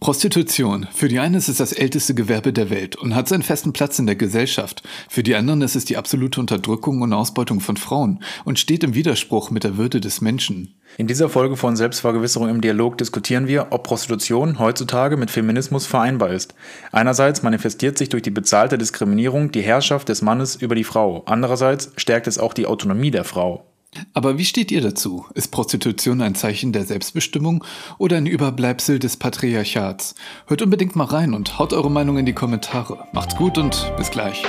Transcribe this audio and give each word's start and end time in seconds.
Prostitution. 0.00 0.88
Für 0.94 1.08
die 1.08 1.18
einen 1.18 1.34
ist 1.34 1.50
es 1.50 1.58
das 1.58 1.72
älteste 1.72 2.14
Gewerbe 2.14 2.54
der 2.54 2.70
Welt 2.70 2.96
und 2.96 3.14
hat 3.14 3.28
seinen 3.28 3.42
festen 3.42 3.74
Platz 3.74 3.98
in 3.98 4.06
der 4.06 4.16
Gesellschaft. 4.16 4.82
Für 5.10 5.22
die 5.22 5.34
anderen 5.34 5.60
ist 5.60 5.76
es 5.76 5.84
die 5.84 5.98
absolute 5.98 6.40
Unterdrückung 6.40 7.02
und 7.02 7.12
Ausbeutung 7.12 7.60
von 7.60 7.76
Frauen 7.76 8.22
und 8.46 8.58
steht 8.58 8.82
im 8.82 8.94
Widerspruch 8.94 9.50
mit 9.50 9.62
der 9.62 9.76
Würde 9.76 10.00
des 10.00 10.22
Menschen. 10.22 10.74
In 10.96 11.06
dieser 11.06 11.28
Folge 11.28 11.58
von 11.58 11.76
Selbstvergewisserung 11.76 12.48
im 12.48 12.62
Dialog 12.62 12.96
diskutieren 12.96 13.46
wir, 13.46 13.68
ob 13.70 13.84
Prostitution 13.84 14.58
heutzutage 14.58 15.18
mit 15.18 15.30
Feminismus 15.30 15.86
vereinbar 15.86 16.30
ist. 16.30 16.54
Einerseits 16.92 17.42
manifestiert 17.42 17.98
sich 17.98 18.08
durch 18.08 18.22
die 18.22 18.30
bezahlte 18.30 18.78
Diskriminierung 18.78 19.52
die 19.52 19.60
Herrschaft 19.60 20.08
des 20.08 20.22
Mannes 20.22 20.56
über 20.56 20.74
die 20.74 20.84
Frau. 20.84 21.24
Andererseits 21.26 21.92
stärkt 21.98 22.26
es 22.26 22.38
auch 22.38 22.54
die 22.54 22.64
Autonomie 22.64 23.10
der 23.10 23.24
Frau. 23.24 23.69
Aber 24.14 24.38
wie 24.38 24.44
steht 24.44 24.70
ihr 24.70 24.80
dazu? 24.80 25.26
Ist 25.34 25.48
Prostitution 25.48 26.20
ein 26.20 26.34
Zeichen 26.34 26.72
der 26.72 26.84
Selbstbestimmung 26.84 27.64
oder 27.98 28.16
ein 28.16 28.26
Überbleibsel 28.26 28.98
des 28.98 29.16
Patriarchats? 29.16 30.14
Hört 30.46 30.62
unbedingt 30.62 30.94
mal 30.96 31.04
rein 31.04 31.34
und 31.34 31.58
haut 31.58 31.72
eure 31.72 31.90
Meinung 31.90 32.18
in 32.18 32.26
die 32.26 32.32
Kommentare. 32.32 33.06
Macht's 33.12 33.36
gut 33.36 33.58
und 33.58 33.92
bis 33.96 34.10
gleich. 34.10 34.44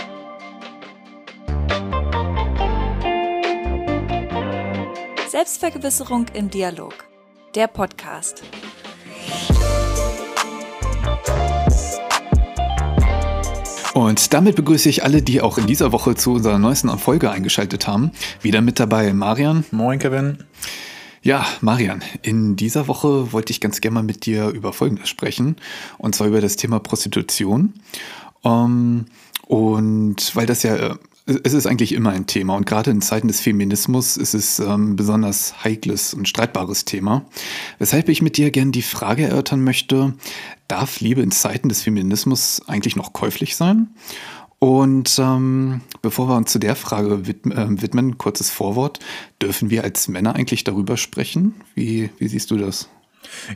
Selbstvergewisserung 5.28 6.28
im 6.34 6.50
Dialog. 6.50 7.06
Der 7.56 7.68
Podcast. 7.68 8.44
Und 13.94 14.34
damit 14.34 14.56
begrüße 14.56 14.88
ich 14.88 15.04
alle, 15.04 15.22
die 15.22 15.42
auch 15.42 15.58
in 15.58 15.68
dieser 15.68 15.92
Woche 15.92 16.16
zu 16.16 16.34
unserer 16.34 16.60
neuesten 16.60 16.98
Folge 16.98 17.30
eingeschaltet 17.30 17.88
haben. 17.88 18.12
Wieder 18.42 18.62
mit 18.62 18.80
dabei 18.80 19.12
Marian. 19.14 19.66
Moin, 19.72 20.00
Kevin. 20.00 20.38
Ja, 21.24 21.46
Marian, 21.60 22.02
in 22.22 22.56
dieser 22.56 22.88
Woche 22.88 23.32
wollte 23.34 23.52
ich 23.52 23.60
ganz 23.60 23.82
gerne 23.82 23.96
mal 23.96 24.04
mit 24.04 24.26
dir 24.26 24.48
über 24.48 24.74
Folgendes 24.74 25.10
sprechen. 25.10 25.58
Und 25.98 26.16
zwar 26.16 26.28
über 26.28 26.42
das 26.42 26.56
Thema 26.56 26.80
Prostitution. 26.80 27.74
Ähm, 28.44 29.06
und 29.46 30.36
weil 30.36 30.46
das 30.46 30.64
ja 30.64 30.76
äh, 30.76 30.96
es 31.44 31.54
ist 31.54 31.66
eigentlich 31.66 31.94
immer 31.94 32.12
ein 32.12 32.28
Thema 32.28 32.56
und 32.56 32.66
gerade 32.66 32.92
in 32.92 33.02
Zeiten 33.02 33.28
des 33.28 33.42
Feminismus 33.42 34.18
ist 34.18 34.34
es 34.34 34.60
ähm, 34.60 34.96
besonders 34.96 35.64
heikles 35.64 36.14
und 36.14 36.28
streitbares 36.28 36.86
Thema. 36.86 37.26
Weshalb 37.80 38.10
ich 38.10 38.22
mit 38.22 38.38
dir 38.38 38.52
gerne 38.52 38.72
die 38.72 38.82
Frage 38.82 39.24
erörtern 39.24 39.64
möchte, 39.64 40.14
darf 40.68 41.00
Liebe 41.00 41.22
in 41.22 41.32
Zeiten 41.32 41.70
des 41.70 41.82
Feminismus 41.82 42.62
eigentlich 42.68 42.96
noch 42.96 43.14
käuflich 43.14 43.56
sein? 43.56 43.90
Und 44.60 45.18
ähm, 45.18 45.82
bevor 46.04 46.30
wir 46.30 46.36
uns 46.36 46.52
zu 46.52 46.60
der 46.60 46.76
Frage 46.76 47.26
widmen, 47.26 47.58
äh, 47.58 47.82
widmen, 47.82 48.20
kurzes 48.20 48.52
Vorwort, 48.52 49.00
dürfen 49.42 49.72
wir 49.72 49.84
als 49.84 50.08
Männer 50.08 50.36
eigentlich 50.36 50.64
darüber 50.64 50.98
sprechen? 50.98 51.56
Wie, 51.74 52.12
wie 52.20 52.28
siehst 52.28 52.52
du 52.52 52.58
das? 52.58 52.88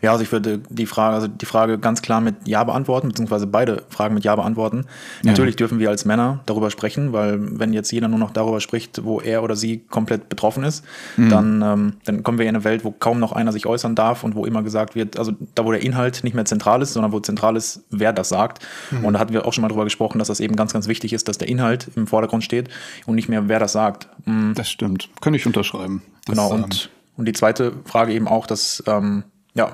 Ja, 0.02 0.12
also 0.12 0.24
ich 0.24 0.32
würde 0.32 0.60
die 0.70 0.86
Frage, 0.86 1.16
also 1.16 1.28
die 1.28 1.46
Frage 1.46 1.78
ganz 1.78 2.02
klar 2.02 2.22
mit 2.22 2.36
Ja 2.46 2.64
beantworten, 2.64 3.10
beziehungsweise 3.10 3.48
beide 3.48 3.84
Fragen 3.90 4.14
mit 4.14 4.24
Ja 4.24 4.36
beantworten. 4.36 4.86
Ja. 5.24 5.32
Natürlich 5.32 5.56
dürfen 5.56 5.80
wir 5.80 5.90
als 5.90 6.06
Männer 6.06 6.40
darüber 6.46 6.72
sprechen, 6.72 7.14
weil 7.14 7.38
wenn 7.60 7.74
jetzt 7.74 7.92
jeder 7.92 8.08
nur 8.08 8.20
noch 8.20 8.32
darüber 8.32 8.62
spricht, 8.62 9.04
wo 9.04 9.20
er 9.20 9.44
oder 9.44 9.56
sie 9.56 9.80
komplett 9.90 10.30
betroffen 10.30 10.64
ist, 10.64 10.84
mhm. 11.18 11.30
dann, 11.30 11.62
ähm, 11.62 11.94
dann 12.06 12.24
kommen 12.24 12.38
wir 12.38 12.46
in 12.46 12.56
eine 12.56 12.64
Welt, 12.64 12.84
wo 12.84 12.92
kaum 12.92 13.20
noch 13.20 13.32
einer 13.32 13.52
sich 13.52 13.66
äußern 13.66 13.96
darf 13.96 14.24
und 14.24 14.36
wo 14.36 14.46
immer 14.46 14.64
gesagt 14.64 14.96
wird, 14.96 15.18
also 15.18 15.34
da 15.56 15.66
wo 15.66 15.72
der 15.72 15.82
Inhalt 15.82 16.24
nicht 16.24 16.34
mehr 16.34 16.46
zentral 16.46 16.82
ist, 16.82 16.94
sondern 16.94 17.12
wo 17.12 17.20
zentral 17.20 17.56
ist, 17.56 17.84
wer 17.90 18.14
das 18.14 18.30
sagt. 18.30 18.66
Mhm. 18.92 19.06
Und 19.06 19.14
da 19.14 19.20
hatten 19.20 19.34
wir 19.34 19.46
auch 19.46 19.54
schon 19.54 19.62
mal 19.62 19.68
darüber 19.68 19.84
gesprochen, 19.84 20.20
dass 20.20 20.28
das 20.28 20.40
eben 20.40 20.56
ganz, 20.56 20.74
ganz 20.74 20.88
wichtig 20.88 21.14
ist, 21.14 21.28
dass 21.28 21.38
der 21.38 21.48
Inhalt 21.48 21.90
im 21.96 22.08
Vordergrund 22.08 22.44
steht 22.44 22.70
und 23.06 23.16
nicht 23.16 23.30
mehr, 23.30 23.48
wer 23.48 23.60
das 23.60 23.74
sagt. 23.74 24.08
Mhm. 24.26 24.54
Das 24.56 24.70
stimmt. 24.70 25.10
Kann 25.22 25.34
ich 25.34 25.46
unterschreiben. 25.46 26.02
Das, 26.26 26.36
genau. 26.36 26.52
Und, 26.52 26.86
ähm, 26.86 26.92
und 27.18 27.26
die 27.28 27.34
zweite 27.34 27.74
Frage 27.86 28.14
eben 28.14 28.28
auch, 28.28 28.46
dass 28.46 28.84
ähm, 28.88 29.24
ja, 29.56 29.74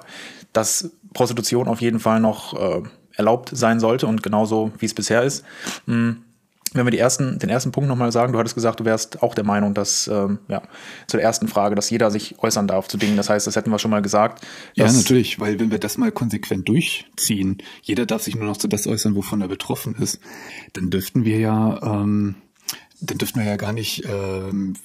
dass 0.53 0.91
Prostitution 1.13 1.67
auf 1.67 1.81
jeden 1.81 1.99
Fall 1.99 2.19
noch 2.19 2.53
äh, 2.53 2.83
erlaubt 3.15 3.51
sein 3.53 3.79
sollte 3.79 4.07
und 4.07 4.23
genauso 4.23 4.71
wie 4.79 4.85
es 4.85 4.93
bisher 4.93 5.23
ist. 5.23 5.43
Mhm. 5.85 6.23
Wenn 6.73 6.85
wir 6.85 6.91
die 6.91 6.99
ersten, 6.99 7.37
den 7.37 7.49
ersten 7.49 7.73
Punkt 7.73 7.89
nochmal 7.89 8.13
sagen, 8.13 8.31
du 8.31 8.39
hattest 8.39 8.55
gesagt, 8.55 8.79
du 8.79 8.85
wärst 8.85 9.21
auch 9.21 9.35
der 9.35 9.43
Meinung, 9.43 9.73
dass, 9.73 10.07
ähm, 10.07 10.39
ja, 10.47 10.61
zu 11.05 11.17
der 11.17 11.25
ersten 11.25 11.49
Frage, 11.49 11.75
dass 11.75 11.89
jeder 11.89 12.11
sich 12.11 12.39
äußern 12.39 12.65
darf 12.65 12.87
zu 12.87 12.95
Dingen. 12.95 13.17
Das 13.17 13.29
heißt, 13.29 13.45
das 13.45 13.57
hätten 13.57 13.71
wir 13.71 13.79
schon 13.79 13.91
mal 13.91 14.01
gesagt. 14.01 14.47
Ja, 14.75 14.89
natürlich, 14.89 15.37
weil 15.41 15.59
wenn 15.59 15.69
wir 15.69 15.79
das 15.79 15.97
mal 15.97 16.13
konsequent 16.13 16.69
durchziehen, 16.69 17.57
jeder 17.81 18.05
darf 18.05 18.21
sich 18.21 18.37
nur 18.37 18.45
noch 18.45 18.55
zu 18.55 18.69
das 18.69 18.87
äußern, 18.87 19.15
wovon 19.15 19.41
er 19.41 19.49
betroffen 19.49 19.95
ist, 19.95 20.21
dann 20.71 20.89
dürften 20.89 21.25
wir 21.25 21.39
ja 21.39 21.77
ähm, 21.83 22.35
dann 23.01 23.17
dürften 23.17 23.39
wir 23.39 23.47
ja 23.47 23.55
gar 23.57 23.73
nicht 23.73 24.03
ähm, 24.05 24.75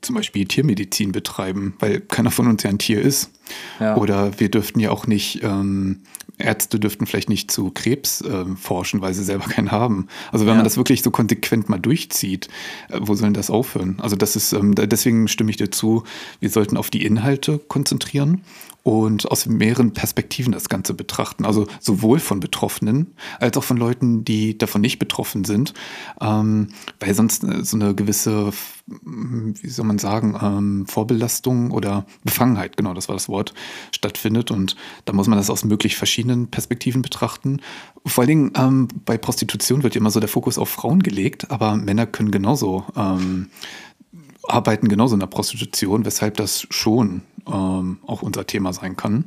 zum 0.00 0.14
Beispiel 0.14 0.46
Tiermedizin 0.46 1.12
betreiben, 1.12 1.74
weil 1.78 2.00
keiner 2.00 2.30
von 2.30 2.46
uns 2.46 2.62
ja 2.62 2.70
ein 2.70 2.78
Tier 2.78 3.00
ist. 3.00 3.30
Ja. 3.78 3.96
Oder 3.96 4.40
wir 4.40 4.50
dürften 4.50 4.80
ja 4.80 4.90
auch 4.90 5.06
nicht, 5.06 5.42
ähm, 5.42 6.00
Ärzte 6.38 6.80
dürften 6.80 7.04
vielleicht 7.04 7.28
nicht 7.28 7.50
zu 7.50 7.70
Krebs 7.70 8.22
äh, 8.22 8.46
forschen, 8.56 9.02
weil 9.02 9.12
sie 9.12 9.24
selber 9.24 9.44
keinen 9.48 9.70
haben. 9.70 10.08
Also 10.32 10.46
wenn 10.46 10.52
ja. 10.52 10.56
man 10.56 10.64
das 10.64 10.78
wirklich 10.78 11.02
so 11.02 11.10
konsequent 11.10 11.68
mal 11.68 11.78
durchzieht, 11.78 12.48
äh, 12.88 12.98
wo 13.00 13.14
sollen 13.14 13.34
das 13.34 13.50
aufhören? 13.50 13.98
Also 14.00 14.16
das 14.16 14.36
ist, 14.36 14.54
ähm, 14.54 14.74
deswegen 14.74 15.28
stimme 15.28 15.50
ich 15.50 15.58
dir 15.58 15.70
zu, 15.70 16.04
wir 16.40 16.48
sollten 16.48 16.78
auf 16.78 16.88
die 16.88 17.04
Inhalte 17.04 17.58
konzentrieren 17.58 18.42
und 18.82 19.30
aus 19.30 19.46
mehreren 19.46 19.92
Perspektiven 19.92 20.52
das 20.52 20.68
Ganze 20.68 20.94
betrachten. 20.94 21.44
Also 21.44 21.66
sowohl 21.80 22.18
von 22.18 22.40
Betroffenen 22.40 23.14
als 23.38 23.56
auch 23.56 23.64
von 23.64 23.76
Leuten, 23.76 24.24
die 24.24 24.56
davon 24.56 24.80
nicht 24.80 24.98
betroffen 24.98 25.44
sind, 25.44 25.74
ähm, 26.20 26.68
weil 26.98 27.14
sonst 27.14 27.44
äh, 27.44 27.64
so 27.64 27.76
eine 27.76 27.94
gewisse, 27.94 28.52
wie 28.86 29.68
soll 29.68 29.84
man 29.84 29.98
sagen, 29.98 30.38
ähm, 30.40 30.86
Vorbelastung 30.86 31.70
oder 31.70 32.06
Befangenheit, 32.24 32.76
genau 32.76 32.94
das 32.94 33.08
war 33.08 33.16
das 33.16 33.28
Wort, 33.28 33.52
stattfindet. 33.94 34.50
Und 34.50 34.76
da 35.04 35.12
muss 35.12 35.28
man 35.28 35.38
das 35.38 35.50
aus 35.50 35.64
möglich 35.64 35.96
verschiedenen 35.96 36.48
Perspektiven 36.48 37.02
betrachten. 37.02 37.60
Vor 38.06 38.22
allen 38.22 38.28
Dingen 38.28 38.52
ähm, 38.56 38.88
bei 39.04 39.18
Prostitution 39.18 39.82
wird 39.82 39.96
immer 39.96 40.10
so 40.10 40.20
der 40.20 40.28
Fokus 40.28 40.56
auf 40.56 40.70
Frauen 40.70 41.02
gelegt, 41.02 41.50
aber 41.50 41.76
Männer 41.76 42.06
können 42.06 42.30
genauso 42.30 42.84
ähm, 42.96 43.50
arbeiten 44.46 44.88
genauso 44.88 45.14
in 45.14 45.20
der 45.20 45.26
Prostitution, 45.26 46.04
weshalb 46.04 46.36
das 46.36 46.66
schon 46.70 47.22
ähm, 47.46 47.98
auch 48.06 48.22
unser 48.22 48.46
Thema 48.46 48.72
sein 48.72 48.96
kann. 48.96 49.24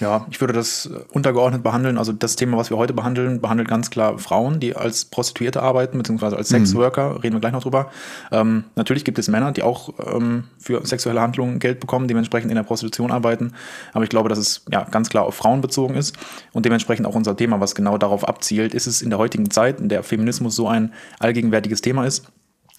Ja, 0.00 0.26
ich 0.30 0.40
würde 0.40 0.52
das 0.52 0.90
untergeordnet 1.12 1.62
behandeln. 1.62 1.98
Also 1.98 2.12
das 2.12 2.36
Thema, 2.36 2.56
was 2.56 2.70
wir 2.70 2.76
heute 2.76 2.92
behandeln, 2.92 3.40
behandelt 3.40 3.68
ganz 3.68 3.90
klar 3.90 4.18
Frauen, 4.18 4.60
die 4.60 4.76
als 4.76 5.04
Prostituierte 5.04 5.62
arbeiten, 5.62 5.98
beziehungsweise 5.98 6.36
als 6.36 6.48
Sexworker, 6.48 7.10
mhm. 7.10 7.16
reden 7.18 7.36
wir 7.36 7.40
gleich 7.40 7.52
noch 7.52 7.62
drüber. 7.62 7.90
Ähm, 8.32 8.64
natürlich 8.76 9.04
gibt 9.04 9.18
es 9.18 9.28
Männer, 9.28 9.52
die 9.52 9.62
auch 9.62 9.90
ähm, 10.04 10.44
für 10.58 10.86
sexuelle 10.86 11.20
Handlungen 11.20 11.58
Geld 11.58 11.80
bekommen, 11.80 12.08
dementsprechend 12.08 12.50
in 12.50 12.56
der 12.56 12.62
Prostitution 12.62 13.10
arbeiten. 13.10 13.52
Aber 13.92 14.04
ich 14.04 14.10
glaube, 14.10 14.28
dass 14.28 14.38
es 14.38 14.64
ja 14.70 14.84
ganz 14.84 15.08
klar 15.08 15.24
auf 15.24 15.34
Frauen 15.34 15.60
bezogen 15.60 15.94
ist 15.94 16.16
und 16.52 16.64
dementsprechend 16.64 17.06
auch 17.06 17.14
unser 17.14 17.36
Thema, 17.36 17.60
was 17.60 17.74
genau 17.74 17.98
darauf 17.98 18.26
abzielt, 18.26 18.74
ist 18.74 18.86
es 18.86 19.02
in 19.02 19.10
der 19.10 19.18
heutigen 19.18 19.50
Zeit, 19.50 19.80
in 19.80 19.88
der 19.88 20.02
Feminismus 20.02 20.56
so 20.56 20.68
ein 20.68 20.92
allgegenwärtiges 21.18 21.80
Thema 21.80 22.06
ist, 22.06 22.26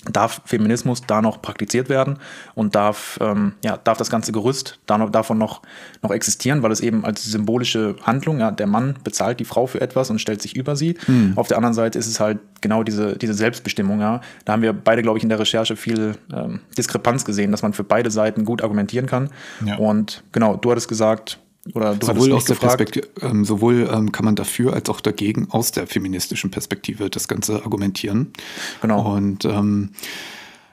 darf 0.05 0.41
Feminismus 0.45 1.01
da 1.01 1.21
noch 1.21 1.41
praktiziert 1.41 1.89
werden 1.89 2.19
und 2.55 2.75
darf, 2.75 3.17
ähm, 3.21 3.53
ja, 3.63 3.77
darf 3.77 3.97
das 3.97 4.09
ganze 4.09 4.31
Gerüst 4.31 4.79
da 4.85 4.97
noch, 4.97 5.09
davon 5.09 5.37
noch, 5.37 5.61
noch 6.01 6.11
existieren, 6.11 6.61
weil 6.61 6.71
es 6.71 6.81
eben 6.81 7.03
als 7.03 7.25
symbolische 7.25 7.95
Handlung, 8.03 8.39
ja, 8.39 8.51
der 8.51 8.67
Mann 8.67 8.95
bezahlt 9.03 9.39
die 9.39 9.45
Frau 9.45 9.65
für 9.65 9.81
etwas 9.81 10.09
und 10.09 10.19
stellt 10.19 10.41
sich 10.41 10.55
über 10.55 10.75
sie. 10.75 10.97
Hm. 11.05 11.33
Auf 11.35 11.47
der 11.47 11.57
anderen 11.57 11.73
Seite 11.73 11.97
ist 11.97 12.07
es 12.07 12.19
halt 12.19 12.39
genau 12.61 12.83
diese, 12.83 13.17
diese 13.17 13.33
Selbstbestimmung, 13.33 13.99
ja. 13.99 14.21
Da 14.45 14.53
haben 14.53 14.61
wir 14.61 14.73
beide, 14.73 15.01
glaube 15.01 15.17
ich, 15.17 15.23
in 15.23 15.29
der 15.29 15.39
Recherche 15.39 15.75
viel 15.75 16.15
ähm, 16.33 16.61
Diskrepanz 16.77 17.25
gesehen, 17.25 17.51
dass 17.51 17.63
man 17.63 17.73
für 17.73 17.83
beide 17.83 18.11
Seiten 18.11 18.45
gut 18.45 18.61
argumentieren 18.61 19.07
kann. 19.07 19.29
Ja. 19.65 19.77
Und 19.77 20.23
genau, 20.31 20.55
du 20.55 20.71
hattest 20.71 20.87
gesagt, 20.87 21.39
oder 21.73 21.95
du 21.95 22.05
sowohl 22.05 22.33
aus 22.33 22.45
der 22.45 22.55
Perspektive, 22.55 23.07
ähm, 23.21 23.45
sowohl 23.45 23.89
ähm, 23.91 24.11
kann 24.11 24.25
man 24.25 24.35
dafür 24.35 24.73
als 24.73 24.89
auch 24.89 25.01
dagegen 25.01 25.47
aus 25.51 25.71
der 25.71 25.87
feministischen 25.87 26.51
Perspektive 26.51 27.09
das 27.09 27.27
Ganze 27.27 27.63
argumentieren. 27.63 28.33
Genau. 28.81 29.15
Und 29.15 29.45
ähm, 29.45 29.91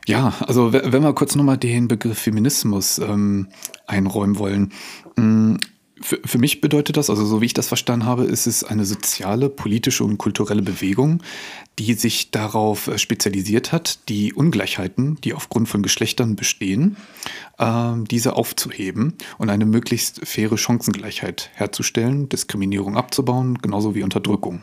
ja, 0.06 0.34
also 0.46 0.72
wenn 0.72 1.02
wir 1.02 1.12
kurz 1.14 1.34
nochmal 1.34 1.56
den 1.56 1.88
Begriff 1.88 2.18
Feminismus 2.18 2.98
ähm, 2.98 3.48
einräumen 3.86 4.38
wollen. 4.38 4.72
Für, 6.00 6.18
für 6.24 6.38
mich 6.38 6.60
bedeutet 6.60 6.96
das, 6.96 7.08
also 7.08 7.24
so 7.24 7.40
wie 7.40 7.46
ich 7.46 7.54
das 7.54 7.68
verstanden 7.68 8.04
habe, 8.04 8.24
ist 8.24 8.46
es 8.46 8.64
eine 8.64 8.84
soziale, 8.84 9.48
politische 9.48 10.02
und 10.02 10.18
kulturelle 10.18 10.62
Bewegung, 10.62 11.22
die 11.78 11.94
sich 11.94 12.32
darauf 12.32 12.88
äh, 12.88 12.98
spezialisiert 12.98 13.70
hat, 13.70 14.08
die 14.08 14.32
Ungleichheiten, 14.32 15.16
die 15.22 15.34
aufgrund 15.34 15.68
von 15.68 15.82
Geschlechtern 15.82 16.34
bestehen, 16.34 16.96
äh, 17.58 17.92
diese 18.10 18.34
aufzuheben 18.34 19.14
und 19.38 19.50
eine 19.50 19.66
möglichst 19.66 20.26
faire 20.26 20.58
Chancengleichheit 20.58 21.50
herzustellen, 21.54 22.28
Diskriminierung 22.28 22.96
abzubauen, 22.96 23.58
genauso 23.58 23.94
wie 23.94 24.02
Unterdrückung. 24.02 24.62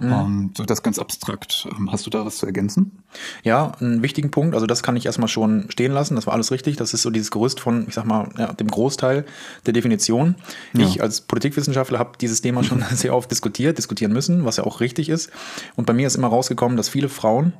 Mhm. 0.00 0.12
Ähm, 0.12 0.50
so 0.56 0.64
das 0.64 0.82
ganz 0.82 0.98
abstrakt. 0.98 1.68
Ähm, 1.70 1.90
hast 1.90 2.06
du 2.06 2.10
da 2.10 2.24
was 2.24 2.38
zu 2.38 2.46
ergänzen? 2.46 3.02
Ja, 3.42 3.72
einen 3.80 4.02
wichtigen 4.02 4.30
Punkt. 4.30 4.54
Also 4.54 4.66
das 4.66 4.82
kann 4.82 4.96
ich 4.96 5.06
erstmal 5.06 5.28
schon 5.28 5.66
stehen 5.70 5.92
lassen. 5.92 6.16
Das 6.16 6.26
war 6.26 6.34
alles 6.34 6.50
richtig. 6.50 6.76
Das 6.76 6.94
ist 6.94 7.02
so 7.02 7.10
dieses 7.10 7.30
Gerüst 7.30 7.60
von, 7.60 7.86
ich 7.88 7.94
sag 7.94 8.04
mal, 8.04 8.28
ja, 8.38 8.52
dem 8.52 8.68
Großteil 8.68 9.24
der 9.66 9.72
Definition. 9.72 10.34
Ja. 10.72 10.86
Ich 10.86 11.02
als 11.02 11.20
Politikwissenschaftler 11.20 11.98
habe 11.98 12.12
dieses 12.20 12.40
Thema 12.40 12.64
schon 12.64 12.84
sehr 12.92 13.14
oft 13.14 13.30
diskutiert, 13.30 13.78
diskutieren 13.78 14.12
müssen, 14.12 14.44
was 14.44 14.56
ja 14.56 14.64
auch 14.64 14.80
richtig 14.80 15.08
ist. 15.08 15.30
Und 15.76 15.86
bei 15.86 15.92
mir 15.92 16.06
ist 16.06 16.16
immer 16.16 16.28
rausgekommen, 16.28 16.76
dass 16.76 16.88
viele 16.88 17.08
Frauen 17.08 17.52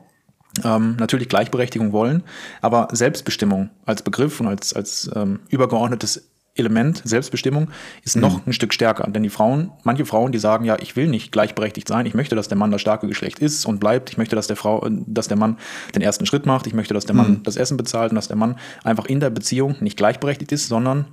ähm, 0.62 0.96
natürlich 0.98 1.28
Gleichberechtigung 1.28 1.92
wollen, 1.92 2.22
aber 2.60 2.88
Selbstbestimmung 2.92 3.70
als 3.86 4.02
Begriff 4.02 4.40
und 4.40 4.46
als, 4.46 4.72
als 4.72 5.10
ähm, 5.14 5.40
übergeordnetes 5.48 6.30
Element, 6.56 7.02
Selbstbestimmung, 7.04 7.68
ist 8.04 8.16
noch 8.16 8.36
mhm. 8.36 8.42
ein 8.46 8.52
Stück 8.52 8.72
stärker. 8.72 9.10
Denn 9.10 9.22
die 9.22 9.30
Frauen, 9.30 9.72
manche 9.82 10.06
Frauen, 10.06 10.32
die 10.32 10.38
sagen, 10.38 10.64
ja, 10.64 10.76
ich 10.80 10.94
will 10.96 11.08
nicht 11.08 11.32
gleichberechtigt 11.32 11.88
sein, 11.88 12.06
ich 12.06 12.14
möchte, 12.14 12.36
dass 12.36 12.48
der 12.48 12.56
Mann 12.56 12.70
das 12.70 12.80
starke 12.80 13.08
Geschlecht 13.08 13.40
ist 13.40 13.66
und 13.66 13.80
bleibt, 13.80 14.10
ich 14.10 14.18
möchte, 14.18 14.36
dass 14.36 14.46
der 14.46 14.56
Frau, 14.56 14.86
dass 14.88 15.28
der 15.28 15.36
Mann 15.36 15.58
den 15.94 16.02
ersten 16.02 16.26
Schritt 16.26 16.46
macht, 16.46 16.66
ich 16.66 16.74
möchte, 16.74 16.94
dass 16.94 17.06
der 17.06 17.16
Mann 17.16 17.30
mhm. 17.30 17.42
das 17.42 17.56
Essen 17.56 17.76
bezahlt 17.76 18.12
und 18.12 18.16
dass 18.16 18.28
der 18.28 18.36
Mann 18.36 18.56
einfach 18.84 19.06
in 19.06 19.20
der 19.20 19.30
Beziehung 19.30 19.76
nicht 19.80 19.96
gleichberechtigt 19.96 20.52
ist, 20.52 20.68
sondern 20.68 21.06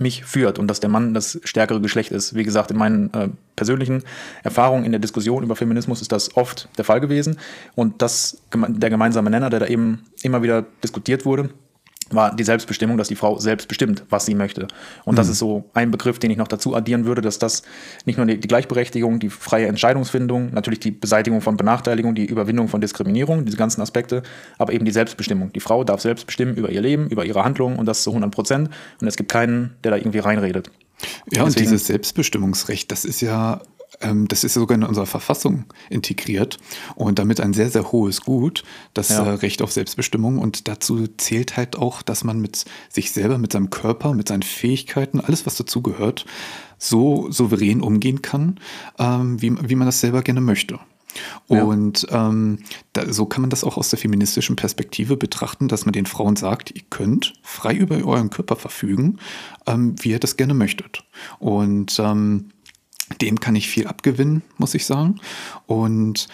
mich 0.00 0.24
führt 0.24 0.58
und 0.58 0.68
dass 0.68 0.80
der 0.80 0.90
Mann 0.90 1.14
das 1.14 1.40
stärkere 1.44 1.80
Geschlecht 1.80 2.10
ist. 2.10 2.34
Wie 2.34 2.42
gesagt, 2.42 2.70
in 2.70 2.76
meinen 2.76 3.12
äh, 3.14 3.28
persönlichen 3.56 4.02
Erfahrungen 4.42 4.84
in 4.84 4.92
der 4.92 5.00
Diskussion 5.00 5.42
über 5.42 5.56
Feminismus 5.56 6.02
ist 6.02 6.12
das 6.12 6.36
oft 6.36 6.68
der 6.78 6.84
Fall 6.84 7.00
gewesen. 7.00 7.38
Und 7.74 8.02
das, 8.02 8.42
der 8.52 8.90
gemeinsame 8.90 9.30
Nenner, 9.30 9.50
der 9.50 9.60
da 9.60 9.66
eben 9.66 10.02
immer 10.22 10.42
wieder 10.42 10.64
diskutiert 10.82 11.24
wurde, 11.24 11.50
war 12.14 12.34
die 12.34 12.44
Selbstbestimmung, 12.44 12.96
dass 12.96 13.08
die 13.08 13.16
Frau 13.16 13.38
selbst 13.38 13.68
bestimmt, 13.68 14.04
was 14.10 14.26
sie 14.26 14.34
möchte. 14.34 14.66
Und 15.04 15.14
mhm. 15.14 15.16
das 15.16 15.28
ist 15.28 15.38
so 15.38 15.64
ein 15.74 15.90
Begriff, 15.90 16.18
den 16.18 16.30
ich 16.30 16.36
noch 16.36 16.48
dazu 16.48 16.74
addieren 16.74 17.04
würde, 17.04 17.22
dass 17.22 17.38
das 17.38 17.62
nicht 18.04 18.16
nur 18.16 18.26
die, 18.26 18.38
die, 18.38 18.48
Gleichberechtigung, 18.48 19.18
die 19.18 19.30
freie 19.30 19.66
Entscheidungsfindung, 19.66 20.52
natürlich 20.52 20.80
die 20.80 20.90
Beseitigung 20.90 21.40
von 21.40 21.56
Benachteiligung, 21.56 22.14
die 22.14 22.26
Überwindung 22.26 22.68
von 22.68 22.80
Diskriminierung, 22.80 23.44
diese 23.44 23.56
ganzen 23.56 23.80
Aspekte, 23.80 24.22
aber 24.58 24.72
eben 24.72 24.84
die 24.84 24.92
Selbstbestimmung. 24.92 25.52
Die 25.52 25.60
Frau 25.60 25.84
darf 25.84 26.00
selbst 26.00 26.26
bestimmen 26.26 26.54
über 26.56 26.70
ihr 26.70 26.80
Leben, 26.80 27.08
über 27.08 27.24
ihre 27.24 27.44
Handlungen 27.44 27.76
und 27.76 27.86
das 27.86 28.02
zu 28.02 28.10
100 28.10 28.30
Prozent. 28.30 28.70
Und 29.00 29.06
es 29.06 29.16
gibt 29.16 29.30
keinen, 29.30 29.74
der 29.82 29.92
da 29.92 29.96
irgendwie 29.96 30.18
reinredet. 30.18 30.70
Ja, 31.32 31.44
Deswegen, 31.44 31.44
und 31.44 31.60
dieses 31.60 31.86
Selbstbestimmungsrecht, 31.86 32.90
das 32.90 33.04
ist 33.04 33.20
ja 33.20 33.60
das 34.00 34.44
ist 34.44 34.54
sogar 34.54 34.76
in 34.76 34.84
unserer 34.84 35.06
Verfassung 35.06 35.64
integriert 35.88 36.58
und 36.94 37.18
damit 37.18 37.40
ein 37.40 37.52
sehr, 37.52 37.70
sehr 37.70 37.92
hohes 37.92 38.22
Gut, 38.22 38.64
das 38.92 39.10
ja. 39.10 39.24
Äh, 39.24 39.30
Recht 39.34 39.62
auf 39.62 39.72
Selbstbestimmung. 39.72 40.38
Und 40.38 40.68
dazu 40.68 41.06
zählt 41.16 41.56
halt 41.56 41.76
auch, 41.76 42.02
dass 42.02 42.24
man 42.24 42.40
mit 42.40 42.64
sich 42.88 43.12
selber, 43.12 43.38
mit 43.38 43.52
seinem 43.52 43.70
Körper, 43.70 44.14
mit 44.14 44.28
seinen 44.28 44.42
Fähigkeiten, 44.42 45.20
alles, 45.20 45.46
was 45.46 45.56
dazugehört, 45.56 46.26
so 46.78 47.30
souverän 47.30 47.80
umgehen 47.80 48.22
kann, 48.22 48.60
ähm, 48.98 49.40
wie, 49.40 49.56
wie 49.68 49.76
man 49.76 49.86
das 49.86 50.00
selber 50.00 50.22
gerne 50.22 50.40
möchte. 50.40 50.78
Und 51.46 52.02
ja. 52.10 52.28
ähm, 52.28 52.58
da, 52.92 53.12
so 53.12 53.26
kann 53.26 53.42
man 53.42 53.50
das 53.50 53.64
auch 53.64 53.76
aus 53.76 53.90
der 53.90 53.98
feministischen 53.98 54.56
Perspektive 54.56 55.16
betrachten, 55.16 55.68
dass 55.68 55.86
man 55.86 55.92
den 55.92 56.06
Frauen 56.06 56.36
sagt, 56.36 56.72
ihr 56.74 56.82
könnt 56.90 57.34
frei 57.42 57.74
über 57.74 57.96
euren 58.04 58.30
Körper 58.30 58.56
verfügen, 58.56 59.18
ähm, 59.66 59.94
wie 60.00 60.10
ihr 60.10 60.18
das 60.18 60.36
gerne 60.36 60.54
möchtet. 60.54 61.04
Und 61.38 61.98
ähm, 62.00 62.50
dem 63.20 63.40
kann 63.40 63.56
ich 63.56 63.68
viel 63.68 63.86
abgewinnen, 63.86 64.42
muss 64.56 64.74
ich 64.74 64.86
sagen. 64.86 65.20
Und 65.66 66.28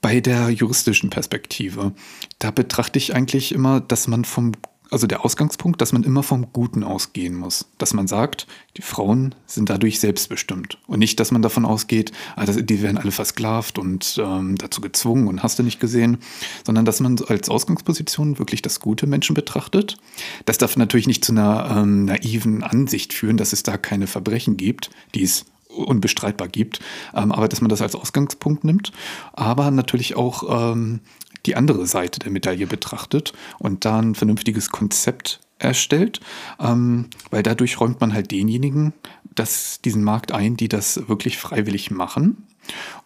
bei 0.00 0.20
der 0.20 0.50
juristischen 0.50 1.10
Perspektive, 1.10 1.92
da 2.38 2.50
betrachte 2.50 2.98
ich 2.98 3.14
eigentlich 3.14 3.52
immer, 3.52 3.80
dass 3.80 4.06
man 4.08 4.24
vom, 4.24 4.52
also 4.90 5.06
der 5.06 5.24
Ausgangspunkt, 5.24 5.80
dass 5.80 5.92
man 5.92 6.02
immer 6.02 6.22
vom 6.22 6.52
Guten 6.52 6.82
ausgehen 6.82 7.34
muss. 7.34 7.66
Dass 7.78 7.94
man 7.94 8.06
sagt, 8.06 8.46
die 8.76 8.82
Frauen 8.82 9.34
sind 9.46 9.70
dadurch 9.70 10.00
selbstbestimmt. 10.00 10.78
Und 10.86 10.98
nicht, 10.98 11.20
dass 11.20 11.30
man 11.30 11.42
davon 11.42 11.64
ausgeht, 11.64 12.12
ah, 12.36 12.46
die 12.46 12.82
werden 12.82 12.98
alle 12.98 13.10
versklavt 13.10 13.78
und 13.78 14.20
ähm, 14.22 14.56
dazu 14.56 14.80
gezwungen 14.80 15.28
und 15.28 15.42
hast 15.42 15.58
du 15.58 15.62
nicht 15.62 15.80
gesehen, 15.80 16.18
sondern 16.64 16.84
dass 16.84 17.00
man 17.00 17.18
als 17.28 17.48
Ausgangsposition 17.48 18.38
wirklich 18.38 18.62
das 18.62 18.80
gute 18.80 19.06
Menschen 19.06 19.34
betrachtet. 19.34 19.98
Das 20.44 20.58
darf 20.58 20.76
natürlich 20.76 21.06
nicht 21.06 21.24
zu 21.24 21.32
einer 21.32 21.76
ähm, 21.78 22.06
naiven 22.06 22.62
Ansicht 22.62 23.12
führen, 23.12 23.36
dass 23.36 23.52
es 23.52 23.62
da 23.62 23.76
keine 23.76 24.06
Verbrechen 24.06 24.56
gibt, 24.56 24.90
die 25.14 25.22
es 25.22 25.44
unbestreitbar 25.68 26.48
gibt, 26.48 26.80
ähm, 27.14 27.32
aber 27.32 27.48
dass 27.48 27.60
man 27.60 27.68
das 27.68 27.82
als 27.82 27.94
Ausgangspunkt 27.94 28.64
nimmt, 28.64 28.92
aber 29.32 29.70
natürlich 29.70 30.16
auch 30.16 30.72
ähm, 30.72 31.00
die 31.48 31.56
andere 31.56 31.86
Seite 31.86 32.20
der 32.20 32.30
Medaille 32.30 32.66
betrachtet 32.66 33.32
und 33.58 33.86
da 33.86 33.98
ein 33.98 34.14
vernünftiges 34.14 34.68
Konzept 34.68 35.40
erstellt, 35.58 36.20
ähm, 36.60 37.06
weil 37.30 37.42
dadurch 37.42 37.80
räumt 37.80 38.00
man 38.00 38.12
halt 38.12 38.30
denjenigen 38.30 38.92
das, 39.34 39.80
diesen 39.80 40.04
Markt 40.04 40.30
ein, 40.30 40.58
die 40.58 40.68
das 40.68 41.08
wirklich 41.08 41.38
freiwillig 41.38 41.90
machen. 41.90 42.46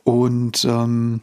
Und 0.02 0.64
ähm, 0.64 1.20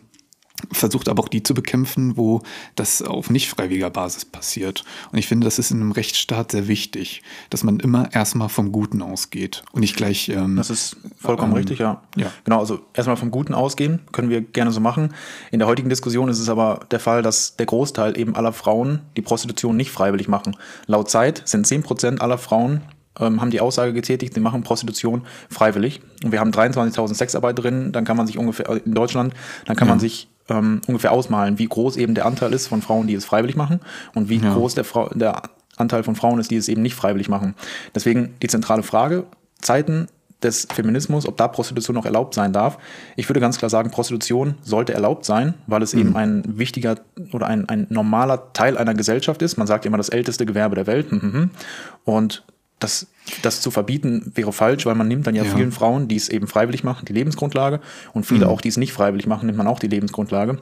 versucht 0.72 1.10
aber 1.10 1.24
auch 1.24 1.28
die 1.28 1.44
zu 1.44 1.54
bekämpfen, 1.54 2.18
wo 2.18 2.42
das 2.76 3.02
auf 3.02 3.30
nicht 3.30 3.50
freiwilliger 3.50 3.90
Basis 3.90 4.26
passiert. 4.26 4.84
Und 5.12 5.18
ich 5.18 5.28
finde, 5.28 5.46
das 5.46 5.60
ist 5.60 5.72
in 5.72 5.82
einem 5.82 5.92
Rechtsstaat 5.92 6.52
sehr 6.52 6.68
wichtig, 6.68 7.22
dass 7.50 7.64
man 7.64 7.80
immer 7.80 8.14
erstmal 8.14 8.50
vom 8.50 8.72
Guten 8.72 9.02
ausgeht 9.02 9.64
und 9.72 9.82
nicht 9.82 9.96
gleich. 9.96 10.30
Ähm, 10.30 10.56
das 10.56 10.70
ist 10.70 10.98
vollkommen 11.18 11.52
ähm, 11.52 11.58
richtig, 11.58 11.80
ja. 11.80 12.02
ja. 12.16 12.32
Genau, 12.44 12.60
also 12.60 12.82
erstmal 12.94 13.18
vom 13.18 13.32
Guten 13.32 13.54
ausgehen, 13.54 14.02
können 14.12 14.30
wir 14.30 14.42
gerne 14.42 14.72
so 14.72 14.80
machen. 14.80 15.14
In 15.52 15.60
der 15.60 15.68
heutigen 15.68 15.90
Diskussion 15.90 16.30
ist 16.30 16.40
es 16.40 16.50
aber 16.50 16.82
der 16.92 17.00
Fall, 17.00 17.22
dass 17.22 17.56
der 17.56 17.66
Großteil 17.66 18.18
eben 18.18 18.36
aller 18.36 18.54
Frauen 18.54 19.02
die 19.16 19.22
Prostitution 19.22 19.76
nicht 19.76 19.92
freiwillig 19.92 20.28
machen. 20.28 20.56
Laut 20.88 21.10
Zeit 21.10 21.44
sind 21.46 21.66
10% 21.66 22.20
aller 22.20 22.38
Frauen 22.38 22.82
ähm, 23.20 23.42
haben 23.42 23.52
die 23.52 23.62
Aussage 23.62 23.94
getätigt, 23.94 24.34
sie 24.34 24.40
machen 24.40 24.64
Prostitution 24.64 25.26
freiwillig. 25.50 26.02
Und 26.24 26.32
wir 26.32 26.40
haben 26.40 26.52
23.000 26.52 27.14
Sexarbeiterinnen, 27.14 27.92
dann 27.92 28.06
kann 28.06 28.18
man 28.18 28.28
sich 28.28 28.38
ungefähr 28.38 28.70
in 28.86 28.94
Deutschland, 28.94 29.34
dann 29.66 29.76
kann 29.76 29.88
ja. 29.88 29.94
man 29.94 30.00
sich 30.00 30.30
ähm, 30.50 30.82
ungefähr 30.88 31.12
ausmalen, 31.12 31.60
wie 31.60 31.68
groß 31.68 31.98
eben 31.98 32.16
der 32.16 32.26
Anteil 32.26 32.54
ist 32.54 32.68
von 32.68 32.82
Frauen, 32.82 33.08
die 33.08 33.14
es 33.14 33.26
freiwillig 33.26 33.56
machen 33.56 33.80
und 34.16 34.30
wie 34.30 34.38
ja. 34.38 34.54
groß 34.54 34.76
der, 34.76 34.84
Frau, 34.84 35.10
der 35.10 35.44
Anteil 35.78 36.04
von 36.04 36.16
Frauen 36.16 36.40
ist, 36.40 36.52
die 36.52 36.58
es 36.58 36.68
eben 36.68 36.82
nicht 36.82 36.96
freiwillig 36.96 37.30
machen. 37.30 37.56
Deswegen 37.96 38.36
die 38.42 38.48
zentrale 38.48 38.84
Frage, 38.84 39.26
Zeiten 39.62 40.08
des 40.44 40.68
Feminismus, 40.72 41.28
ob 41.28 41.36
da 41.38 41.48
Prostitution 41.48 41.96
noch 41.96 42.06
erlaubt 42.06 42.34
sein 42.34 42.54
darf. 42.54 42.78
Ich 43.18 43.28
würde 43.28 43.42
ganz 43.42 43.58
klar 43.58 43.70
sagen, 43.70 43.92
Prostitution 43.92 44.56
sollte 44.62 44.94
erlaubt 44.94 45.26
sein, 45.26 45.56
weil 45.68 45.84
es 45.84 45.94
mhm. 45.94 46.00
eben 46.00 46.16
ein 46.16 46.44
wichtiger 46.46 46.96
oder 47.34 47.48
ein, 47.48 47.68
ein 47.68 47.88
normaler 47.90 48.54
Teil 48.54 48.78
einer 48.78 48.94
Gesellschaft 48.94 49.42
ist. 49.42 49.58
Man 49.58 49.68
sagt 49.68 49.86
immer 49.86 49.98
das 49.98 50.10
älteste 50.10 50.46
Gewerbe 50.46 50.76
der 50.76 50.88
Welt. 50.88 51.12
Mhm. 51.12 51.50
Und 52.06 52.44
das, 52.80 53.08
das 53.42 53.62
zu 53.62 53.72
verbieten 53.72 54.32
wäre 54.36 54.54
falsch, 54.54 54.86
weil 54.86 54.96
man 54.96 55.08
nimmt 55.08 55.28
dann 55.28 55.36
ja, 55.36 55.44
ja, 55.44 55.56
vielen 55.56 55.72
Frauen, 55.72 56.08
die 56.08 56.16
es 56.16 56.30
eben 56.30 56.48
freiwillig 56.48 56.84
machen, 56.84 57.06
die 57.06 57.14
Lebensgrundlage 57.14 57.80
und 58.14 58.26
viele 58.26 58.46
mhm. 58.46 58.52
auch, 58.52 58.62
die 58.62 58.70
es 58.70 58.78
nicht 58.78 58.94
freiwillig 58.94 59.28
machen, 59.28 59.46
nimmt 59.46 59.58
man 59.58 59.68
auch 59.68 59.80
die 59.80 59.88
Lebensgrundlage. 59.88 60.62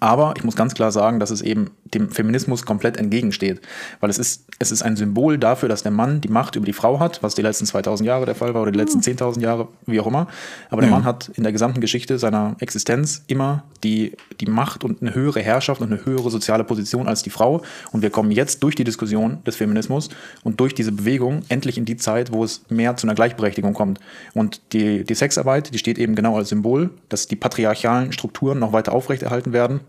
Aber 0.00 0.34
ich 0.36 0.42
muss 0.42 0.56
ganz 0.56 0.74
klar 0.74 0.90
sagen, 0.90 1.20
dass 1.20 1.30
es 1.30 1.42
eben 1.42 1.70
dem 1.94 2.10
Feminismus 2.10 2.64
komplett 2.64 2.96
entgegensteht. 2.96 3.60
Weil 4.00 4.10
es 4.10 4.18
ist, 4.18 4.44
es 4.58 4.72
ist 4.72 4.82
ein 4.82 4.96
Symbol 4.96 5.38
dafür, 5.38 5.68
dass 5.68 5.82
der 5.82 5.92
Mann 5.92 6.20
die 6.20 6.28
Macht 6.28 6.56
über 6.56 6.66
die 6.66 6.72
Frau 6.72 7.00
hat, 7.00 7.22
was 7.22 7.34
die 7.34 7.42
letzten 7.42 7.66
2000 7.66 8.06
Jahre 8.06 8.26
der 8.26 8.34
Fall 8.34 8.54
war 8.54 8.62
oder 8.62 8.72
die 8.72 8.78
letzten 8.78 9.00
10.000 9.00 9.40
Jahre, 9.40 9.68
wie 9.86 10.00
auch 10.00 10.06
immer. 10.06 10.26
Aber 10.70 10.80
der 10.80 10.90
ja. 10.90 10.96
Mann 10.96 11.04
hat 11.04 11.30
in 11.34 11.42
der 11.42 11.52
gesamten 11.52 11.80
Geschichte 11.80 12.18
seiner 12.18 12.56
Existenz 12.60 13.22
immer 13.26 13.64
die, 13.84 14.12
die 14.40 14.46
Macht 14.46 14.84
und 14.84 15.02
eine 15.02 15.14
höhere 15.14 15.40
Herrschaft 15.40 15.80
und 15.80 15.92
eine 15.92 16.04
höhere 16.04 16.30
soziale 16.30 16.64
Position 16.64 17.08
als 17.08 17.22
die 17.22 17.30
Frau. 17.30 17.62
Und 17.92 18.02
wir 18.02 18.10
kommen 18.10 18.30
jetzt 18.30 18.62
durch 18.62 18.74
die 18.74 18.84
Diskussion 18.84 19.38
des 19.44 19.56
Feminismus 19.56 20.08
und 20.42 20.60
durch 20.60 20.74
diese 20.74 20.92
Bewegung 20.92 21.42
endlich 21.48 21.78
in 21.78 21.84
die 21.84 21.96
Zeit, 21.96 22.32
wo 22.32 22.44
es 22.44 22.62
mehr 22.68 22.96
zu 22.96 23.06
einer 23.06 23.14
Gleichberechtigung 23.14 23.74
kommt. 23.74 24.00
Und 24.34 24.60
die, 24.72 25.04
die 25.04 25.14
Sexarbeit, 25.14 25.72
die 25.72 25.78
steht 25.78 25.98
eben 25.98 26.14
genau 26.14 26.36
als 26.36 26.48
Symbol, 26.48 26.90
dass 27.08 27.28
die 27.28 27.36
patriarchalen 27.36 28.12
Strukturen 28.12 28.58
noch 28.58 28.72
weiter 28.72 28.92
aufrechterhalten 28.92 29.52
werden 29.52 29.80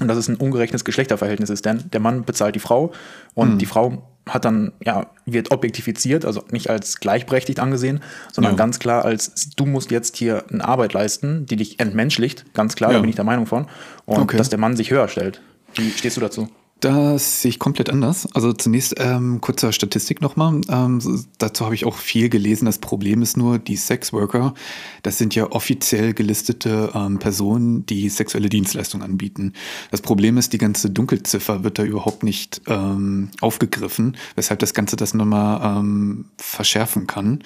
und 0.00 0.08
dass 0.08 0.16
es 0.16 0.28
ein 0.28 0.36
ungerechtes 0.36 0.84
Geschlechterverhältnis 0.84 1.50
ist, 1.50 1.64
denn 1.64 1.84
der 1.92 2.00
Mann 2.00 2.24
bezahlt 2.24 2.54
die 2.54 2.60
Frau 2.60 2.92
und 3.34 3.54
mhm. 3.54 3.58
die 3.58 3.66
Frau 3.66 4.02
hat 4.28 4.44
dann, 4.44 4.72
ja, 4.84 5.06
wird 5.24 5.50
objektifiziert, 5.50 6.24
also 6.24 6.44
nicht 6.50 6.68
als 6.68 7.00
gleichberechtigt 7.00 7.60
angesehen, 7.60 8.00
sondern 8.32 8.52
ja. 8.54 8.56
ganz 8.56 8.78
klar 8.78 9.04
als, 9.04 9.50
du 9.56 9.64
musst 9.66 9.90
jetzt 9.90 10.16
hier 10.16 10.44
eine 10.50 10.66
Arbeit 10.66 10.92
leisten, 10.92 11.46
die 11.46 11.56
dich 11.56 11.80
entmenschlicht, 11.80 12.52
ganz 12.54 12.76
klar, 12.76 12.90
ja. 12.90 12.98
da 12.98 13.00
bin 13.00 13.10
ich 13.10 13.16
der 13.16 13.24
Meinung 13.24 13.46
von, 13.46 13.66
und 14.04 14.18
okay. 14.18 14.36
dass 14.36 14.50
der 14.50 14.58
Mann 14.58 14.76
sich 14.76 14.90
höher 14.90 15.08
stellt. 15.08 15.40
Wie 15.74 15.90
stehst 15.90 16.16
du 16.16 16.20
dazu? 16.20 16.48
Das 16.80 17.42
sehe 17.42 17.48
ich 17.48 17.58
komplett 17.58 17.90
anders. 17.90 18.28
Also 18.34 18.52
zunächst 18.52 18.94
ähm, 18.98 19.40
kurzer 19.40 19.72
Statistik 19.72 20.20
nochmal. 20.20 20.60
Ähm, 20.68 21.24
dazu 21.38 21.64
habe 21.64 21.74
ich 21.74 21.84
auch 21.84 21.96
viel 21.96 22.28
gelesen. 22.28 22.66
Das 22.66 22.78
Problem 22.78 23.20
ist 23.20 23.36
nur, 23.36 23.58
die 23.58 23.74
Sexworker, 23.74 24.54
das 25.02 25.18
sind 25.18 25.34
ja 25.34 25.50
offiziell 25.50 26.14
gelistete 26.14 26.92
ähm, 26.94 27.18
Personen, 27.18 27.84
die 27.86 28.08
sexuelle 28.08 28.48
Dienstleistungen 28.48 29.04
anbieten. 29.04 29.54
Das 29.90 30.02
Problem 30.02 30.38
ist, 30.38 30.52
die 30.52 30.58
ganze 30.58 30.88
Dunkelziffer 30.88 31.64
wird 31.64 31.80
da 31.80 31.82
überhaupt 31.82 32.22
nicht 32.22 32.62
ähm, 32.68 33.30
aufgegriffen, 33.40 34.16
weshalb 34.36 34.60
das 34.60 34.72
Ganze 34.72 34.94
das 34.94 35.14
nochmal 35.14 35.78
ähm, 35.80 36.26
verschärfen 36.36 37.08
kann. 37.08 37.42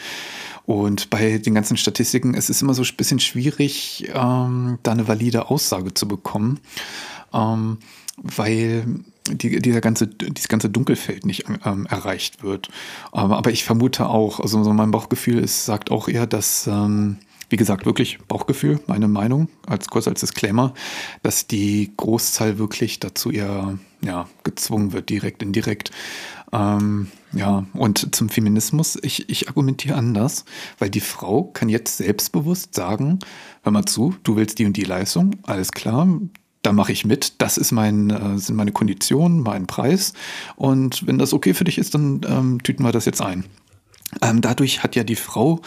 Und 0.67 1.09
bei 1.09 1.39
den 1.39 1.55
ganzen 1.55 1.79
Statistiken, 1.79 2.35
es 2.35 2.51
ist 2.51 2.61
immer 2.61 2.75
so 2.75 2.83
ein 2.83 2.97
bisschen 2.99 3.19
schwierig, 3.19 4.11
ähm, 4.15 4.79
da 4.83 4.93
eine 4.93 5.09
valide 5.09 5.49
Aussage 5.49 5.95
zu 5.95 6.07
bekommen. 6.07 6.61
Ähm, 7.33 7.79
weil 8.19 8.85
die, 9.31 9.61
dieser 9.61 9.81
ganze, 9.81 10.07
dieses 10.07 10.49
ganze 10.49 10.69
Dunkelfeld 10.69 11.25
nicht 11.27 11.45
ähm, 11.65 11.87
erreicht 11.87 12.43
wird. 12.43 12.69
Aber, 13.13 13.39
aber 13.39 13.51
ich 13.51 13.65
vermute 13.65 14.09
auch, 14.09 14.41
also 14.41 14.63
so 14.63 14.73
mein 14.73 14.91
Bauchgefühl 14.91 15.39
ist, 15.39 15.65
sagt 15.65 15.91
auch 15.91 16.09
eher, 16.09 16.27
dass, 16.27 16.67
ähm, 16.67 17.19
wie 17.49 17.57
gesagt, 17.57 17.87
wirklich 17.87 18.19
Bauchgefühl, 18.29 18.81
meine 18.87 19.09
Meinung, 19.09 19.49
als 19.67 19.89
kurz 19.89 20.09
als 20.09 20.21
Disclaimer, 20.21 20.75
dass 21.23 21.47
die 21.47 21.93
Großzahl 21.97 22.59
wirklich 22.59 22.99
dazu 22.99 23.31
eher 23.31 23.79
ja, 24.01 24.29
gezwungen 24.43 24.93
wird, 24.93 25.11
direkt, 25.11 25.43
indirekt. 25.43 25.91
Ähm, 26.53 27.09
ja, 27.33 27.65
und 27.73 28.15
zum 28.15 28.29
Feminismus, 28.29 28.99
ich, 29.03 29.29
ich 29.31 29.49
argumentiere 29.49 29.97
anders, 29.97 30.45
weil 30.79 30.91
die 30.91 31.01
Frau 31.01 31.45
kann 31.45 31.69
jetzt 31.69 31.97
selbstbewusst 31.97 32.75
sagen, 32.75 33.21
hör 33.63 33.73
mal 33.73 33.87
zu, 33.87 34.15
du 34.23 34.37
willst 34.37 34.59
die 34.59 34.67
und 34.67 34.77
die 34.77 34.85
Leistung, 34.85 35.37
alles 35.45 35.73
klar, 35.73 36.07
da 36.63 36.73
mache 36.73 36.93
ich 36.93 37.05
mit. 37.05 37.41
Das 37.41 37.59
ist 37.59 37.73
mein, 37.73 38.11
äh, 38.11 38.39
sind 38.39 38.57
meine 38.57 38.73
Konditionen, 38.73 39.41
mein 39.41 39.67
Preis. 39.67 40.13
Und 40.57 41.07
wenn 41.07 41.19
das 41.19 41.33
okay 41.33 41.55
für 41.55 41.65
dich 41.65 41.79
ist, 41.79 41.95
dann 41.95 42.21
ähm, 42.27 42.63
tüten 42.63 42.85
wir 42.85 42.93
das 42.93 43.05
jetzt 43.05 43.21
ein. 43.21 43.45
ähm, 44.21 44.41
dadurch 44.41 44.83
hat 44.83 44.97
ja 44.97 45.05
die 45.05 45.17
Frau 45.17 45.61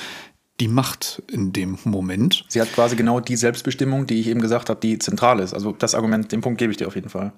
die 0.62 0.68
Macht 0.70 1.22
in 1.30 1.52
dem 1.52 1.78
Moment. 1.84 2.46
Sie 2.48 2.62
hat 2.62 2.72
quasi 2.74 2.96
genau 2.96 3.20
die 3.20 3.36
Selbstbestimmung, 3.36 4.08
die 4.08 4.22
ich 4.22 4.28
eben 4.28 4.42
gesagt 4.42 4.70
habe, 4.70 4.80
die 4.80 4.98
zentral 5.00 5.40
ist. 5.40 5.54
Also 5.54 5.74
das 5.74 5.96
Argument, 5.96 6.32
den 6.32 6.42
Punkt 6.42 6.60
gebe 6.60 6.72
ich 6.72 6.78
dir 6.78 6.88
auf 6.88 6.96
jeden 6.96 7.10
Fall. 7.10 7.34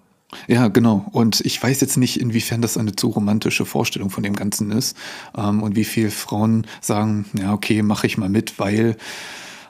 Ja, 0.47 0.67
genau. 0.67 1.05
Und 1.11 1.41
ich 1.41 1.61
weiß 1.61 1.79
jetzt 1.81 1.97
nicht, 1.97 2.19
inwiefern 2.19 2.61
das 2.61 2.77
eine 2.77 2.95
zu 2.95 3.07
romantische 3.07 3.65
Vorstellung 3.65 4.09
von 4.09 4.23
dem 4.23 4.35
Ganzen 4.35 4.71
ist 4.71 4.97
ähm, 5.37 5.63
und 5.63 5.75
wie 5.75 5.85
viele 5.85 6.11
Frauen 6.11 6.67
sagen, 6.81 7.25
ja, 7.33 7.53
okay, 7.53 7.81
mache 7.81 8.07
ich 8.07 8.17
mal 8.17 8.29
mit, 8.29 8.59
weil 8.59 8.97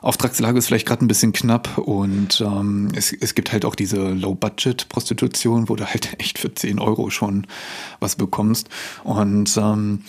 Auftragslage 0.08 0.58
ist 0.58 0.68
vielleicht 0.68 0.88
gerade 0.88 1.06
ein 1.06 1.08
bisschen 1.08 1.34
knapp 1.34 1.78
und 1.78 2.42
ähm, 2.42 2.90
es, 2.96 3.14
es 3.14 3.36
gibt 3.36 3.52
halt 3.52 3.66
auch 3.66 3.76
diese 3.76 4.10
Low-Budget-Prostitution, 4.10 5.70
wo 5.70 5.76
du 5.76 5.86
halt 5.86 6.14
echt 6.20 6.40
für 6.40 6.54
10 6.54 6.80
Euro 6.80 7.10
schon 7.10 7.46
was 8.00 8.16
bekommst. 8.16 8.70
Und 9.04 9.56
ähm, 9.58 10.04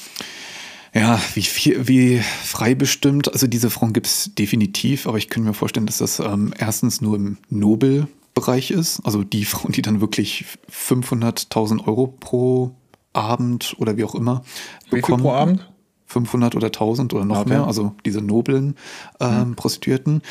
ja, 0.95 1.21
wie, 1.35 1.43
viel, 1.43 1.87
wie 1.89 2.21
frei 2.21 2.75
bestimmt, 2.75 3.33
also 3.33 3.47
diese 3.47 3.71
Frauen 3.71 3.93
gibt 3.93 4.07
es 4.07 4.35
definitiv, 4.35 5.07
aber 5.07 5.19
ich 5.19 5.29
könnte 5.29 5.49
mir 5.49 5.55
vorstellen, 5.55 5.87
dass 5.87 5.99
das 5.99 6.19
ähm, 6.21 6.55
erstens 6.59 7.01
nur 7.01 7.17
im 7.17 7.39
Nobel 7.51 8.09
Bereich 8.35 8.71
ist. 8.71 9.01
Also 9.05 9.25
die 9.25 9.45
Frauen, 9.45 9.73
die 9.73 9.83
dann 9.83 10.01
wirklich 10.01 10.45
500.000 10.71 11.87
Euro 11.87 12.07
pro 12.07 12.73
Abend 13.13 13.75
oder 13.79 13.97
wie 13.97 14.05
auch 14.05 14.15
immer 14.15 14.45
wie 14.85 14.97
bekommen. 14.97 15.19
Viel 15.19 15.31
pro 15.31 15.37
Abend? 15.37 15.69
500 16.09 16.57
oder 16.57 16.67
1000 16.67 17.15
oder 17.15 17.25
noch 17.25 17.41
okay. 17.41 17.51
mehr, 17.51 17.67
also 17.67 17.95
diese 18.05 18.21
noblen 18.21 18.77
ähm, 19.21 19.51
mhm. 19.51 19.57
Prostituierten. 19.57 20.23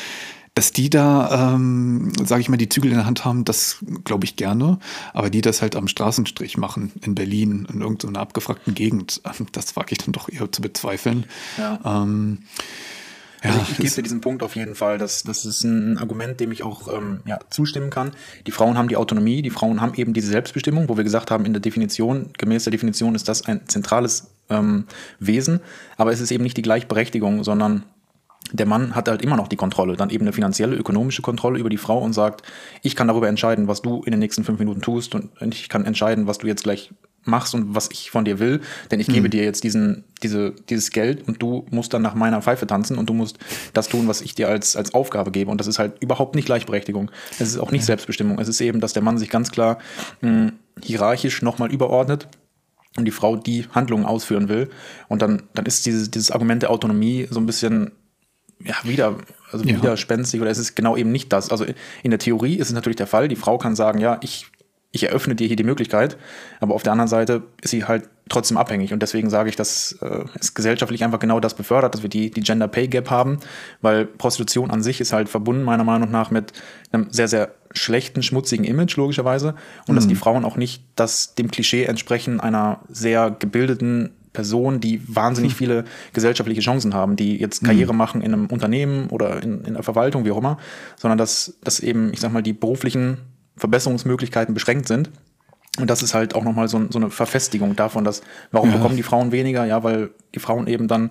Dass 0.54 0.72
die 0.72 0.90
da, 0.90 1.54
ähm, 1.54 2.10
sage 2.24 2.40
ich 2.40 2.48
mal, 2.48 2.56
die 2.56 2.68
Zügel 2.68 2.90
in 2.90 2.96
der 2.96 3.06
Hand 3.06 3.24
haben, 3.24 3.44
das 3.44 3.78
glaube 4.02 4.24
ich 4.24 4.34
gerne. 4.34 4.80
Aber 5.14 5.30
die 5.30 5.40
das 5.40 5.62
halt 5.62 5.76
am 5.76 5.86
Straßenstrich 5.86 6.56
machen, 6.56 6.90
in 7.02 7.14
Berlin, 7.14 7.68
in 7.72 7.80
irgendeiner 7.80 8.18
abgefragten 8.18 8.74
Gegend, 8.74 9.22
das 9.52 9.76
wage 9.76 9.92
ich 9.92 9.98
dann 9.98 10.12
doch 10.12 10.28
eher 10.28 10.50
zu 10.50 10.60
bezweifeln. 10.60 11.26
Ja. 11.58 11.78
Ähm, 11.84 12.38
ja, 13.44 13.50
also 13.50 13.62
ich, 13.62 13.70
ich 13.70 13.76
gebe 13.76 13.90
dir 13.90 14.02
diesen 14.02 14.20
Punkt 14.20 14.42
auf 14.42 14.56
jeden 14.56 14.74
Fall. 14.74 14.98
Das, 14.98 15.22
das 15.22 15.44
ist 15.44 15.62
ein 15.62 15.96
Argument, 15.98 16.40
dem 16.40 16.50
ich 16.50 16.64
auch 16.64 16.92
ähm, 16.92 17.20
ja, 17.24 17.38
zustimmen 17.50 17.90
kann. 17.90 18.10
Die 18.48 18.50
Frauen 18.50 18.76
haben 18.76 18.88
die 18.88 18.96
Autonomie, 18.96 19.42
die 19.42 19.50
Frauen 19.50 19.80
haben 19.80 19.94
eben 19.94 20.12
diese 20.12 20.28
Selbstbestimmung, 20.28 20.88
wo 20.88 20.96
wir 20.96 21.04
gesagt 21.04 21.30
haben, 21.30 21.44
in 21.44 21.52
der 21.52 21.60
Definition, 21.60 22.30
gemäß 22.36 22.64
der 22.64 22.72
Definition 22.72 23.14
ist 23.14 23.28
das 23.28 23.46
ein 23.46 23.60
zentrales 23.68 24.28
ähm, 24.50 24.84
Wesen, 25.18 25.60
aber 25.96 26.12
es 26.12 26.20
ist 26.20 26.30
eben 26.30 26.44
nicht 26.44 26.56
die 26.56 26.62
Gleichberechtigung, 26.62 27.44
sondern 27.44 27.84
der 28.52 28.66
Mann 28.66 28.94
hat 28.94 29.08
halt 29.08 29.22
immer 29.22 29.36
noch 29.36 29.48
die 29.48 29.56
Kontrolle, 29.56 29.96
dann 29.96 30.10
eben 30.10 30.24
eine 30.24 30.32
finanzielle, 30.32 30.76
ökonomische 30.76 31.22
Kontrolle 31.22 31.58
über 31.58 31.68
die 31.68 31.76
Frau 31.76 31.98
und 31.98 32.12
sagt, 32.14 32.42
ich 32.82 32.96
kann 32.96 33.08
darüber 33.08 33.28
entscheiden, 33.28 33.68
was 33.68 33.82
du 33.82 34.02
in 34.04 34.12
den 34.12 34.20
nächsten 34.20 34.44
fünf 34.44 34.58
Minuten 34.58 34.80
tust 34.80 35.14
und 35.14 35.30
ich 35.54 35.68
kann 35.68 35.84
entscheiden, 35.84 36.26
was 36.26 36.38
du 36.38 36.46
jetzt 36.46 36.64
gleich 36.64 36.90
machst 37.24 37.54
und 37.54 37.74
was 37.74 37.90
ich 37.92 38.10
von 38.10 38.24
dir 38.24 38.38
will, 38.38 38.60
denn 38.90 39.00
ich 39.00 39.08
mhm. 39.08 39.12
gebe 39.12 39.28
dir 39.28 39.44
jetzt 39.44 39.64
diesen, 39.64 40.04
diese, 40.22 40.52
dieses 40.68 40.90
Geld 40.90 41.28
und 41.28 41.42
du 41.42 41.66
musst 41.70 41.92
dann 41.92 42.00
nach 42.00 42.14
meiner 42.14 42.40
Pfeife 42.40 42.66
tanzen 42.66 42.96
und 42.96 43.08
du 43.08 43.12
musst 43.12 43.38
das 43.74 43.88
tun, 43.88 44.08
was 44.08 44.22
ich 44.22 44.34
dir 44.34 44.48
als, 44.48 44.76
als 44.76 44.94
Aufgabe 44.94 45.30
gebe. 45.30 45.50
Und 45.50 45.60
das 45.60 45.66
ist 45.66 45.78
halt 45.78 46.00
überhaupt 46.00 46.34
nicht 46.34 46.46
Gleichberechtigung. 46.46 47.10
Es 47.32 47.48
ist 47.48 47.58
auch 47.58 47.70
nicht 47.70 47.82
ja. 47.82 47.86
Selbstbestimmung. 47.86 48.38
Es 48.38 48.48
ist 48.48 48.60
eben, 48.60 48.80
dass 48.80 48.94
der 48.94 49.02
Mann 49.02 49.18
sich 49.18 49.28
ganz 49.28 49.50
klar 49.50 49.78
mh, 50.22 50.30
hm, 50.30 50.52
hierarchisch 50.82 51.42
nochmal 51.42 51.70
überordnet 51.70 52.28
und 52.98 53.04
die 53.04 53.10
Frau 53.10 53.36
die 53.36 53.66
Handlungen 53.70 54.04
ausführen 54.04 54.48
will. 54.48 54.68
Und 55.08 55.22
dann, 55.22 55.44
dann 55.54 55.64
ist 55.66 55.86
dieses, 55.86 56.10
dieses 56.10 56.30
Argument 56.30 56.62
der 56.62 56.70
Autonomie 56.70 57.28
so 57.30 57.40
ein 57.40 57.46
bisschen 57.46 57.92
ja, 58.64 58.74
wieder, 58.82 59.16
also 59.52 59.64
ja. 59.64 59.76
widerspenstig 59.76 60.40
oder 60.40 60.50
es 60.50 60.58
ist 60.58 60.74
genau 60.74 60.96
eben 60.96 61.12
nicht 61.12 61.32
das. 61.32 61.50
Also 61.50 61.64
in 62.02 62.10
der 62.10 62.18
Theorie 62.18 62.56
ist 62.56 62.68
es 62.68 62.74
natürlich 62.74 62.96
der 62.96 63.06
Fall, 63.06 63.28
die 63.28 63.36
Frau 63.36 63.56
kann 63.56 63.76
sagen, 63.76 64.00
ja, 64.00 64.18
ich 64.20 64.46
ich 64.90 65.04
eröffne 65.04 65.34
dir 65.34 65.46
hier 65.46 65.56
die 65.56 65.64
Möglichkeit, 65.64 66.16
aber 66.60 66.74
auf 66.74 66.82
der 66.82 66.92
anderen 66.92 67.08
Seite 67.08 67.42
ist 67.60 67.70
sie 67.70 67.84
halt 67.84 68.08
trotzdem 68.28 68.56
abhängig 68.56 68.92
und 68.92 69.02
deswegen 69.02 69.28
sage 69.28 69.50
ich, 69.50 69.56
dass 69.56 69.92
äh, 70.00 70.24
es 70.38 70.54
gesellschaftlich 70.54 71.04
einfach 71.04 71.18
genau 71.18 71.40
das 71.40 71.54
befördert, 71.54 71.94
dass 71.94 72.02
wir 72.02 72.10
die, 72.10 72.30
die 72.30 72.40
Gender 72.40 72.68
Pay 72.68 72.88
Gap 72.88 73.10
haben, 73.10 73.38
weil 73.82 74.06
Prostitution 74.06 74.70
an 74.70 74.82
sich 74.82 75.00
ist 75.00 75.12
halt 75.12 75.28
verbunden 75.28 75.62
meiner 75.62 75.84
Meinung 75.84 76.10
nach 76.10 76.30
mit 76.30 76.52
einem 76.92 77.08
sehr, 77.10 77.28
sehr 77.28 77.54
schlechten, 77.72 78.22
schmutzigen 78.22 78.64
Image 78.64 78.96
logischerweise 78.96 79.54
und 79.86 79.92
mhm. 79.92 79.96
dass 79.96 80.08
die 80.08 80.14
Frauen 80.14 80.44
auch 80.44 80.56
nicht 80.56 80.82
das 80.96 81.34
dem 81.34 81.50
Klischee 81.50 81.84
entsprechen 81.84 82.40
einer 82.40 82.80
sehr 82.88 83.30
gebildeten 83.30 84.14
Person, 84.32 84.80
die 84.80 85.02
wahnsinnig 85.06 85.54
viele 85.56 85.84
gesellschaftliche 86.14 86.62
Chancen 86.62 86.94
haben, 86.94 87.16
die 87.16 87.36
jetzt 87.36 87.62
Karriere 87.62 87.92
mhm. 87.92 87.98
machen 87.98 88.22
in 88.22 88.32
einem 88.32 88.46
Unternehmen 88.46 89.08
oder 89.08 89.42
in, 89.42 89.64
in 89.64 89.74
der 89.74 89.82
Verwaltung, 89.82 90.24
wie 90.24 90.30
auch 90.30 90.38
immer, 90.38 90.58
sondern 90.96 91.18
dass, 91.18 91.58
dass 91.62 91.80
eben, 91.80 92.12
ich 92.12 92.20
sag 92.20 92.32
mal, 92.32 92.42
die 92.42 92.54
beruflichen 92.54 93.18
Verbesserungsmöglichkeiten 93.58 94.54
beschränkt 94.54 94.88
sind. 94.88 95.10
Und 95.78 95.88
das 95.88 96.02
ist 96.02 96.14
halt 96.14 96.34
auch 96.34 96.42
nochmal 96.42 96.68
so, 96.68 96.80
so 96.90 96.98
eine 96.98 97.10
Verfestigung 97.10 97.76
davon, 97.76 98.04
dass, 98.04 98.22
warum 98.50 98.70
ja. 98.70 98.76
bekommen 98.76 98.96
die 98.96 99.02
Frauen 99.02 99.32
weniger? 99.32 99.64
Ja, 99.64 99.82
weil 99.84 100.10
die 100.34 100.40
Frauen 100.40 100.66
eben 100.66 100.88
dann 100.88 101.10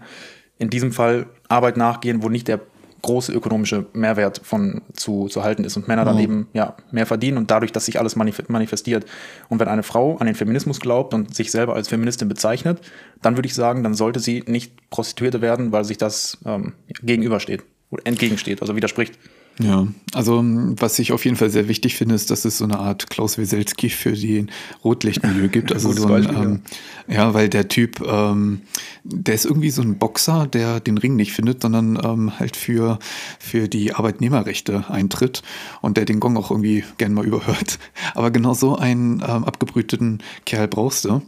in 0.57 0.69
diesem 0.69 0.91
Fall 0.91 1.27
Arbeit 1.47 1.77
nachgehen, 1.77 2.23
wo 2.23 2.29
nicht 2.29 2.47
der 2.47 2.59
große 3.01 3.31
ökonomische 3.31 3.85
Mehrwert 3.93 4.41
von 4.43 4.81
zu, 4.93 5.27
zu 5.27 5.43
halten 5.43 5.63
ist 5.63 5.77
und 5.77 5.87
Männer 5.87 6.03
dann 6.03 6.17
eben 6.19 6.47
ja 6.53 6.75
mehr 6.91 7.05
verdienen 7.05 7.37
und 7.37 7.51
dadurch, 7.51 7.71
dass 7.71 7.85
sich 7.85 7.99
alles 7.99 8.15
manifestiert. 8.15 9.05
Und 9.49 9.59
wenn 9.59 9.67
eine 9.67 9.83
Frau 9.83 10.17
an 10.17 10.25
den 10.25 10.35
Feminismus 10.35 10.79
glaubt 10.79 11.13
und 11.13 11.33
sich 11.33 11.51
selber 11.51 11.75
als 11.75 11.87
Feministin 11.87 12.27
bezeichnet, 12.27 12.81
dann 13.21 13.37
würde 13.37 13.47
ich 13.47 13.53
sagen, 13.53 13.83
dann 13.83 13.93
sollte 13.93 14.19
sie 14.19 14.43
nicht 14.47 14.89
Prostituierte 14.89 15.41
werden, 15.41 15.71
weil 15.71 15.85
sich 15.85 15.97
das 15.97 16.39
ähm, 16.45 16.73
gegenübersteht 17.01 17.63
oder 17.91 18.05
entgegensteht, 18.05 18.61
also 18.61 18.75
widerspricht. 18.75 19.17
Ja, 19.59 19.87
also 20.13 20.43
was 20.43 20.99
ich 20.99 21.11
auf 21.11 21.25
jeden 21.25 21.35
Fall 21.35 21.49
sehr 21.49 21.67
wichtig 21.67 21.95
finde, 21.95 22.13
ist, 22.13 22.29
dass 22.29 22.45
es 22.45 22.59
so 22.59 22.63
eine 22.63 22.77
Art 22.77 23.09
Klaus 23.09 23.39
Wieselski 23.39 23.89
für 23.89 24.11
die 24.11 24.45
Rotlichtmilieu 24.83 25.47
gibt. 25.51 25.71
Also 25.71 25.91
so 25.93 26.07
ein, 26.13 26.25
ähm, 26.25 26.61
ja, 27.07 27.33
weil 27.33 27.49
der 27.49 27.67
Typ, 27.67 28.01
ähm, 28.01 28.61
der 29.03 29.33
ist 29.33 29.45
irgendwie 29.45 29.71
so 29.71 29.81
ein 29.81 29.97
Boxer, 29.97 30.45
der 30.45 30.79
den 30.79 30.99
Ring 30.99 31.15
nicht 31.15 31.33
findet, 31.33 31.63
sondern 31.63 31.99
ähm, 32.03 32.39
halt 32.39 32.55
für, 32.55 32.99
für 33.39 33.67
die 33.67 33.95
Arbeitnehmerrechte 33.95 34.85
eintritt 34.89 35.41
und 35.81 35.97
der 35.97 36.05
den 36.05 36.19
Gong 36.19 36.37
auch 36.37 36.51
irgendwie 36.51 36.83
gern 36.99 37.13
mal 37.13 37.25
überhört. 37.25 37.79
Aber 38.13 38.29
genau 38.29 38.53
so 38.53 38.75
einen 38.75 39.23
ähm, 39.27 39.43
abgebrüteten 39.43 40.21
Kerl 40.45 40.67
brauchst 40.67 41.05
du. 41.05 41.09
Ähm, 41.09 41.21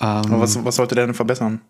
Aber 0.00 0.40
was, 0.40 0.64
was 0.64 0.76
sollte 0.76 0.96
der 0.96 1.06
denn 1.06 1.14
verbessern? 1.14 1.60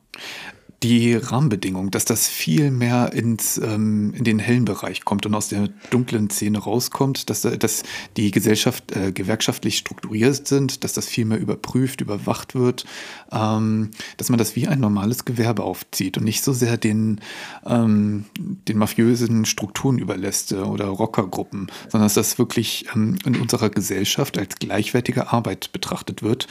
Die 0.83 1.15
Rahmenbedingungen, 1.15 1.91
dass 1.91 2.05
das 2.05 2.29
viel 2.29 2.71
mehr 2.71 3.13
ins, 3.13 3.59
ähm, 3.59 4.15
in 4.15 4.23
den 4.23 4.39
hellen 4.39 4.65
Bereich 4.65 5.05
kommt 5.05 5.27
und 5.27 5.35
aus 5.35 5.49
der 5.49 5.69
dunklen 5.91 6.31
Szene 6.31 6.59
rauskommt, 6.59 7.31
dass, 7.31 7.43
dass 7.43 7.83
die 8.17 8.31
Gesellschaft 8.31 8.95
äh, 8.95 9.11
gewerkschaftlich 9.11 9.79
strukturiert 9.79 10.47
sind, 10.47 10.85
dass 10.85 10.93
das 10.93 11.07
viel 11.07 11.25
mehr 11.25 11.41
überprüft, 11.41 12.01
überwacht 12.01 12.55
wird, 12.55 12.85
ähm, 13.33 13.91
dass 14.19 14.29
man 14.29 14.39
das 14.39 14.55
wie 14.55 14.69
ein 14.69 14.79
normales 14.79 15.25
Gewerbe 15.25 15.65
aufzieht 15.65 16.17
und 16.17 16.25
nicht 16.25 16.45
so 16.45 16.53
sehr 16.53 16.77
den, 16.77 17.21
ähm, 17.67 18.27
den 18.37 18.79
mafiösen 18.79 19.47
Strukturen 19.47 19.99
überlässt 19.99 20.53
äh, 20.53 20.57
oder 20.57 20.87
Rockergruppen, 20.87 21.73
sondern 21.89 22.07
dass 22.07 22.15
das 22.15 22.39
wirklich 22.39 22.87
ähm, 22.95 23.19
in 23.25 23.35
unserer 23.41 23.71
Gesellschaft 23.71 24.39
als 24.39 24.55
gleichwertige 24.57 25.33
Arbeit 25.33 25.73
betrachtet 25.73 26.23
wird. 26.23 26.47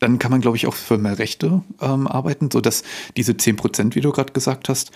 Dann 0.00 0.18
kann 0.18 0.32
man, 0.32 0.40
glaube 0.40 0.56
ich, 0.56 0.66
auch 0.66 0.74
für 0.74 0.98
mehr 0.98 1.18
Rechte 1.20 1.62
ähm, 1.80 2.08
arbeiten, 2.08 2.50
sodass 2.50 2.82
diese 3.16 3.36
10 3.36 3.56
Prozent, 3.68 3.94
wie 3.94 4.00
du 4.00 4.10
gerade 4.12 4.32
gesagt 4.32 4.68
hast, 4.68 4.90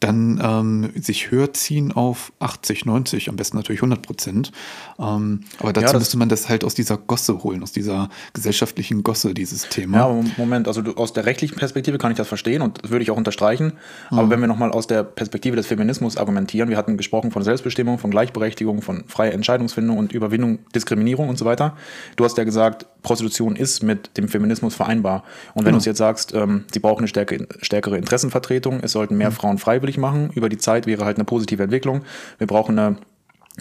dann 0.00 0.40
ähm, 0.42 0.90
sich 1.00 1.30
höher 1.30 1.52
ziehen 1.52 1.92
auf 1.92 2.32
80, 2.40 2.84
90, 2.86 3.28
am 3.28 3.36
besten 3.36 3.56
natürlich 3.56 3.80
100 3.80 4.02
Prozent. 4.02 4.52
Ähm, 4.98 5.40
aber 5.58 5.72
dazu 5.72 5.94
ja, 5.94 5.98
müsste 5.98 6.18
man 6.18 6.28
das 6.28 6.48
halt 6.48 6.64
aus 6.64 6.74
dieser 6.74 6.96
Gosse 6.96 7.42
holen, 7.42 7.62
aus 7.62 7.72
dieser 7.72 8.08
gesellschaftlichen 8.32 9.02
Gosse, 9.02 9.34
dieses 9.34 9.68
Thema. 9.68 9.98
Ja, 9.98 10.24
Moment, 10.36 10.68
also 10.68 10.82
du, 10.82 10.94
aus 10.94 11.12
der 11.12 11.26
rechtlichen 11.26 11.56
Perspektive 11.56 11.98
kann 11.98 12.10
ich 12.10 12.16
das 12.16 12.28
verstehen 12.28 12.62
und 12.62 12.82
das 12.82 12.90
würde 12.90 13.02
ich 13.02 13.10
auch 13.10 13.16
unterstreichen. 13.16 13.74
Mhm. 14.10 14.18
Aber 14.18 14.30
wenn 14.30 14.40
wir 14.40 14.48
nochmal 14.48 14.70
aus 14.72 14.86
der 14.86 15.04
Perspektive 15.04 15.56
des 15.56 15.66
Feminismus 15.66 16.16
argumentieren, 16.16 16.68
wir 16.68 16.76
hatten 16.76 16.96
gesprochen 16.96 17.30
von 17.30 17.42
Selbstbestimmung, 17.42 17.98
von 17.98 18.10
Gleichberechtigung, 18.10 18.82
von 18.82 19.04
freier 19.06 19.32
Entscheidungsfindung 19.32 19.98
und 19.98 20.12
Überwindung 20.12 20.58
Diskriminierung 20.74 21.28
und 21.28 21.38
so 21.38 21.44
weiter. 21.44 21.76
Du 22.16 22.24
hast 22.24 22.36
ja 22.38 22.44
gesagt, 22.44 22.86
Prostitution 23.02 23.54
ist 23.54 23.82
mit 23.82 24.16
dem 24.16 24.28
Feminismus 24.28 24.74
vereinbar. 24.74 25.24
Und 25.54 25.64
wenn 25.64 25.70
mhm. 25.70 25.74
du 25.74 25.76
uns 25.76 25.84
jetzt 25.84 25.98
sagst, 25.98 26.34
ähm, 26.34 26.64
sie 26.72 26.80
brauchen 26.80 27.00
eine 27.00 27.08
stärke, 27.08 27.46
stärkere 27.60 27.96
Interessenvertretung, 27.96 28.80
es 28.82 28.92
sollten 28.92 29.16
mehr 29.16 29.30
mhm. 29.30 29.34
Frauen 29.34 29.58
freiwillig 29.84 29.98
machen. 29.98 30.30
Über 30.34 30.48
die 30.48 30.58
Zeit 30.58 30.86
wäre 30.86 31.04
halt 31.04 31.16
eine 31.16 31.24
positive 31.24 31.62
Entwicklung. 31.62 32.02
Wir 32.38 32.46
brauchen 32.46 32.78
eine 32.78 32.96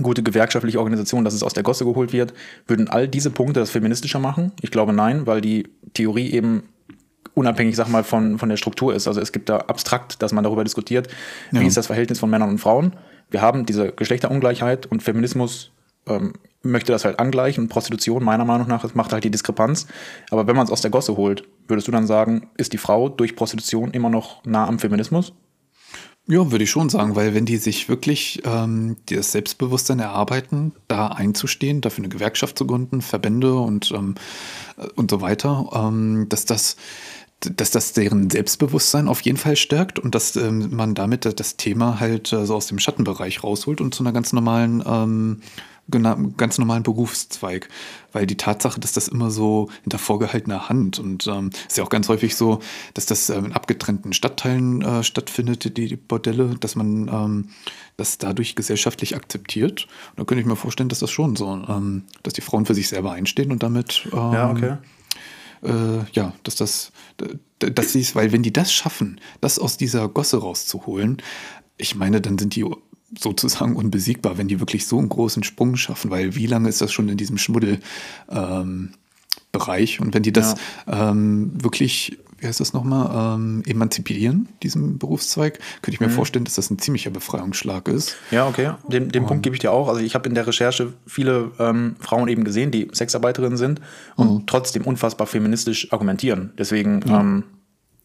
gute 0.02 0.24
gewerkschaftliche 0.24 0.80
Organisation, 0.80 1.24
dass 1.24 1.34
es 1.34 1.44
aus 1.44 1.54
der 1.54 1.64
Gosse 1.64 1.86
geholt 1.86 2.14
wird. 2.14 2.34
Würden 2.68 2.88
all 2.88 3.08
diese 3.08 3.30
Punkte 3.30 3.60
das 3.60 3.70
feministischer 3.70 4.20
machen? 4.20 4.52
Ich 4.62 4.72
glaube 4.72 4.94
nein, 4.94 5.28
weil 5.28 5.42
die 5.42 5.68
Theorie 5.94 6.32
eben 6.32 6.64
unabhängig, 7.36 7.76
sag 7.76 7.90
mal, 7.90 8.04
von, 8.04 8.40
von 8.40 8.50
der 8.50 8.58
Struktur 8.58 8.94
ist. 8.94 9.08
Also 9.08 9.22
es 9.22 9.32
gibt 9.32 9.50
da 9.50 9.58
abstrakt, 9.58 10.22
dass 10.22 10.32
man 10.32 10.44
darüber 10.44 10.64
diskutiert, 10.64 11.08
ja. 11.52 11.62
wie 11.62 11.68
ist 11.68 11.78
das 11.78 11.88
Verhältnis 11.88 12.20
von 12.20 12.30
Männern 12.30 12.50
und 12.50 12.60
Frauen. 12.60 12.94
Wir 13.30 13.42
haben 13.42 13.66
diese 13.66 13.92
Geschlechterungleichheit 13.92 14.86
und 14.86 15.02
Feminismus 15.02 15.72
ähm, 16.08 16.34
möchte 16.64 16.92
das 16.92 17.06
halt 17.06 17.20
angleichen. 17.20 17.68
Prostitution, 17.68 18.24
meiner 18.24 18.46
Meinung 18.46 18.68
nach, 18.68 18.94
macht 18.94 19.14
halt 19.14 19.24
die 19.24 19.32
Diskrepanz. 19.32 19.88
Aber 20.32 20.48
wenn 20.48 20.56
man 20.56 20.66
es 20.66 20.72
aus 20.72 20.82
der 20.82 20.92
Gosse 20.92 21.18
holt, 21.18 21.44
würdest 21.68 21.88
du 21.88 21.92
dann 21.92 22.08
sagen, 22.08 22.50
ist 22.58 22.74
die 22.74 22.78
Frau 22.78 23.10
durch 23.10 23.36
Prostitution 23.36 23.92
immer 23.92 24.10
noch 24.10 24.44
nah 24.46 24.68
am 24.68 24.80
Feminismus? 24.80 25.34
Ja, 26.26 26.52
würde 26.52 26.64
ich 26.64 26.72
schon 26.72 26.88
sagen, 26.88 27.18
weil 27.18 27.34
wenn 27.34 27.46
die 27.46 27.58
sich 27.58 27.90
wirklich 27.90 28.42
ähm, 28.46 28.96
das 29.08 29.34
Selbstbewusstsein 29.34 30.00
erarbeiten, 30.00 30.72
da 30.88 31.08
einzustehen, 31.08 31.82
dafür 31.82 32.06
eine 32.06 32.14
Gewerkschaft 32.14 32.58
zu 32.58 32.66
gründen, 32.66 33.02
Verbände 33.02 33.56
und, 33.56 33.92
ähm, 33.92 34.16
und 34.96 35.12
so 35.12 35.20
weiter, 35.20 35.70
ähm, 35.74 36.28
dass 36.30 36.46
das 36.46 36.78
dass 37.50 37.72
das 37.72 37.92
deren 37.92 38.30
Selbstbewusstsein 38.30 39.10
auf 39.10 39.20
jeden 39.20 39.38
Fall 39.38 39.58
stärkt 39.58 40.00
und 40.00 40.16
dass 40.16 40.38
ähm, 40.38 40.70
man 40.74 40.96
damit 40.96 41.40
das 41.40 41.58
Thema 41.58 42.00
halt 42.00 42.32
äh, 42.32 42.46
so 42.46 42.56
aus 42.56 42.68
dem 42.68 42.80
Schattenbereich 42.80 43.44
rausholt 43.44 43.82
und 43.82 43.94
zu 43.94 44.02
einer 44.02 44.14
ganz 44.14 44.32
normalen 44.32 44.82
ähm, 44.86 45.42
ganz 45.90 46.58
normalen 46.58 46.84
Berufszweig, 46.84 47.68
weil 48.14 48.26
die 48.26 48.38
Tatsache, 48.38 48.80
dass 48.80 48.94
das 48.94 49.10
immer 49.10 49.32
so 49.32 49.70
hinter 49.84 49.98
vorgehaltener 49.98 50.70
Hand 50.70 50.98
und 50.98 51.28
ähm, 51.28 51.50
ist 51.68 51.78
ja 51.78 51.84
auch 51.84 51.90
ganz 51.90 52.08
häufig 52.08 52.36
so, 52.36 52.60
dass 52.94 53.06
das 53.06 53.30
ähm, 53.30 53.46
in 53.46 53.52
abgetrennten 53.54 54.14
Stadtteilen 54.14 54.82
äh, 54.82 55.04
stattfindet, 55.04 55.66
die, 55.66 55.88
die 55.88 55.96
Bordelle, 55.96 56.56
dass 56.60 56.76
man 56.76 57.10
ähm, 57.10 57.50
das 57.98 58.18
dadurch 58.18 58.56
gesellschaftlich 58.56 59.16
akzeptiert. 59.16 59.88
Und 60.12 60.20
da 60.20 60.24
könnte 60.24 60.42
ich 60.42 60.48
mir 60.48 60.56
vorstellen, 60.56 60.90
dass 60.90 61.00
das 61.00 61.12
schon 61.12 61.36
so, 61.36 61.52
ähm, 61.68 62.04
dass 62.24 62.34
die 62.34 62.42
Frauen 62.42 62.66
für 62.66 62.76
sich 62.76 62.88
selber 62.88 63.12
einstehen 63.12 63.52
und 63.52 63.62
damit 63.62 64.08
ähm, 64.14 64.34
ja, 64.34 64.52
okay. 64.52 64.78
Äh, 65.64 66.06
ja, 66.14 66.34
dass 66.44 66.56
das, 66.56 66.92
dass 67.60 67.94
sie 67.94 68.02
es, 68.02 68.16
weil 68.16 68.32
wenn 68.32 68.44
die 68.44 68.54
das 68.54 68.74
schaffen, 68.74 69.20
das 69.42 69.60
aus 69.60 69.78
dieser 69.78 70.08
Gosse 70.10 70.38
rauszuholen, 70.38 71.22
ich 71.78 71.96
meine, 71.96 72.22
dann 72.22 72.38
sind 72.38 72.56
die 72.56 72.66
sozusagen 73.20 73.76
unbesiegbar, 73.76 74.38
wenn 74.38 74.48
die 74.48 74.60
wirklich 74.60 74.88
so 74.88 75.00
einen 75.00 75.10
großen 75.10 75.44
Sprung 75.44 75.76
schaffen, 75.76 76.12
weil 76.12 76.36
wie 76.36 76.48
lange 76.48 76.70
ist 76.70 76.82
das 76.82 76.92
schon 76.92 77.10
in 77.10 77.18
diesem 77.18 77.38
Schmuddel 77.38 77.80
ähm, 78.30 78.94
Bereich 79.54 80.02
und 80.02 80.16
wenn 80.16 80.24
die 80.24 80.34
das 80.34 80.56
ja. 80.88 81.12
ähm, 81.12 81.52
wirklich, 81.64 82.18
wie 82.40 82.48
heißt 82.48 82.60
das 82.60 82.74
nochmal, 82.74 83.36
ähm, 83.36 83.62
emanzipieren, 83.68 84.50
diesen 84.64 84.98
Berufszweig, 84.98 85.60
könnte 85.84 85.92
ich 85.92 86.00
mir 86.00 86.08
mhm. 86.08 86.14
vorstellen, 86.14 86.44
dass 86.44 86.56
das 86.56 86.72
ein 86.72 86.80
ziemlicher 86.80 87.12
Befreiungsschlag 87.12 87.88
ist. 87.88 88.16
Ja, 88.32 88.48
okay, 88.48 88.72
den, 88.88 89.10
den 89.10 89.28
Punkt 89.28 89.44
gebe 89.44 89.56
ich 89.56 89.60
dir 89.60 89.72
auch. 89.72 89.90
Also 89.90 90.02
ich 90.02 90.16
habe 90.16 90.28
in 90.28 90.34
der 90.34 90.48
Recherche 90.48 90.94
viele 91.06 91.52
ähm, 91.60 91.96
Frauen 92.00 92.30
eben 92.30 92.44
gesehen, 92.44 92.72
die 92.72 92.90
Sexarbeiterinnen 92.92 93.58
sind 93.58 93.80
und 94.16 94.34
mhm. 94.34 94.44
trotzdem 94.48 94.86
unfassbar 94.86 95.28
feministisch 95.28 95.94
argumentieren. 95.94 96.52
Deswegen 96.58 97.02
mhm. 97.06 97.44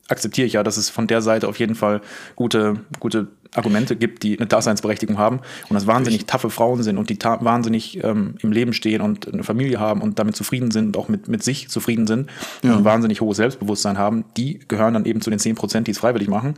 Akzeptiere 0.09 0.47
ich 0.47 0.55
ja, 0.55 0.62
dass 0.62 0.77
es 0.77 0.91
von 0.91 1.07
der 1.07 1.23
Seite 1.23 1.49
auf 1.49 1.59
jeden 1.59 1.75
Fall 1.75 2.00
gute, 2.35 2.81
gute 2.99 3.29
Argumente 3.55 3.97
gibt, 3.97 4.23
die 4.23 4.38
eine 4.38 4.47
Daseinsberechtigung 4.47 5.19
haben 5.19 5.41
und 5.69 5.75
das 5.75 5.87
wahnsinnig 5.87 6.27
taffe 6.27 6.50
Frauen 6.50 6.83
sind 6.83 6.99
und 6.99 7.11
die 7.11 7.19
wahnsinnig 7.19 8.03
ähm, 8.03 8.35
im 8.43 8.53
Leben 8.53 8.73
stehen 8.73 9.00
und 9.00 9.33
eine 9.33 9.45
Familie 9.45 9.81
haben 9.81 10.03
und 10.03 10.19
damit 10.19 10.37
zufrieden 10.37 10.71
sind 10.71 10.88
und 10.88 10.97
auch 10.97 11.09
mit, 11.09 11.29
mit 11.29 11.43
sich 11.43 11.69
zufrieden 11.69 12.07
sind 12.07 12.31
ja. 12.62 12.75
und 12.75 12.85
wahnsinnig 12.85 13.21
hohes 13.21 13.37
Selbstbewusstsein 13.37 13.99
haben, 13.99 14.25
die 14.37 14.61
gehören 14.69 14.95
dann 14.95 15.05
eben 15.05 15.21
zu 15.21 15.31
den 15.31 15.38
10 15.38 15.55
Prozent, 15.55 15.87
die 15.87 15.93
es 15.93 15.99
freiwillig 15.99 16.29
machen. 16.29 16.55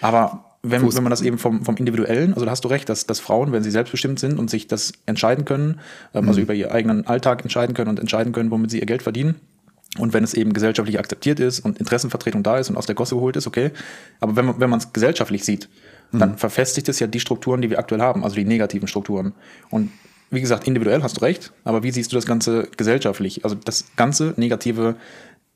Aber 0.00 0.44
wenn, 0.62 0.82
wenn 0.82 1.02
man 1.02 1.10
das 1.10 1.22
eben 1.22 1.38
vom, 1.38 1.64
vom 1.64 1.76
Individuellen, 1.76 2.34
also 2.34 2.44
da 2.44 2.50
hast 2.50 2.64
du 2.64 2.68
recht, 2.68 2.88
dass, 2.88 3.06
dass 3.06 3.18
Frauen, 3.18 3.52
wenn 3.52 3.62
sie 3.62 3.70
selbstbestimmt 3.70 4.18
sind 4.18 4.38
und 4.38 4.50
sich 4.50 4.66
das 4.66 4.92
entscheiden 5.06 5.46
können, 5.46 5.64
ähm, 5.72 5.78
also 6.12 6.22
mhm. 6.22 6.28
also 6.28 6.40
über 6.42 6.54
ihren 6.54 6.72
eigenen 6.72 7.06
Alltag 7.06 7.42
entscheiden 7.42 7.74
können 7.74 7.88
und 7.88 7.98
entscheiden 7.98 8.32
können, 8.32 8.50
womit 8.50 8.70
sie 8.70 8.78
ihr 8.78 8.86
Geld 8.86 9.02
verdienen, 9.02 9.36
und 9.98 10.12
wenn 10.12 10.22
es 10.22 10.34
eben 10.34 10.52
gesellschaftlich 10.52 10.98
akzeptiert 10.98 11.40
ist 11.40 11.60
und 11.60 11.78
Interessenvertretung 11.78 12.42
da 12.42 12.58
ist 12.58 12.70
und 12.70 12.76
aus 12.76 12.86
der 12.86 12.94
Gosse 12.94 13.16
geholt 13.16 13.36
ist, 13.36 13.46
okay. 13.46 13.72
Aber 14.20 14.36
wenn 14.36 14.44
man 14.44 14.60
wenn 14.60 14.70
man 14.70 14.78
es 14.78 14.92
gesellschaftlich 14.92 15.44
sieht, 15.44 15.68
dann 16.12 16.32
mhm. 16.32 16.38
verfestigt 16.38 16.88
es 16.88 17.00
ja 17.00 17.06
die 17.06 17.20
Strukturen, 17.20 17.60
die 17.60 17.70
wir 17.70 17.78
aktuell 17.78 18.00
haben, 18.00 18.24
also 18.24 18.36
die 18.36 18.44
negativen 18.44 18.88
Strukturen. 18.88 19.32
Und 19.68 19.90
wie 20.30 20.40
gesagt, 20.40 20.66
individuell 20.66 21.02
hast 21.02 21.16
du 21.16 21.22
recht, 21.22 21.52
aber 21.64 21.82
wie 21.82 21.90
siehst 21.90 22.12
du 22.12 22.16
das 22.16 22.26
Ganze 22.26 22.68
gesellschaftlich? 22.76 23.44
Also 23.44 23.56
das 23.56 23.84
ganze 23.96 24.34
negative 24.36 24.94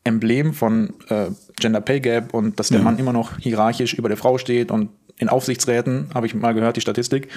Emblem 0.02 0.52
von 0.52 0.94
äh, 1.08 1.26
Gender 1.58 1.80
Pay 1.80 2.00
Gap 2.00 2.34
und 2.34 2.58
dass 2.58 2.68
der 2.68 2.78
ja. 2.78 2.84
Mann 2.84 2.98
immer 2.98 3.12
noch 3.12 3.38
hierarchisch 3.38 3.94
über 3.94 4.08
der 4.08 4.18
Frau 4.18 4.36
steht 4.38 4.70
und 4.70 4.90
in 5.16 5.28
Aufsichtsräten, 5.28 6.10
habe 6.12 6.26
ich 6.26 6.34
mal 6.34 6.54
gehört, 6.54 6.76
die 6.76 6.80
Statistik. 6.80 7.28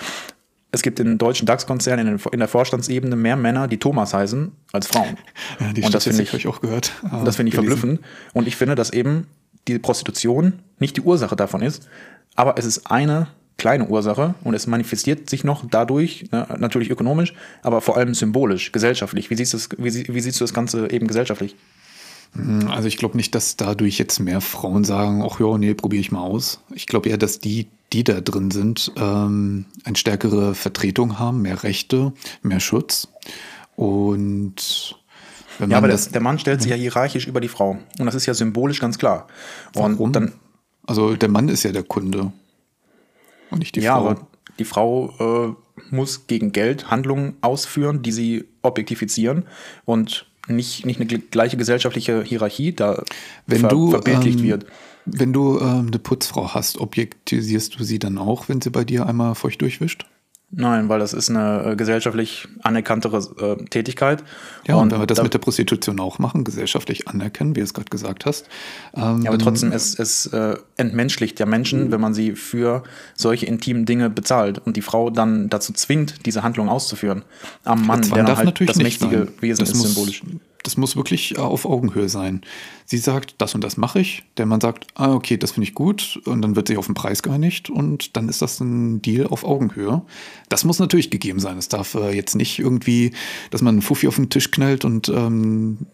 Es 0.72 0.82
gibt 0.82 1.00
in 1.00 1.18
deutschen 1.18 1.46
DAX-Konzernen 1.46 2.08
in, 2.08 2.20
in, 2.32 2.40
der 2.40 2.48
Vorstandsebene 2.48 3.16
mehr 3.16 3.38
Männer, 3.38 3.68
die 3.68 3.78
Thomas 3.78 4.14
heißen, 4.14 4.52
als 4.74 4.88
Frauen. 4.88 5.18
Ja, 5.60 5.74
die 5.74 5.84
und 5.84 5.94
das 5.94 6.04
finde 6.04 6.24
ich, 6.24 6.34
ich 6.34 6.48
auch 6.48 6.62
gehört. 6.62 6.92
Das 7.24 7.38
finde 7.38 7.50
ich 7.50 7.56
gelesen. 7.56 7.78
verblüffend. 7.78 8.00
Und 8.34 8.48
ich 8.48 8.56
finde, 8.58 8.76
dass 8.76 8.92
eben 8.92 9.28
die 9.68 9.80
Prostitution 9.80 10.60
nicht 10.80 10.98
die 10.98 11.02
Ursache 11.02 11.36
davon 11.36 11.62
ist, 11.62 11.88
aber 12.36 12.58
es 12.58 12.66
ist 12.66 12.92
eine 12.92 13.28
kleine 13.58 13.88
Ursache 13.88 14.36
und 14.44 14.54
es 14.54 14.68
manifestiert 14.68 15.30
sich 15.30 15.44
noch 15.44 15.66
dadurch, 15.70 16.30
ne, 16.32 16.48
natürlich 16.60 16.90
ökonomisch, 16.90 17.34
aber 17.64 17.82
vor 17.82 17.98
allem 17.98 18.14
symbolisch, 18.14 18.72
gesellschaftlich. 18.72 19.30
Wie 19.30 19.36
siehst, 19.36 19.54
du 19.54 19.58
das, 19.58 19.70
wie, 19.78 20.14
wie 20.14 20.20
siehst 20.22 20.40
du 20.40 20.44
das 20.44 20.54
Ganze 20.54 20.92
eben 20.92 21.08
gesellschaftlich? 21.08 21.56
Hm, 22.34 22.70
also 22.70 22.88
ich 22.88 22.98
glaube 22.98 23.18
nicht, 23.18 23.36
dass 23.36 23.58
dadurch 23.58 23.98
jetzt 23.98 24.20
mehr 24.20 24.42
Frauen 24.42 24.84
sagen, 24.84 25.24
ach 25.24 25.40
ja, 25.40 25.58
nee, 25.58 25.74
probiere 25.74 26.02
ich 26.02 26.12
mal 26.12 26.22
aus. 26.22 26.62
Ich 26.74 26.88
glaube 26.88 27.10
eher, 27.10 27.18
dass 27.18 27.40
die, 27.40 27.68
die 27.94 28.04
da 28.04 28.22
drin 28.22 28.52
sind, 28.52 28.92
ähm, 28.98 29.66
eine 29.84 29.96
stärkere 29.96 30.56
Vertretung 30.56 31.20
haben, 31.20 31.42
mehr 31.42 31.64
Rechte, 31.64 32.14
mehr 32.42 32.60
Schutz. 32.60 33.08
Und 33.76 34.96
ja, 35.60 35.78
aber 35.78 35.88
das, 35.88 36.12
der 36.12 36.22
Mann 36.22 36.38
stellt 36.38 36.62
sich 36.62 36.70
ja 36.70 36.78
hierarchisch 36.78 37.28
über 37.28 37.42
die 37.42 37.48
Frau. 37.48 37.78
Und 38.00 38.06
das 38.06 38.16
ist 38.16 38.28
ja 38.28 38.34
symbolisch 38.34 38.80
ganz 38.80 38.98
klar. 39.00 39.28
Und 39.74 39.98
Warum? 39.98 40.12
dann 40.12 40.34
also 40.88 41.16
der 41.16 41.30
Mann 41.30 41.50
ist 41.50 41.64
ja 41.64 41.72
der 41.72 41.84
Kunde 41.84 42.32
und 43.52 43.60
nicht 43.60 43.76
die 43.76 43.82
ja, 43.82 43.96
Frau. 43.96 44.06
Ja, 44.06 44.12
aber 44.12 44.28
die 44.58 44.66
Frau 44.66 45.48
äh, 45.50 45.94
muss 45.94 46.26
gegen 46.26 46.54
Geld 46.54 46.90
Handlungen 46.90 47.36
ausführen, 47.42 48.02
die 48.02 48.12
sie 48.12 48.46
objektifizieren 48.64 49.46
und 49.86 50.26
nicht, 50.48 50.86
nicht 50.86 51.00
eine 51.00 51.08
gleiche 51.08 51.58
gesellschaftliche 51.58 52.24
Hierarchie 52.24 52.74
da 52.74 53.04
wenn 53.46 53.62
ver 53.62 53.70
du, 53.70 53.92
verbildlicht 53.92 54.40
ähm, 54.40 54.46
wird. 54.46 54.66
Wenn 55.06 55.34
du 55.34 55.60
ähm, 55.60 55.88
eine 55.88 56.00
Putzfrau 56.00 56.54
hast, 56.54 56.80
objektisierst 56.80 57.80
du 57.80 57.84
sie 57.84 58.00
dann 58.00 58.18
auch, 58.18 58.50
wenn 58.50 58.62
sie 58.62 58.70
bei 58.70 58.84
dir 58.84 59.06
einmal 59.06 59.36
feucht 59.36 59.62
durchwischt? 59.62 60.06
Nein, 60.50 60.88
weil 60.88 61.00
das 61.00 61.12
ist 61.12 61.30
eine 61.30 61.72
äh, 61.72 61.76
gesellschaftlich 61.76 62.48
anerkanntere 62.64 63.18
äh, 63.60 63.66
Tätigkeit. 63.66 64.24
Ja, 64.66 64.76
und, 64.76 64.84
und 64.84 64.92
wenn 64.92 65.00
wir 65.02 65.08
das 65.08 65.18
da, 65.18 65.24
mit 65.24 65.34
der 65.34 65.40
Prostitution 65.40 66.00
auch 66.00 66.20
machen, 66.20 66.46
gesellschaftlich 66.46 67.10
anerkennen, 67.10 67.56
wie 67.56 67.60
du 67.60 67.66
es 67.66 67.74
gerade 67.74 67.90
gesagt 67.90 68.26
hast. 68.26 68.48
Ähm, 68.96 69.24
ja, 69.24 69.32
aber 69.32 69.40
trotzdem, 69.40 69.74
es, 69.74 70.00
es 70.00 70.28
äh, 70.28 70.56
entmenschlicht 70.78 71.42
ja 71.42 71.46
Menschen, 71.46 71.92
wenn 71.92 72.00
man 72.00 72.14
sie 72.14 72.32
für 72.32 72.84
solche 73.14 73.46
intimen 73.46 73.86
Dinge 73.86 74.10
bezahlt 74.10 74.60
und 74.66 74.78
die 74.78 74.82
Frau 74.82 75.10
dann 75.10 75.50
dazu 75.50 75.74
zwingt, 75.74 76.26
diese 76.26 76.44
Handlung 76.44 76.70
auszuführen. 76.70 77.24
Am 77.66 77.86
Mann, 77.86 78.04
der 78.04 78.24
dann 78.24 78.38
halt 78.38 78.70
das 78.70 78.78
mächtige 78.78 79.28
Wesen 79.42 79.66
das 79.66 79.72
ist, 79.72 79.82
symbolisch 79.82 80.24
das 80.68 80.76
muss 80.76 80.98
wirklich 80.98 81.38
äh, 81.38 81.40
auf 81.40 81.66
Augenhöhe 81.66 82.10
sein. 82.10 82.42
Sie 82.86 82.98
sagt, 82.98 83.36
das 83.38 83.56
und 83.56 83.64
das 83.64 83.78
mache 83.78 84.00
ich. 84.00 84.24
Der 84.36 84.46
Mann 84.46 84.60
sagt, 84.60 84.88
ah, 84.96 85.14
okay, 85.14 85.38
das 85.38 85.52
finde 85.52 85.68
ich 85.70 85.74
gut. 85.74 86.20
Und 86.26 86.42
dann 86.42 86.56
wird 86.58 86.68
sich 86.68 86.78
auf 86.78 86.86
den 86.86 86.94
Preis 86.94 87.24
geeinigt 87.24 87.70
und 87.70 88.18
dann 88.18 88.28
ist 88.28 88.42
das 88.42 88.60
ein 88.60 89.02
Deal 89.02 89.28
auf 89.28 89.46
Augenhöhe. 89.46 90.02
Das 90.50 90.66
muss 90.66 90.80
natürlich 90.80 91.10
gegeben 91.10 91.40
sein. 91.40 91.58
Es 91.58 91.70
darf 91.70 91.96
äh, 91.96 92.12
jetzt 92.12 92.36
nicht 92.36 92.60
irgendwie, 92.60 93.14
dass 93.50 93.62
man 93.62 93.76
einen 93.76 93.82
Fuffi 93.82 94.10
auf 94.10 94.18
den 94.18 94.30
Tisch 94.30 94.52
knallt 94.52 94.84
und 94.84 95.08
ähm, 95.08 95.88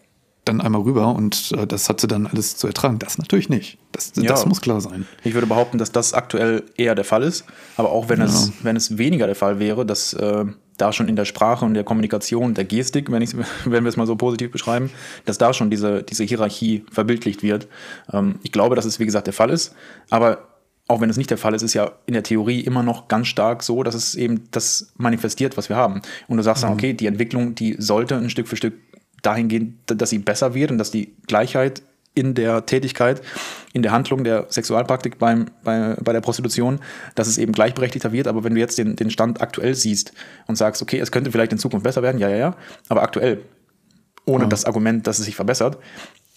dann 0.44 0.60
einmal 0.60 0.82
rüber 0.82 1.14
und 1.14 1.52
äh, 1.52 1.66
das 1.66 1.88
hat 1.88 2.00
sie 2.00 2.08
dann 2.08 2.26
alles 2.26 2.56
zu 2.56 2.66
ertragen. 2.66 2.98
Das 2.98 3.16
natürlich 3.16 3.48
nicht. 3.48 3.78
Das, 3.92 4.12
ja, 4.16 4.24
das 4.24 4.44
muss 4.44 4.60
klar 4.60 4.80
sein. 4.80 5.06
Ich 5.22 5.34
würde 5.34 5.46
behaupten, 5.46 5.78
dass 5.78 5.92
das 5.92 6.12
aktuell 6.12 6.64
eher 6.76 6.94
der 6.94 7.04
Fall 7.04 7.22
ist. 7.22 7.44
Aber 7.76 7.92
auch 7.92 8.08
wenn, 8.08 8.18
ja. 8.18 8.26
es, 8.26 8.52
wenn 8.62 8.76
es 8.76 8.98
weniger 8.98 9.26
der 9.26 9.36
Fall 9.36 9.58
wäre, 9.58 9.86
dass 9.86 10.12
äh, 10.14 10.44
da 10.76 10.92
schon 10.92 11.08
in 11.08 11.16
der 11.16 11.24
Sprache 11.24 11.64
und 11.64 11.74
der 11.74 11.84
Kommunikation, 11.84 12.54
der 12.54 12.64
Gestik, 12.64 13.10
wenn, 13.10 13.22
wenn 13.64 13.84
wir 13.84 13.88
es 13.88 13.96
mal 13.96 14.06
so 14.06 14.16
positiv 14.16 14.50
beschreiben, 14.50 14.90
dass 15.24 15.38
da 15.38 15.52
schon 15.52 15.70
diese, 15.70 16.02
diese 16.02 16.24
Hierarchie 16.24 16.84
verbildlicht 16.90 17.42
wird. 17.42 17.68
Ähm, 18.12 18.38
ich 18.42 18.52
glaube, 18.52 18.76
dass 18.76 18.84
es, 18.84 18.98
wie 18.98 19.06
gesagt, 19.06 19.26
der 19.26 19.34
Fall 19.34 19.50
ist. 19.50 19.74
Aber 20.10 20.48
auch 20.86 21.00
wenn 21.00 21.08
es 21.08 21.16
nicht 21.16 21.30
der 21.30 21.38
Fall 21.38 21.54
ist, 21.54 21.62
ist 21.62 21.74
ja 21.74 21.92
in 22.06 22.12
der 22.12 22.22
Theorie 22.22 22.60
immer 22.60 22.82
noch 22.82 23.08
ganz 23.08 23.28
stark 23.28 23.62
so, 23.62 23.82
dass 23.82 23.94
es 23.94 24.14
eben 24.14 24.44
das 24.50 24.92
manifestiert, 24.96 25.56
was 25.56 25.68
wir 25.68 25.76
haben. 25.76 26.02
Und 26.28 26.36
du 26.36 26.42
sagst 26.42 26.62
mhm. 26.62 26.68
dann, 26.68 26.74
okay, 26.74 26.92
die 26.92 27.06
Entwicklung, 27.06 27.54
die 27.54 27.76
sollte 27.78 28.16
ein 28.16 28.30
Stück 28.30 28.48
für 28.48 28.56
Stück 28.56 28.74
dahin 29.22 29.48
gehen, 29.48 29.80
dass 29.86 30.10
sie 30.10 30.18
besser 30.18 30.54
wird 30.54 30.70
und 30.70 30.78
dass 30.78 30.90
die 30.90 31.14
Gleichheit 31.26 31.82
in 32.14 32.34
der 32.34 32.64
Tätigkeit, 32.64 33.20
in 33.72 33.82
der 33.82 33.92
Handlung 33.92 34.22
der 34.24 34.46
Sexualpraktik 34.48 35.18
beim, 35.18 35.46
bei, 35.64 35.96
bei 36.02 36.12
der 36.12 36.20
Prostitution, 36.20 36.78
dass 37.14 37.26
es 37.26 37.38
eben 37.38 37.52
gleichberechtigter 37.52 38.12
wird. 38.12 38.28
Aber 38.28 38.44
wenn 38.44 38.54
du 38.54 38.60
jetzt 38.60 38.78
den, 38.78 38.96
den 38.96 39.10
Stand 39.10 39.40
aktuell 39.40 39.74
siehst 39.74 40.12
und 40.46 40.56
sagst, 40.56 40.80
okay, 40.80 40.98
es 41.00 41.10
könnte 41.10 41.32
vielleicht 41.32 41.52
in 41.52 41.58
Zukunft 41.58 41.84
besser 41.84 42.02
werden, 42.02 42.18
ja, 42.18 42.28
ja, 42.28 42.36
ja, 42.36 42.56
aber 42.88 43.02
aktuell, 43.02 43.42
ohne 44.26 44.44
ja. 44.44 44.48
das 44.48 44.64
Argument, 44.64 45.06
dass 45.06 45.18
es 45.18 45.24
sich 45.24 45.34
verbessert, 45.34 45.78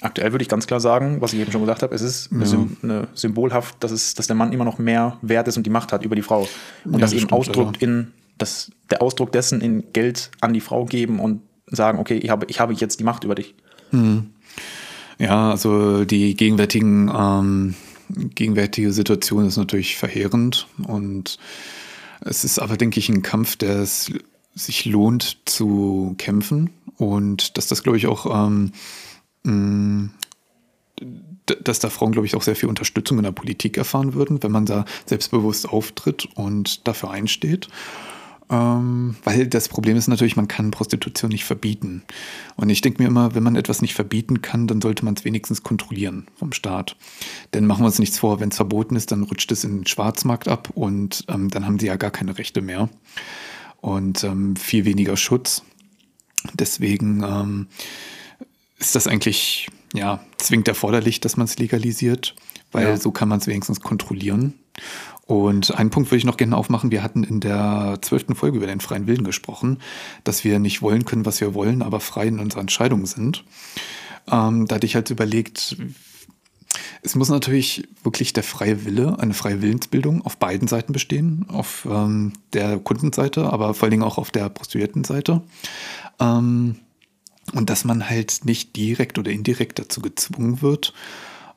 aktuell 0.01 0.31
würde 0.31 0.41
ich 0.43 0.49
ganz 0.49 0.67
klar 0.67 0.79
sagen, 0.79 1.21
was 1.21 1.33
ich 1.33 1.39
eben 1.39 1.51
schon 1.51 1.61
gesagt 1.61 1.83
habe, 1.83 1.93
es 1.93 2.01
ist 2.01 2.29
ja. 2.31 2.65
eine 2.83 3.07
symbolhaft, 3.13 3.83
dass, 3.83 3.91
es, 3.91 4.13
dass 4.13 4.27
der 4.27 4.35
Mann 4.35 4.51
immer 4.53 4.65
noch 4.65 4.79
mehr 4.79 5.17
wert 5.21 5.47
ist 5.47 5.57
und 5.57 5.65
die 5.65 5.69
Macht 5.69 5.91
hat 5.91 6.03
über 6.03 6.15
die 6.15 6.21
Frau. 6.21 6.47
Und 6.85 6.93
ja, 6.93 6.99
das, 6.99 7.11
das 7.11 7.21
eben 7.21 7.31
ausdrückt 7.31 7.81
in, 7.81 8.13
das, 8.37 8.71
der 8.89 9.01
Ausdruck 9.01 9.31
dessen 9.31 9.61
in 9.61 9.91
Geld 9.93 10.31
an 10.41 10.53
die 10.53 10.61
Frau 10.61 10.85
geben 10.85 11.19
und 11.19 11.41
sagen, 11.67 11.99
okay, 11.99 12.17
ich 12.17 12.29
habe, 12.29 12.45
ich 12.47 12.59
habe 12.59 12.73
jetzt 12.73 12.99
die 12.99 13.03
Macht 13.03 13.23
über 13.23 13.35
dich. 13.35 13.55
Mhm. 13.91 14.31
Ja, 15.19 15.51
also 15.51 16.05
die 16.05 16.35
gegenwärtigen, 16.35 17.11
ähm, 17.13 17.75
gegenwärtige 18.09 18.91
Situation 18.91 19.47
ist 19.47 19.57
natürlich 19.57 19.97
verheerend 19.97 20.67
und 20.85 21.37
es 22.21 22.43
ist 22.43 22.59
aber, 22.59 22.77
denke 22.77 22.99
ich, 22.99 23.09
ein 23.09 23.21
Kampf, 23.21 23.55
der 23.55 23.79
es 23.79 24.11
sich 24.53 24.85
lohnt 24.85 25.37
zu 25.45 26.15
kämpfen 26.17 26.71
und 26.97 27.57
dass 27.57 27.67
das, 27.67 27.83
glaube 27.83 27.97
ich, 27.97 28.07
auch, 28.07 28.25
ähm, 28.25 28.71
mh, 29.43 30.09
dass 31.63 31.79
da 31.79 31.89
Frauen, 31.89 32.11
glaube 32.11 32.25
ich, 32.25 32.35
auch 32.35 32.41
sehr 32.41 32.55
viel 32.55 32.69
Unterstützung 32.69 33.17
in 33.17 33.23
der 33.23 33.31
Politik 33.31 33.77
erfahren 33.77 34.13
würden, 34.13 34.41
wenn 34.43 34.51
man 34.51 34.65
da 34.65 34.85
selbstbewusst 35.05 35.69
auftritt 35.69 36.27
und 36.35 36.87
dafür 36.87 37.11
einsteht. 37.11 37.69
Ähm, 38.49 39.15
weil 39.23 39.47
das 39.47 39.67
Problem 39.67 39.97
ist 39.97 40.07
natürlich, 40.07 40.37
man 40.37 40.47
kann 40.47 40.71
Prostitution 40.71 41.31
nicht 41.31 41.43
verbieten. 41.43 42.03
Und 42.55 42.69
ich 42.69 42.81
denke 42.81 43.01
mir 43.01 43.09
immer, 43.09 43.35
wenn 43.35 43.43
man 43.43 43.55
etwas 43.55 43.81
nicht 43.81 43.93
verbieten 43.93 44.41
kann, 44.41 44.67
dann 44.67 44.81
sollte 44.81 45.03
man 45.03 45.15
es 45.15 45.25
wenigstens 45.25 45.63
kontrollieren 45.63 46.27
vom 46.35 46.53
Staat. 46.53 46.95
Denn 47.53 47.65
machen 47.65 47.81
wir 47.81 47.87
uns 47.87 47.99
nichts 47.99 48.19
vor, 48.19 48.39
wenn 48.39 48.49
es 48.49 48.55
verboten 48.55 48.95
ist, 48.95 49.11
dann 49.11 49.23
rutscht 49.23 49.51
es 49.51 49.63
in 49.63 49.79
den 49.79 49.87
Schwarzmarkt 49.87 50.47
ab 50.47 50.69
und 50.75 51.25
ähm, 51.27 51.49
dann 51.49 51.65
haben 51.65 51.79
sie 51.79 51.87
ja 51.87 51.97
gar 51.97 52.11
keine 52.11 52.37
Rechte 52.37 52.61
mehr. 52.61 52.89
Und 53.81 54.23
ähm, 54.23 54.55
viel 54.55 54.85
weniger 54.85 55.17
Schutz. 55.17 55.63
Deswegen 56.53 57.23
ähm, 57.23 57.67
ist 58.79 58.95
das 58.95 59.07
eigentlich 59.07 59.69
ja 59.93 60.23
zwingend 60.37 60.69
erforderlich, 60.69 61.19
dass 61.19 61.35
man 61.35 61.45
es 61.45 61.57
legalisiert, 61.57 62.35
weil 62.71 62.87
ja. 62.87 62.97
so 62.97 63.11
kann 63.11 63.27
man 63.27 63.39
es 63.39 63.47
wenigstens 63.47 63.81
kontrollieren. 63.81 64.53
Und 65.27 65.77
einen 65.77 65.89
Punkt 65.89 66.09
würde 66.09 66.19
ich 66.19 66.25
noch 66.25 66.37
gerne 66.37 66.55
aufmachen. 66.55 66.89
Wir 66.89 67.03
hatten 67.03 67.25
in 67.25 67.41
der 67.41 67.99
zwölften 68.01 68.33
Folge 68.33 68.57
über 68.57 68.67
den 68.67 68.79
freien 68.79 69.07
Willen 69.07 69.25
gesprochen, 69.25 69.79
dass 70.23 70.45
wir 70.45 70.57
nicht 70.57 70.81
wollen 70.81 71.03
können, 71.03 71.25
was 71.25 71.41
wir 71.41 71.53
wollen, 71.53 71.81
aber 71.81 71.99
frei 71.99 72.27
in 72.27 72.39
unserer 72.39 72.61
Entscheidung 72.61 73.05
sind. 73.05 73.43
Ähm, 74.31 74.67
da 74.67 74.75
hatte 74.75 74.85
ich 74.85 74.95
halt 74.95 75.09
überlegt, 75.09 75.75
es 77.01 77.15
muss 77.15 77.29
natürlich 77.29 77.87
wirklich 78.03 78.31
der 78.31 78.43
freie 78.43 78.85
Wille, 78.85 79.19
eine 79.19 79.33
freie 79.33 79.61
Willensbildung 79.61 80.25
auf 80.25 80.37
beiden 80.37 80.69
Seiten 80.69 80.93
bestehen, 80.93 81.45
auf 81.49 81.85
ähm, 81.89 82.33
der 82.53 82.79
Kundenseite, 82.79 83.51
aber 83.51 83.73
vor 83.73 83.83
allen 83.83 83.91
Dingen 83.91 84.03
auch 84.03 84.17
auf 84.17 84.31
der 84.31 84.49
Prostituiertenseite. 84.49 85.41
Ähm, 86.19 86.77
und 87.53 87.69
dass 87.69 87.85
man 87.85 88.09
halt 88.09 88.41
nicht 88.43 88.75
direkt 88.75 89.19
oder 89.19 89.31
indirekt 89.31 89.79
dazu 89.79 90.01
gezwungen 90.01 90.61
wird, 90.61 90.93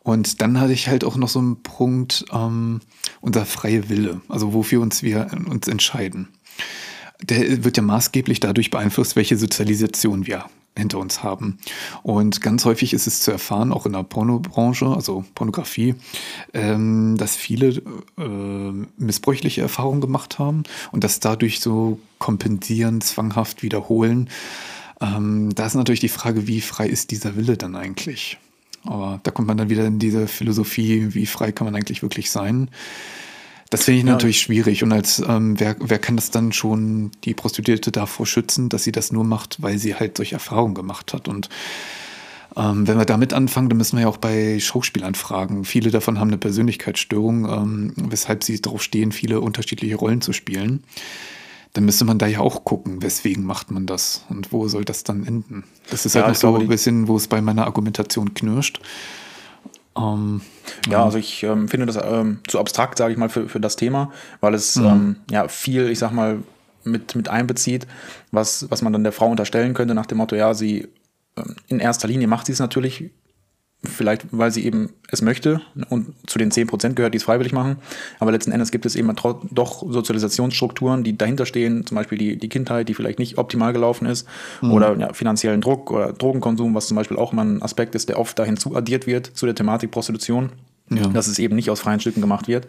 und 0.03 0.41
dann 0.41 0.59
hatte 0.61 0.73
ich 0.73 0.89
halt 0.89 1.05
auch 1.05 1.17
noch 1.17 1.29
so 1.29 1.39
einen 1.39 1.63
Punkt, 1.63 2.25
ähm, 2.33 2.81
unser 3.21 3.45
freie 3.45 3.89
Wille, 3.89 4.21
also 4.29 4.53
wofür 4.53 4.81
uns 4.81 5.03
wir 5.03 5.29
uns 5.49 5.69
entscheiden. 5.69 6.29
Der 7.23 7.65
wird 7.65 7.77
ja 7.77 7.83
maßgeblich 7.83 8.41
dadurch 8.41 8.71
beeinflusst, 8.71 9.15
welche 9.15 9.37
Sozialisation 9.37 10.27
wir 10.27 10.47
hinter 10.77 10.99
uns 10.99 11.23
haben. 11.23 11.59
Und 12.03 12.41
ganz 12.41 12.65
häufig 12.65 12.95
ist 12.95 13.07
es 13.07 13.21
zu 13.21 13.31
erfahren, 13.31 13.73
auch 13.73 13.87
in 13.87 13.93
der 13.93 14.05
Pornobranche, 14.05 14.87
also 14.87 15.25
Pornografie, 15.35 15.97
ähm, 16.55 17.17
dass 17.19 17.37
viele 17.37 17.83
äh, 18.19 18.87
missbräuchliche 18.97 19.61
Erfahrungen 19.61 20.01
gemacht 20.01 20.39
haben 20.39 20.63
und 20.93 21.05
das 21.05 21.21
dadurch 21.21 21.61
so 21.61 21.99
kompensieren, 22.19 23.01
zwanghaft 23.01 23.63
wiederholen. 23.63 24.31
Ähm, 25.01 25.55
da 25.55 25.67
ist 25.67 25.75
natürlich 25.75 26.01
die 26.01 26.09
Frage, 26.09 26.47
wie 26.47 26.61
frei 26.61 26.87
ist 26.87 27.11
dieser 27.11 27.37
Wille 27.37 27.57
dann 27.57 27.77
eigentlich? 27.77 28.39
Aber 28.85 29.21
da 29.23 29.31
kommt 29.31 29.49
man 29.49 29.57
dann 29.57 29.71
wieder 29.71 29.85
in 29.87 29.99
diese 29.99 30.27
Philosophie, 30.27 31.09
wie 31.15 31.27
frei 31.27 31.53
kann 31.53 31.67
man 31.67 31.75
eigentlich 31.75 32.03
wirklich 32.03 32.31
sein. 32.31 32.71
Das 33.69 33.85
finde 33.85 34.01
ich 34.01 34.07
ja. 34.07 34.13
natürlich 34.13 34.41
schwierig. 34.41 34.83
Und 34.83 34.93
als 34.93 35.23
ähm, 35.27 35.59
wer, 35.61 35.77
wer 35.79 35.99
kann 35.99 36.17
das 36.17 36.31
dann 36.31 36.53
schon 36.53 37.13
die 37.25 37.35
Prostituierte 37.35 37.93
davor 37.93 38.27
schützen, 38.27 38.69
dass 38.69 38.85
sie 38.85 38.93
das 38.93 39.13
nur 39.13 39.25
macht, 39.25 39.63
weil 39.63 39.79
sie 39.79 39.95
halt 39.95 40.17
solche 40.17 40.35
Erfahrungen 40.35 40.75
gemacht 40.75 41.13
hat? 41.13 41.29
Und 41.29 41.49
ähm, 42.57 42.89
wenn 42.89 42.99
wir 42.99 43.05
damit 43.05 43.33
anfangen, 43.33 43.69
dann 43.69 43.79
müssen 43.79 43.97
wir 43.97 44.03
ja 44.03 44.09
auch 44.09 44.17
bei 44.17 44.59
Schauspielern 44.59 45.15
fragen. 45.15 45.65
Viele 45.65 45.91
davon 45.91 46.19
haben 46.19 46.29
eine 46.29 46.39
Persönlichkeitsstörung, 46.39 47.49
ähm, 47.49 47.93
weshalb 47.97 48.43
sie 48.43 48.61
darauf 48.61 48.83
stehen, 48.83 49.13
viele 49.13 49.41
unterschiedliche 49.41 49.97
Rollen 49.97 50.21
zu 50.21 50.33
spielen 50.33 50.83
dann 51.73 51.85
müsste 51.85 52.05
man 52.05 52.19
da 52.19 52.27
ja 52.27 52.41
auch 52.41 52.65
gucken, 52.65 53.03
weswegen 53.03 53.45
macht 53.45 53.71
man 53.71 53.87
das 53.87 54.25
und 54.29 54.53
wo 54.53 54.67
soll 54.69 54.85
das 54.85 55.05
dann 55.05 55.27
enden. 55.27 55.65
Das 55.91 56.05
ist 56.05 56.17
halt 56.17 56.27
noch 56.27 56.35
so 56.35 56.57
ein 56.57 56.69
bisschen, 56.69 57.07
wo 57.07 57.17
es 57.17 57.29
bei 57.29 57.41
meiner 57.41 57.67
Argumentation 57.67 58.35
knirscht. 58.35 58.81
Ähm, 59.97 60.41
ja, 60.89 61.05
also 61.05 61.19
ich 61.19 61.43
ähm, 61.43 61.69
finde 61.69 61.87
das 61.87 61.99
ähm, 62.03 62.39
zu 62.49 62.59
abstrakt, 62.59 62.99
sage 62.99 63.13
ich 63.13 63.19
mal, 63.19 63.29
für, 63.29 63.49
für 63.49 63.61
das 63.61 63.77
Thema, 63.77 64.11
weil 64.41 64.55
es 64.55 64.77
mhm. 64.77 64.87
ähm, 64.87 65.17
ja 65.31 65.49
viel, 65.49 65.89
ich 65.89 65.99
sag 65.99 66.13
mal, 66.13 66.43
mit, 66.85 67.15
mit 67.15 67.29
einbezieht, 67.29 67.87
was, 68.33 68.71
was 68.71 68.83
man 68.83 68.93
dann 68.93 69.05
der 69.05 69.13
Frau 69.13 69.29
unterstellen 69.29 69.75
könnte, 69.75 69.95
nach 69.95 70.07
dem 70.07 70.19
Motto, 70.19 70.35
ja, 70.37 70.55
sie 70.55 70.89
ähm, 71.37 71.57
in 71.69 71.79
erster 71.79 72.09
Linie 72.09 72.27
macht 72.27 72.47
sie 72.47 72.53
es 72.53 72.59
natürlich 72.59 73.11
Vielleicht, 73.83 74.27
weil 74.31 74.51
sie 74.51 74.67
eben 74.67 74.91
es 75.11 75.23
möchte 75.23 75.63
und 75.89 76.13
zu 76.27 76.39
den 76.39 76.51
10% 76.51 76.93
gehört, 76.93 77.15
die 77.15 77.17
es 77.17 77.25
freiwillig 77.25 77.55
machen. 77.55 77.77
Aber 78.19 78.31
letzten 78.31 78.53
Endes 78.53 78.71
gibt 78.71 78.85
es 78.85 78.95
eben 78.95 79.11
doch 79.53 79.91
Sozialisationsstrukturen, 79.91 81.03
die 81.03 81.17
dahinter 81.17 81.47
stehen, 81.47 81.87
zum 81.87 81.95
Beispiel 81.95 82.19
die, 82.19 82.37
die 82.37 82.51
Kindheit, 82.51 82.91
die 82.91 82.95
vielleicht 82.95 83.19
nicht 83.19 83.39
optimal 83.39 83.73
gelaufen 83.73 84.07
ist, 84.07 84.29
mhm. 84.61 84.73
oder 84.73 84.99
ja, 84.99 85.15
finanziellen 85.15 85.63
Druck 85.63 85.91
oder 85.91 86.13
Drogenkonsum, 86.13 86.75
was 86.75 86.89
zum 86.89 86.97
Beispiel 86.97 87.17
auch 87.17 87.33
immer 87.33 87.43
ein 87.43 87.63
Aspekt 87.63 87.95
ist, 87.95 88.11
der 88.11 88.19
oft 88.19 88.39
dahin 88.39 88.59
zuaddiert 88.59 89.07
wird 89.07 89.27
zu 89.27 89.47
der 89.47 89.55
Thematik 89.55 89.91
Prostitution. 89.91 90.51
Ja. 90.93 91.07
Dass 91.07 91.29
es 91.29 91.39
eben 91.39 91.55
nicht 91.55 91.71
aus 91.71 91.81
freien 91.81 92.01
Stücken 92.01 92.21
gemacht 92.21 92.49
wird. 92.49 92.67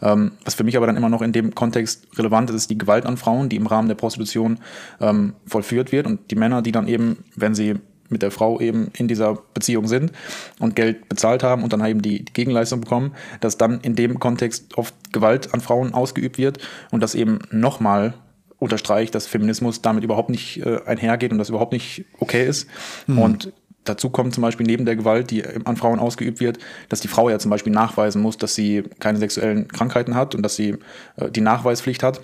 Ähm, 0.00 0.30
was 0.44 0.54
für 0.54 0.62
mich 0.62 0.76
aber 0.76 0.86
dann 0.86 0.96
immer 0.96 1.08
noch 1.08 1.22
in 1.22 1.32
dem 1.32 1.56
Kontext 1.56 2.06
relevant 2.16 2.48
ist, 2.50 2.56
ist 2.56 2.70
die 2.70 2.78
Gewalt 2.78 3.04
an 3.04 3.16
Frauen, 3.16 3.48
die 3.48 3.56
im 3.56 3.66
Rahmen 3.66 3.88
der 3.88 3.96
Prostitution 3.96 4.60
ähm, 5.00 5.34
vollführt 5.44 5.90
wird 5.90 6.06
und 6.06 6.30
die 6.30 6.36
Männer, 6.36 6.62
die 6.62 6.70
dann 6.70 6.86
eben, 6.86 7.24
wenn 7.34 7.56
sie 7.56 7.74
mit 8.08 8.22
der 8.22 8.30
Frau 8.30 8.60
eben 8.60 8.90
in 8.96 9.08
dieser 9.08 9.38
Beziehung 9.54 9.86
sind 9.86 10.12
und 10.60 10.76
Geld 10.76 11.08
bezahlt 11.08 11.42
haben 11.42 11.62
und 11.62 11.72
dann 11.72 11.84
eben 11.84 12.02
die, 12.02 12.24
die 12.24 12.32
Gegenleistung 12.32 12.80
bekommen, 12.80 13.14
dass 13.40 13.58
dann 13.58 13.80
in 13.80 13.94
dem 13.96 14.18
Kontext 14.18 14.76
oft 14.76 14.94
Gewalt 15.12 15.54
an 15.54 15.60
Frauen 15.60 15.94
ausgeübt 15.94 16.38
wird 16.38 16.58
und 16.90 17.02
das 17.02 17.14
eben 17.14 17.40
nochmal 17.50 18.14
unterstreicht, 18.58 19.14
dass 19.14 19.26
Feminismus 19.26 19.82
damit 19.82 20.04
überhaupt 20.04 20.30
nicht 20.30 20.64
äh, 20.64 20.80
einhergeht 20.86 21.32
und 21.32 21.38
das 21.38 21.48
überhaupt 21.48 21.72
nicht 21.72 22.04
okay 22.18 22.46
ist. 22.46 22.68
Mhm. 23.06 23.18
Und 23.18 23.52
dazu 23.84 24.10
kommt 24.10 24.34
zum 24.34 24.42
Beispiel 24.42 24.66
neben 24.66 24.84
der 24.84 24.96
Gewalt, 24.96 25.30
die 25.30 25.44
an 25.46 25.76
Frauen 25.76 25.98
ausgeübt 25.98 26.40
wird, 26.40 26.58
dass 26.88 27.00
die 27.00 27.08
Frau 27.08 27.28
ja 27.28 27.38
zum 27.38 27.50
Beispiel 27.50 27.72
nachweisen 27.72 28.22
muss, 28.22 28.38
dass 28.38 28.54
sie 28.54 28.82
keine 29.00 29.18
sexuellen 29.18 29.68
Krankheiten 29.68 30.14
hat 30.14 30.34
und 30.34 30.42
dass 30.42 30.56
sie 30.56 30.76
äh, 31.16 31.30
die 31.30 31.40
Nachweispflicht 31.40 32.02
hat. 32.02 32.20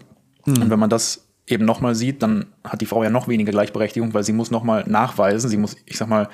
Mhm. 0.46 0.62
Und 0.62 0.70
wenn 0.70 0.78
man 0.78 0.90
das 0.90 1.26
eben 1.50 1.64
nochmal 1.64 1.94
sieht, 1.94 2.22
dann 2.22 2.46
hat 2.64 2.80
die 2.80 2.86
Frau 2.86 3.02
ja 3.02 3.10
noch 3.10 3.28
weniger 3.28 3.52
Gleichberechtigung, 3.52 4.14
weil 4.14 4.24
sie 4.24 4.32
muss 4.32 4.50
nochmal 4.50 4.84
nachweisen, 4.86 5.50
sie 5.50 5.56
muss, 5.56 5.76
ich 5.86 5.98
sag 5.98 6.08
mal, 6.08 6.28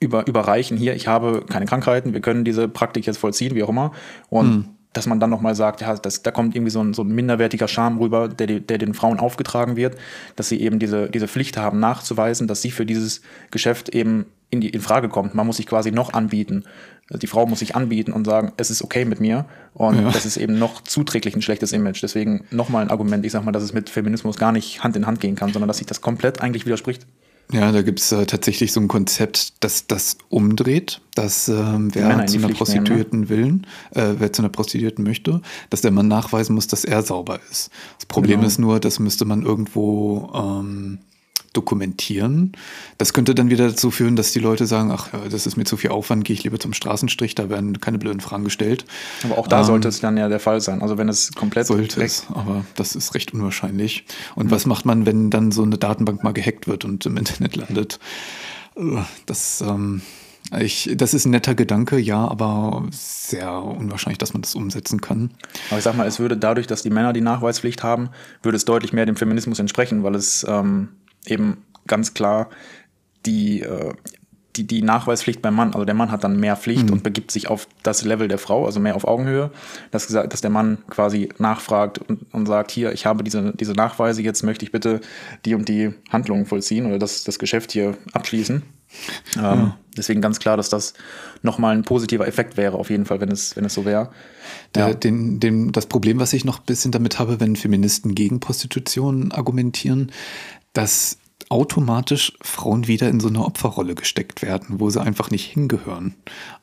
über, 0.00 0.26
überreichen, 0.26 0.76
hier, 0.76 0.94
ich 0.94 1.08
habe 1.08 1.44
keine 1.48 1.66
Krankheiten, 1.66 2.12
wir 2.12 2.20
können 2.20 2.44
diese 2.44 2.68
Praktik 2.68 3.06
jetzt 3.06 3.18
vollziehen, 3.18 3.54
wie 3.54 3.62
auch 3.62 3.68
immer. 3.68 3.92
Und 4.28 4.48
mhm. 4.48 4.64
dass 4.92 5.06
man 5.06 5.20
dann 5.20 5.30
nochmal 5.30 5.54
sagt, 5.54 5.80
ja, 5.80 5.94
das, 5.94 6.22
da 6.22 6.30
kommt 6.30 6.54
irgendwie 6.54 6.70
so 6.70 6.82
ein, 6.82 6.92
so 6.92 7.02
ein 7.02 7.08
minderwertiger 7.08 7.68
Charme 7.68 7.98
rüber, 7.98 8.28
der, 8.28 8.60
der 8.60 8.78
den 8.78 8.94
Frauen 8.94 9.18
aufgetragen 9.18 9.76
wird, 9.76 9.96
dass 10.36 10.48
sie 10.48 10.60
eben 10.60 10.78
diese, 10.78 11.08
diese 11.08 11.28
Pflicht 11.28 11.56
haben, 11.56 11.80
nachzuweisen, 11.80 12.46
dass 12.46 12.60
sie 12.62 12.70
für 12.70 12.84
dieses 12.84 13.22
Geschäft 13.50 13.88
eben 13.88 14.26
in, 14.50 14.60
die, 14.60 14.68
in 14.68 14.80
Frage 14.80 15.08
kommt. 15.08 15.34
Man 15.34 15.46
muss 15.46 15.56
sich 15.56 15.66
quasi 15.66 15.90
noch 15.90 16.12
anbieten. 16.12 16.64
Also 17.08 17.20
die 17.20 17.26
Frau 17.28 17.46
muss 17.46 17.60
sich 17.60 17.76
anbieten 17.76 18.12
und 18.12 18.24
sagen, 18.24 18.52
es 18.56 18.70
ist 18.70 18.82
okay 18.82 19.04
mit 19.04 19.20
mir. 19.20 19.44
Und 19.74 19.96
ja. 19.96 20.10
das 20.10 20.26
ist 20.26 20.36
eben 20.36 20.58
noch 20.58 20.82
zuträglich 20.82 21.36
ein 21.36 21.42
schlechtes 21.42 21.72
Image. 21.72 22.02
Deswegen 22.02 22.44
nochmal 22.50 22.82
ein 22.82 22.90
Argument, 22.90 23.24
ich 23.24 23.32
sag 23.32 23.44
mal, 23.44 23.52
dass 23.52 23.62
es 23.62 23.72
mit 23.72 23.90
Feminismus 23.90 24.36
gar 24.36 24.52
nicht 24.52 24.82
Hand 24.82 24.96
in 24.96 25.06
Hand 25.06 25.20
gehen 25.20 25.36
kann, 25.36 25.52
sondern 25.52 25.68
dass 25.68 25.78
sich 25.78 25.86
das 25.86 26.00
komplett 26.00 26.40
eigentlich 26.40 26.66
widerspricht. 26.66 27.06
Ja, 27.52 27.70
da 27.70 27.82
gibt's 27.82 28.10
äh, 28.10 28.26
tatsächlich 28.26 28.72
so 28.72 28.80
ein 28.80 28.88
Konzept, 28.88 29.62
dass 29.62 29.86
das 29.86 30.18
umdreht, 30.30 31.00
dass 31.14 31.48
ähm, 31.48 31.94
wer 31.94 32.26
zu 32.26 32.38
einer 32.38 32.48
Prostituierten 32.48 33.20
nehmen, 33.20 33.30
ne? 33.30 33.36
willen, 33.36 33.66
äh, 33.94 34.14
wer 34.18 34.32
zu 34.32 34.42
einer 34.42 34.48
Prostituierten 34.48 35.04
möchte, 35.04 35.40
dass 35.70 35.80
der 35.80 35.92
Mann 35.92 36.08
nachweisen 36.08 36.56
muss, 36.56 36.66
dass 36.66 36.84
er 36.84 37.02
sauber 37.02 37.38
ist. 37.52 37.70
Das 37.98 38.06
Problem 38.06 38.40
genau. 38.40 38.48
ist 38.48 38.58
nur, 38.58 38.80
das 38.80 38.98
müsste 38.98 39.24
man 39.26 39.42
irgendwo 39.42 40.32
ähm, 40.34 40.98
dokumentieren. 41.56 42.52
Das 42.98 43.12
könnte 43.12 43.34
dann 43.34 43.50
wieder 43.50 43.68
dazu 43.68 43.90
führen, 43.90 44.16
dass 44.16 44.32
die 44.32 44.38
Leute 44.38 44.66
sagen, 44.66 44.90
ach, 44.90 45.08
das 45.30 45.46
ist 45.46 45.56
mir 45.56 45.64
zu 45.64 45.76
viel 45.76 45.90
Aufwand, 45.90 46.24
gehe 46.24 46.34
ich 46.34 46.44
lieber 46.44 46.58
zum 46.58 46.72
Straßenstrich, 46.72 47.34
da 47.34 47.48
werden 47.48 47.80
keine 47.80 47.98
blöden 47.98 48.20
Fragen 48.20 48.44
gestellt. 48.44 48.84
Aber 49.24 49.38
auch 49.38 49.48
da 49.48 49.60
ähm, 49.60 49.64
sollte 49.66 49.88
es 49.88 50.00
dann 50.00 50.16
ja 50.16 50.28
der 50.28 50.40
Fall 50.40 50.60
sein. 50.60 50.82
Also 50.82 50.98
wenn 50.98 51.08
es 51.08 51.32
komplett 51.32 51.66
sollte 51.66 52.02
es, 52.02 52.26
aber 52.32 52.64
das 52.76 52.94
ist 52.94 53.14
recht 53.14 53.32
unwahrscheinlich. 53.32 54.04
Und 54.34 54.46
mhm. 54.46 54.50
was 54.50 54.66
macht 54.66 54.84
man, 54.84 55.06
wenn 55.06 55.30
dann 55.30 55.52
so 55.52 55.62
eine 55.62 55.78
Datenbank 55.78 56.22
mal 56.22 56.32
gehackt 56.32 56.66
wird 56.66 56.84
und 56.84 57.06
im 57.06 57.16
Internet 57.16 57.56
landet? 57.56 57.98
Das, 59.24 59.62
ähm, 59.62 60.02
ich, 60.60 60.90
das 60.94 61.14
ist 61.14 61.24
ein 61.24 61.30
netter 61.30 61.54
Gedanke, 61.54 61.98
ja, 61.98 62.28
aber 62.28 62.86
sehr 62.90 63.62
unwahrscheinlich, 63.62 64.18
dass 64.18 64.32
man 64.32 64.42
das 64.42 64.54
umsetzen 64.54 65.00
kann. 65.00 65.30
Aber 65.70 65.78
ich 65.78 65.84
sag 65.84 65.96
mal, 65.96 66.06
es 66.06 66.20
würde 66.20 66.36
dadurch, 66.36 66.66
dass 66.66 66.82
die 66.82 66.90
Männer 66.90 67.12
die 67.12 67.20
Nachweispflicht 67.20 67.82
haben, 67.82 68.10
würde 68.42 68.56
es 68.56 68.64
deutlich 68.64 68.92
mehr 68.92 69.06
dem 69.06 69.16
Feminismus 69.16 69.58
entsprechen, 69.58 70.02
weil 70.02 70.14
es 70.14 70.44
ähm, 70.48 70.88
eben 71.26 71.64
ganz 71.86 72.14
klar 72.14 72.48
die, 73.24 73.62
äh, 73.62 73.92
die, 74.56 74.66
die 74.66 74.82
Nachweispflicht 74.82 75.42
beim 75.42 75.54
Mann, 75.54 75.74
also 75.74 75.84
der 75.84 75.94
Mann 75.94 76.10
hat 76.10 76.24
dann 76.24 76.40
mehr 76.40 76.56
Pflicht 76.56 76.86
mhm. 76.86 76.94
und 76.94 77.02
begibt 77.02 77.30
sich 77.30 77.48
auf 77.48 77.68
das 77.82 78.04
Level 78.04 78.28
der 78.28 78.38
Frau, 78.38 78.64
also 78.64 78.80
mehr 78.80 78.96
auf 78.96 79.06
Augenhöhe, 79.06 79.50
dass, 79.90 80.06
dass 80.06 80.40
der 80.40 80.50
Mann 80.50 80.78
quasi 80.88 81.28
nachfragt 81.38 81.98
und, 81.98 82.32
und 82.32 82.46
sagt, 82.46 82.70
hier, 82.70 82.92
ich 82.92 83.06
habe 83.06 83.24
diese, 83.24 83.52
diese 83.54 83.72
Nachweise, 83.72 84.22
jetzt 84.22 84.42
möchte 84.42 84.64
ich 84.64 84.72
bitte 84.72 85.00
die 85.44 85.54
und 85.54 85.68
die 85.68 85.94
Handlungen 86.10 86.46
vollziehen 86.46 86.86
oder 86.86 86.98
das, 86.98 87.24
das 87.24 87.38
Geschäft 87.38 87.72
hier 87.72 87.96
abschließen. 88.12 88.62
Ähm, 89.36 89.42
ja. 89.42 89.78
Deswegen 89.96 90.20
ganz 90.20 90.38
klar, 90.38 90.56
dass 90.56 90.68
das 90.68 90.94
nochmal 91.42 91.74
ein 91.74 91.82
positiver 91.82 92.26
Effekt 92.26 92.56
wäre, 92.56 92.76
auf 92.76 92.90
jeden 92.90 93.04
Fall, 93.04 93.20
wenn 93.20 93.30
es, 93.30 93.56
wenn 93.56 93.64
es 93.64 93.74
so 93.74 93.84
wäre. 93.84 94.10
Ja. 94.76 94.92
Den, 94.92 95.40
den, 95.40 95.72
das 95.72 95.86
Problem, 95.86 96.20
was 96.20 96.32
ich 96.32 96.44
noch 96.44 96.60
ein 96.60 96.66
bisschen 96.66 96.92
damit 96.92 97.18
habe, 97.18 97.40
wenn 97.40 97.56
Feministen 97.56 98.14
gegen 98.14 98.40
Prostitution 98.40 99.32
argumentieren, 99.32 100.12
dass 100.76 101.18
automatisch 101.48 102.32
Frauen 102.40 102.88
wieder 102.88 103.08
in 103.08 103.20
so 103.20 103.28
eine 103.28 103.44
Opferrolle 103.44 103.94
gesteckt 103.94 104.42
werden, 104.42 104.80
wo 104.80 104.90
sie 104.90 105.00
einfach 105.00 105.30
nicht 105.30 105.44
hingehören. 105.44 106.14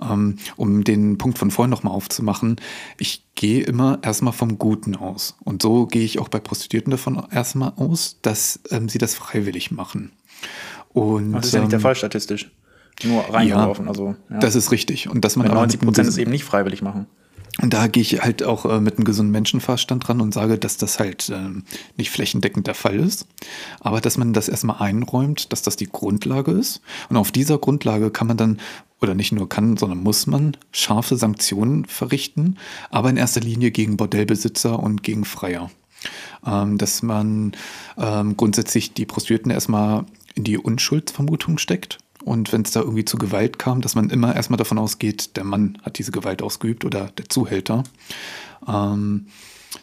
Ähm, 0.02 0.38
um 0.58 0.84
den 0.84 1.18
Punkt 1.18 1.38
von 1.38 1.52
vorhin 1.52 1.70
nochmal 1.70 1.94
aufzumachen, 1.94 2.58
ich 2.98 3.24
gehe 3.36 3.64
immer 3.64 4.00
erstmal 4.02 4.34
vom 4.34 4.58
Guten 4.58 4.96
aus. 4.96 5.38
Und 5.44 5.62
so 5.62 5.88
gehe 5.88 6.04
ich 6.04 6.20
auch 6.20 6.28
bei 6.28 6.40
Prostituierten 6.40 6.92
davon 6.92 7.24
erstmal 7.32 7.74
aus, 7.78 8.20
dass 8.22 8.60
ähm, 8.72 8.90
sie 8.90 8.98
das 8.98 9.16
freiwillig 9.16 9.72
machen. 9.72 10.12
Und, 10.90 11.32
das 11.32 11.48
ist 11.48 11.54
ja 11.54 11.62
nicht 11.62 11.72
der 11.72 11.80
ähm, 11.80 11.84
Fall 11.84 11.96
statistisch. 11.96 12.52
Nur 13.04 13.22
reingeworfen. 13.22 13.86
Ja, 13.86 13.90
also, 13.90 14.16
ja. 14.30 14.40
Das 14.40 14.56
ist 14.56 14.72
richtig. 14.72 15.10
Und 15.10 15.26
dass 15.26 15.36
man 15.36 15.48
90 15.48 15.80
Prozent 15.80 16.10
es 16.10 16.18
eben 16.18 16.30
nicht 16.30 16.44
freiwillig 16.44 16.82
machen. 16.82 17.08
Und 17.62 17.74
da 17.74 17.88
gehe 17.88 18.02
ich 18.02 18.22
halt 18.22 18.44
auch 18.44 18.66
äh, 18.66 18.80
mit 18.80 18.98
einem 18.98 19.06
gesunden 19.06 19.32
Menschenverstand 19.32 20.08
dran 20.08 20.22
und 20.22 20.34
sage, 20.34 20.58
dass 20.58 20.78
das 20.78 21.00
halt 21.00 21.30
äh, 21.30 21.50
nicht 21.98 22.10
flächendeckend 22.10 22.66
der 22.66 22.74
Fall 22.74 23.00
ist. 23.00 23.28
Aber 23.80 24.02
dass 24.02 24.18
man 24.18 24.34
das 24.34 24.50
erstmal 24.50 24.82
einräumt, 24.82 25.52
dass 25.54 25.62
das 25.62 25.76
die 25.76 25.90
Grundlage 25.90 26.52
ist. 26.52 26.82
Und 27.10 27.18
auf 27.18 27.32
dieser 27.32 27.60
Grundlage 27.60 28.10
kann 28.10 28.28
man 28.28 28.38
dann, 28.38 28.60
oder 29.02 29.14
nicht 29.14 29.32
nur 29.32 29.48
kann, 29.50 29.78
sondern 29.78 30.00
muss 30.00 30.26
man 30.26 30.58
scharfe 30.72 31.16
Sanktionen 31.16 31.86
verrichten, 31.86 32.58
aber 32.90 33.10
in 33.10 33.18
erster 33.18 33.42
Linie 33.42 33.70
gegen 33.70 33.98
Bordellbesitzer 33.98 34.80
und 34.80 35.04
gegen 35.04 35.24
Freier. 35.24 35.70
Ähm, 36.46 36.78
dass 36.80 37.04
man 37.04 37.54
ähm, 37.98 38.36
grundsätzlich 38.36 38.94
die 38.94 39.06
Prostituierten 39.06 39.52
erstmal 39.52 40.06
in 40.36 40.44
die 40.44 40.58
Unschuldsvermutung 40.58 41.60
steckt 41.60 42.00
und 42.26 42.54
wenn 42.54 42.62
es 42.62 42.72
da 42.72 42.82
irgendwie 42.82 43.06
zu 43.06 43.18
Gewalt 43.18 43.60
kam, 43.60 43.82
dass 43.82 43.96
man 43.96 44.10
immer 44.10 44.36
erstmal 44.36 44.58
davon 44.58 44.78
ausgeht, 44.78 45.36
der 45.36 45.44
Mann 45.44 45.78
hat 45.84 45.98
diese 45.98 46.12
Gewalt 46.12 46.42
ausgeübt 46.42 46.86
oder 46.86 47.10
der 47.18 47.30
Zuhälter, 47.30 47.84
ähm, 48.68 49.28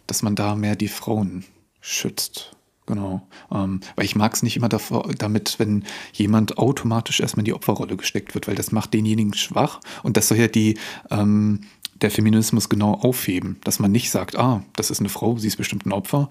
dass 0.07 0.23
man 0.23 0.35
da 0.35 0.57
mehr 0.57 0.77
die 0.77 0.89
Frauen 0.89 1.45
schützt. 1.81 2.57
Genau. 2.87 3.23
Ähm, 3.53 3.81
weil 3.95 4.05
ich 4.05 4.17
mag 4.17 4.35
es 4.35 4.43
nicht 4.43 4.57
immer 4.57 4.69
davor, 4.69 5.09
damit, 5.17 5.59
wenn 5.59 5.85
jemand 6.13 6.59
automatisch 6.59 7.21
erstmal 7.21 7.43
in 7.43 7.45
die 7.45 7.53
Opferrolle 7.53 7.97
gesteckt 7.97 8.35
wird, 8.35 8.49
weil 8.49 8.57
das 8.57 8.73
macht 8.73 8.95
denjenigen 8.95 9.35
schwach 9.35 9.79
und 10.03 10.17
das 10.17 10.27
soll 10.27 10.39
ja 10.39 10.49
die, 10.49 10.77
ähm, 11.11 11.61
der 12.01 12.11
Feminismus 12.11 12.69
genau 12.69 12.95
aufheben, 12.95 13.59
dass 13.63 13.79
man 13.79 13.93
nicht 13.93 14.11
sagt, 14.11 14.37
ah, 14.37 14.65
das 14.75 14.91
ist 14.91 15.01
eine 15.01 15.09
Frau, 15.09 15.37
sie 15.37 15.47
ist 15.47 15.57
bestimmt 15.57 15.87
ein 15.87 15.93
Opfer. 15.93 16.29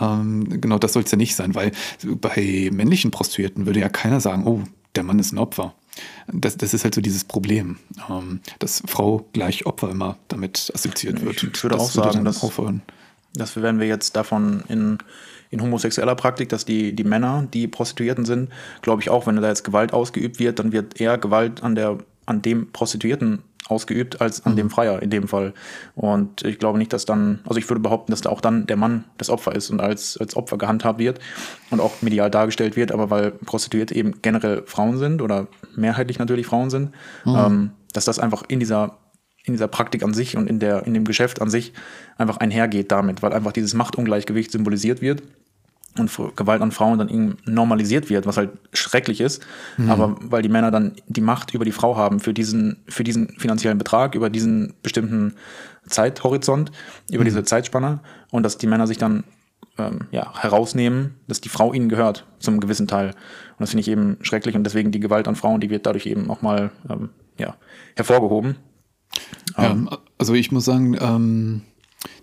Ähm, 0.00 0.60
genau 0.60 0.78
das 0.78 0.94
soll 0.94 1.04
es 1.04 1.10
ja 1.10 1.18
nicht 1.18 1.36
sein, 1.36 1.54
weil 1.54 1.70
bei 2.02 2.70
männlichen 2.72 3.10
Prostituierten 3.10 3.66
würde 3.66 3.80
ja 3.80 3.88
keiner 3.88 4.20
sagen, 4.20 4.46
oh, 4.46 4.64
der 4.94 5.02
Mann 5.02 5.18
ist 5.18 5.32
ein 5.32 5.38
Opfer. 5.38 5.74
Das, 6.28 6.56
das 6.56 6.72
ist 6.74 6.84
halt 6.84 6.94
so 6.94 7.00
dieses 7.00 7.24
Problem, 7.24 7.78
ähm, 8.08 8.40
dass 8.58 8.82
Frau 8.86 9.26
gleich 9.32 9.66
Opfer 9.66 9.90
immer 9.90 10.16
damit 10.28 10.70
assoziiert 10.74 11.24
wird. 11.24 11.42
Ich 11.42 11.62
würde 11.62 11.78
auch 11.78 11.90
sagen, 11.90 12.24
dass, 12.24 12.42
aufhören. 12.42 12.82
dass 13.34 13.60
wenn 13.60 13.80
wir 13.80 13.86
jetzt 13.86 14.16
davon 14.16 14.62
in, 14.68 14.98
in 15.50 15.60
homosexueller 15.60 16.14
Praktik, 16.14 16.48
dass 16.48 16.64
die, 16.64 16.94
die 16.94 17.04
Männer, 17.04 17.46
die 17.52 17.66
Prostituierten 17.66 18.24
sind, 18.24 18.50
glaube 18.82 19.02
ich 19.02 19.10
auch, 19.10 19.26
wenn 19.26 19.36
da 19.36 19.48
jetzt 19.48 19.64
Gewalt 19.64 19.92
ausgeübt 19.92 20.38
wird, 20.38 20.58
dann 20.58 20.72
wird 20.72 21.00
eher 21.00 21.18
Gewalt 21.18 21.62
an 21.62 21.74
der 21.74 21.98
an 22.30 22.42
dem 22.42 22.72
Prostituierten 22.72 23.42
ausgeübt 23.68 24.20
als 24.20 24.46
an 24.46 24.52
mhm. 24.52 24.56
dem 24.56 24.70
Freier 24.70 25.02
in 25.02 25.10
dem 25.10 25.28
Fall. 25.28 25.52
Und 25.94 26.42
ich 26.44 26.58
glaube 26.58 26.78
nicht, 26.78 26.92
dass 26.92 27.04
dann, 27.04 27.40
also 27.44 27.58
ich 27.58 27.68
würde 27.68 27.80
behaupten, 27.80 28.10
dass 28.10 28.22
da 28.22 28.30
auch 28.30 28.40
dann 28.40 28.66
der 28.66 28.76
Mann 28.76 29.04
das 29.18 29.30
Opfer 29.30 29.54
ist 29.54 29.70
und 29.70 29.80
als, 29.80 30.16
als 30.16 30.36
Opfer 30.36 30.58
gehandhabt 30.58 30.98
wird 30.98 31.20
und 31.70 31.80
auch 31.80 32.02
medial 32.02 32.30
dargestellt 32.30 32.76
wird, 32.76 32.92
aber 32.92 33.10
weil 33.10 33.30
Prostituierte 33.30 33.94
eben 33.94 34.22
generell 34.22 34.62
Frauen 34.66 34.98
sind 34.98 35.22
oder 35.22 35.48
mehrheitlich 35.76 36.18
natürlich 36.18 36.46
Frauen 36.46 36.70
sind, 36.70 36.92
mhm. 37.24 37.36
ähm, 37.36 37.70
dass 37.92 38.04
das 38.06 38.18
einfach 38.18 38.44
in 38.48 38.60
dieser 38.60 38.96
in 39.44 39.54
dieser 39.54 39.68
Praktik 39.68 40.02
an 40.02 40.12
sich 40.12 40.36
und 40.36 40.48
in, 40.50 40.58
der, 40.58 40.86
in 40.86 40.92
dem 40.92 41.06
Geschäft 41.06 41.40
an 41.40 41.48
sich 41.48 41.72
einfach 42.18 42.36
einhergeht 42.36 42.92
damit, 42.92 43.22
weil 43.22 43.32
einfach 43.32 43.52
dieses 43.52 43.72
Machtungleichgewicht 43.72 44.52
symbolisiert 44.52 45.00
wird 45.00 45.22
und 45.98 46.10
Gewalt 46.36 46.62
an 46.62 46.70
Frauen 46.70 46.98
dann 46.98 47.36
normalisiert 47.44 48.10
wird, 48.10 48.26
was 48.26 48.36
halt 48.36 48.50
schrecklich 48.72 49.20
ist. 49.20 49.42
Mhm. 49.76 49.90
Aber 49.90 50.16
weil 50.20 50.42
die 50.42 50.48
Männer 50.48 50.70
dann 50.70 50.92
die 51.08 51.20
Macht 51.20 51.52
über 51.52 51.64
die 51.64 51.72
Frau 51.72 51.96
haben 51.96 52.20
für 52.20 52.32
diesen, 52.32 52.76
für 52.88 53.02
diesen 53.02 53.28
finanziellen 53.38 53.78
Betrag, 53.78 54.14
über 54.14 54.30
diesen 54.30 54.74
bestimmten 54.82 55.34
Zeithorizont, 55.86 56.70
über 57.10 57.22
mhm. 57.22 57.26
diese 57.26 57.44
Zeitspanne 57.44 58.00
und 58.30 58.44
dass 58.44 58.58
die 58.58 58.66
Männer 58.66 58.86
sich 58.86 58.98
dann 58.98 59.24
ähm, 59.78 60.06
ja, 60.12 60.32
herausnehmen, 60.40 61.16
dass 61.26 61.40
die 61.40 61.48
Frau 61.48 61.72
ihnen 61.72 61.88
gehört, 61.88 62.26
zum 62.38 62.60
gewissen 62.60 62.86
Teil. 62.86 63.08
Und 63.08 63.60
das 63.60 63.70
finde 63.70 63.80
ich 63.80 63.88
eben 63.88 64.18
schrecklich 64.22 64.54
und 64.54 64.64
deswegen 64.64 64.92
die 64.92 65.00
Gewalt 65.00 65.26
an 65.26 65.36
Frauen, 65.36 65.60
die 65.60 65.70
wird 65.70 65.86
dadurch 65.86 66.06
eben 66.06 66.30
auch 66.30 66.42
mal 66.42 66.70
ähm, 66.88 67.10
ja, 67.38 67.56
hervorgehoben. 67.96 68.56
Ja, 69.56 69.70
ähm, 69.70 69.90
also 70.18 70.34
ich 70.34 70.52
muss 70.52 70.64
sagen, 70.64 70.96
ähm, 71.00 71.62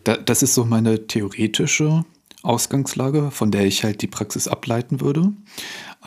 da, 0.04 0.16
das 0.16 0.42
ist 0.42 0.54
so 0.54 0.64
meine 0.64 1.08
theoretische 1.08 2.06
Ausgangslage, 2.44 3.32
von 3.32 3.52
der 3.52 3.66
ich 3.66 3.84
halt 3.84 4.02
die 4.02 4.08
Praxis 4.08 4.48
ableiten 4.48 5.02
würde. 5.02 5.34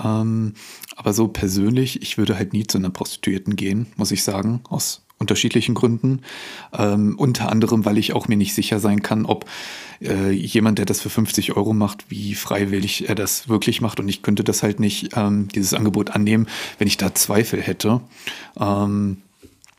Ähm, 0.02 0.54
aber 0.96 1.12
so 1.12 1.28
persönlich, 1.28 2.02
ich 2.02 2.18
würde 2.18 2.36
halt 2.36 2.52
nie 2.52 2.66
zu 2.66 2.78
einer 2.78 2.90
Prostituierten 2.90 3.56
gehen, 3.56 3.86
muss 3.96 4.12
ich 4.12 4.22
sagen, 4.22 4.60
aus 4.68 5.02
unterschiedlichen 5.20 5.74
Gründen. 5.74 6.22
Ähm, 6.76 7.14
unter 7.18 7.52
anderem, 7.52 7.84
weil 7.84 7.98
ich 7.98 8.14
auch 8.14 8.26
mir 8.26 8.36
nicht 8.36 8.54
sicher 8.54 8.80
sein 8.80 9.02
kann, 9.02 9.26
ob 9.26 9.44
äh, 10.00 10.30
jemand, 10.30 10.78
der 10.78 10.86
das 10.86 11.00
für 11.00 11.10
50 11.10 11.56
Euro 11.56 11.74
macht, 11.74 12.10
wie 12.10 12.34
freiwillig 12.34 13.08
er 13.08 13.14
das 13.14 13.48
wirklich 13.48 13.82
macht. 13.82 14.00
Und 14.00 14.08
ich 14.08 14.22
könnte 14.22 14.44
das 14.44 14.62
halt 14.62 14.80
nicht, 14.80 15.10
ähm, 15.14 15.48
dieses 15.48 15.74
Angebot 15.74 16.10
annehmen, 16.10 16.48
wenn 16.78 16.88
ich 16.88 16.96
da 16.96 17.14
Zweifel 17.14 17.60
hätte. 17.60 18.00
Ähm, 18.58 19.18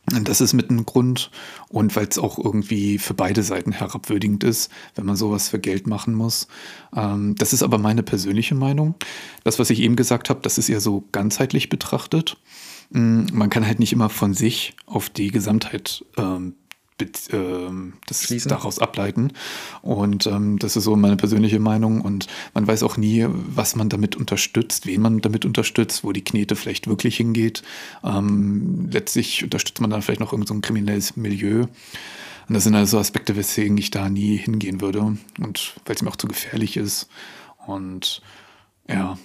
das 0.06 0.40
ist 0.40 0.52
mit 0.52 0.68
einem 0.68 0.84
Grund 0.84 1.30
und 1.68 1.94
weil 1.94 2.08
es 2.08 2.18
auch 2.18 2.38
irgendwie 2.38 2.98
für 2.98 3.14
beide 3.14 3.42
Seiten 3.42 3.72
herabwürdigend 3.72 4.42
ist, 4.44 4.70
wenn 4.94 5.06
man 5.06 5.16
sowas 5.16 5.48
für 5.48 5.60
Geld 5.60 5.86
machen 5.86 6.14
muss. 6.14 6.48
Ähm, 6.94 7.34
das 7.36 7.52
ist 7.52 7.62
aber 7.62 7.78
meine 7.78 8.02
persönliche 8.02 8.54
Meinung. 8.54 8.94
Das, 9.44 9.58
was 9.58 9.70
ich 9.70 9.80
eben 9.80 9.96
gesagt 9.96 10.28
habe, 10.28 10.40
das 10.42 10.58
ist 10.58 10.68
ja 10.68 10.80
so 10.80 11.04
ganzheitlich 11.12 11.68
betrachtet. 11.68 12.36
Mm, 12.90 13.26
man 13.32 13.48
kann 13.48 13.66
halt 13.66 13.78
nicht 13.78 13.92
immer 13.92 14.08
von 14.08 14.34
sich 14.34 14.74
auf 14.86 15.08
die 15.08 15.30
Gesamtheit 15.30 16.04
ähm, 16.16 16.54
das 17.06 18.22
Schließen. 18.22 18.48
daraus 18.48 18.78
ableiten. 18.78 19.32
Und 19.82 20.26
ähm, 20.26 20.58
das 20.58 20.76
ist 20.76 20.84
so 20.84 20.96
meine 20.96 21.16
persönliche 21.16 21.58
Meinung. 21.58 22.00
Und 22.00 22.26
man 22.54 22.66
weiß 22.66 22.82
auch 22.82 22.96
nie, 22.96 23.26
was 23.28 23.76
man 23.76 23.88
damit 23.88 24.16
unterstützt, 24.16 24.86
wen 24.86 25.02
man 25.02 25.20
damit 25.20 25.44
unterstützt, 25.44 26.04
wo 26.04 26.12
die 26.12 26.24
Knete 26.24 26.56
vielleicht 26.56 26.86
wirklich 26.86 27.16
hingeht. 27.16 27.62
Ähm, 28.04 28.88
letztlich 28.90 29.44
unterstützt 29.44 29.80
man 29.80 29.90
dann 29.90 30.02
vielleicht 30.02 30.20
noch 30.20 30.32
irgendein 30.32 30.56
so 30.56 30.60
kriminelles 30.60 31.16
Milieu. 31.16 31.66
Und 32.48 32.54
das 32.54 32.64
sind 32.64 32.74
also 32.74 32.98
Aspekte, 32.98 33.36
weswegen 33.36 33.76
ich 33.78 33.90
da 33.90 34.08
nie 34.08 34.36
hingehen 34.36 34.80
würde. 34.80 35.16
Und 35.38 35.74
weil 35.86 35.96
es 35.96 36.02
mir 36.02 36.10
auch 36.10 36.16
zu 36.16 36.28
gefährlich 36.28 36.76
ist. 36.76 37.08
Und 37.66 38.22
ja, 38.88 39.16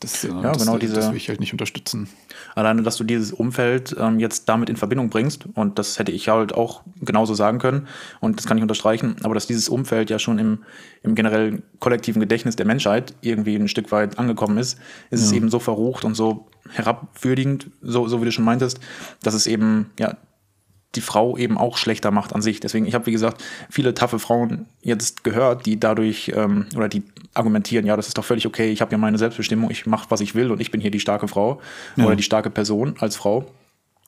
das, 0.00 0.24
äh, 0.24 0.28
ja, 0.28 0.40
das, 0.40 0.64
genau 0.64 0.78
diese, 0.78 0.94
das 0.94 1.10
will 1.10 1.16
ich 1.16 1.28
halt 1.28 1.40
nicht 1.40 1.52
unterstützen. 1.52 2.08
Alleine, 2.54 2.82
dass 2.82 2.96
du 2.96 3.04
dieses 3.04 3.32
Umfeld 3.32 3.94
ähm, 3.98 4.18
jetzt 4.18 4.48
damit 4.48 4.70
in 4.70 4.76
Verbindung 4.76 5.10
bringst, 5.10 5.44
und 5.54 5.78
das 5.78 5.98
hätte 5.98 6.10
ich 6.10 6.28
halt 6.28 6.54
auch 6.54 6.82
genauso 7.00 7.34
sagen 7.34 7.58
können, 7.58 7.86
und 8.20 8.38
das 8.38 8.46
kann 8.46 8.56
ich 8.56 8.62
unterstreichen, 8.62 9.16
aber 9.22 9.34
dass 9.34 9.46
dieses 9.46 9.68
Umfeld 9.68 10.08
ja 10.08 10.18
schon 10.18 10.38
im, 10.38 10.64
im 11.02 11.14
generellen 11.14 11.62
kollektiven 11.78 12.20
Gedächtnis 12.20 12.56
der 12.56 12.66
Menschheit 12.66 13.14
irgendwie 13.20 13.54
ein 13.56 13.68
Stück 13.68 13.92
weit 13.92 14.18
angekommen 14.18 14.56
ist, 14.56 14.78
ist 15.10 15.20
ja. 15.20 15.26
es 15.26 15.32
eben 15.32 15.50
so 15.50 15.58
verrucht 15.58 16.04
und 16.04 16.14
so 16.14 16.48
herabwürdigend, 16.70 17.70
so, 17.82 18.08
so 18.08 18.20
wie 18.20 18.24
du 18.24 18.32
schon 18.32 18.44
meintest, 18.44 18.80
dass 19.22 19.34
es 19.34 19.46
eben 19.46 19.90
ja 19.98 20.16
die 20.96 21.00
Frau 21.00 21.36
eben 21.36 21.56
auch 21.56 21.76
schlechter 21.76 22.10
macht 22.10 22.34
an 22.34 22.42
sich. 22.42 22.60
Deswegen, 22.60 22.86
ich 22.86 22.94
habe, 22.94 23.06
wie 23.06 23.12
gesagt, 23.12 23.42
viele 23.70 23.94
taffe 23.94 24.18
Frauen 24.18 24.66
jetzt 24.82 25.22
gehört, 25.22 25.66
die 25.66 25.78
dadurch 25.78 26.32
ähm, 26.34 26.66
oder 26.74 26.88
die 26.88 27.04
argumentieren, 27.32 27.86
ja, 27.86 27.96
das 27.96 28.08
ist 28.08 28.18
doch 28.18 28.24
völlig 28.24 28.46
okay, 28.46 28.70
ich 28.70 28.80
habe 28.80 28.90
ja 28.92 28.98
meine 28.98 29.18
Selbstbestimmung, 29.18 29.70
ich 29.70 29.86
mache, 29.86 30.10
was 30.10 30.20
ich 30.20 30.34
will 30.34 30.50
und 30.50 30.60
ich 30.60 30.70
bin 30.70 30.80
hier 30.80 30.90
die 30.90 31.00
starke 31.00 31.28
Frau 31.28 31.60
ja. 31.96 32.06
oder 32.06 32.16
die 32.16 32.22
starke 32.22 32.50
Person 32.50 32.94
als 32.98 33.16
Frau. 33.16 33.46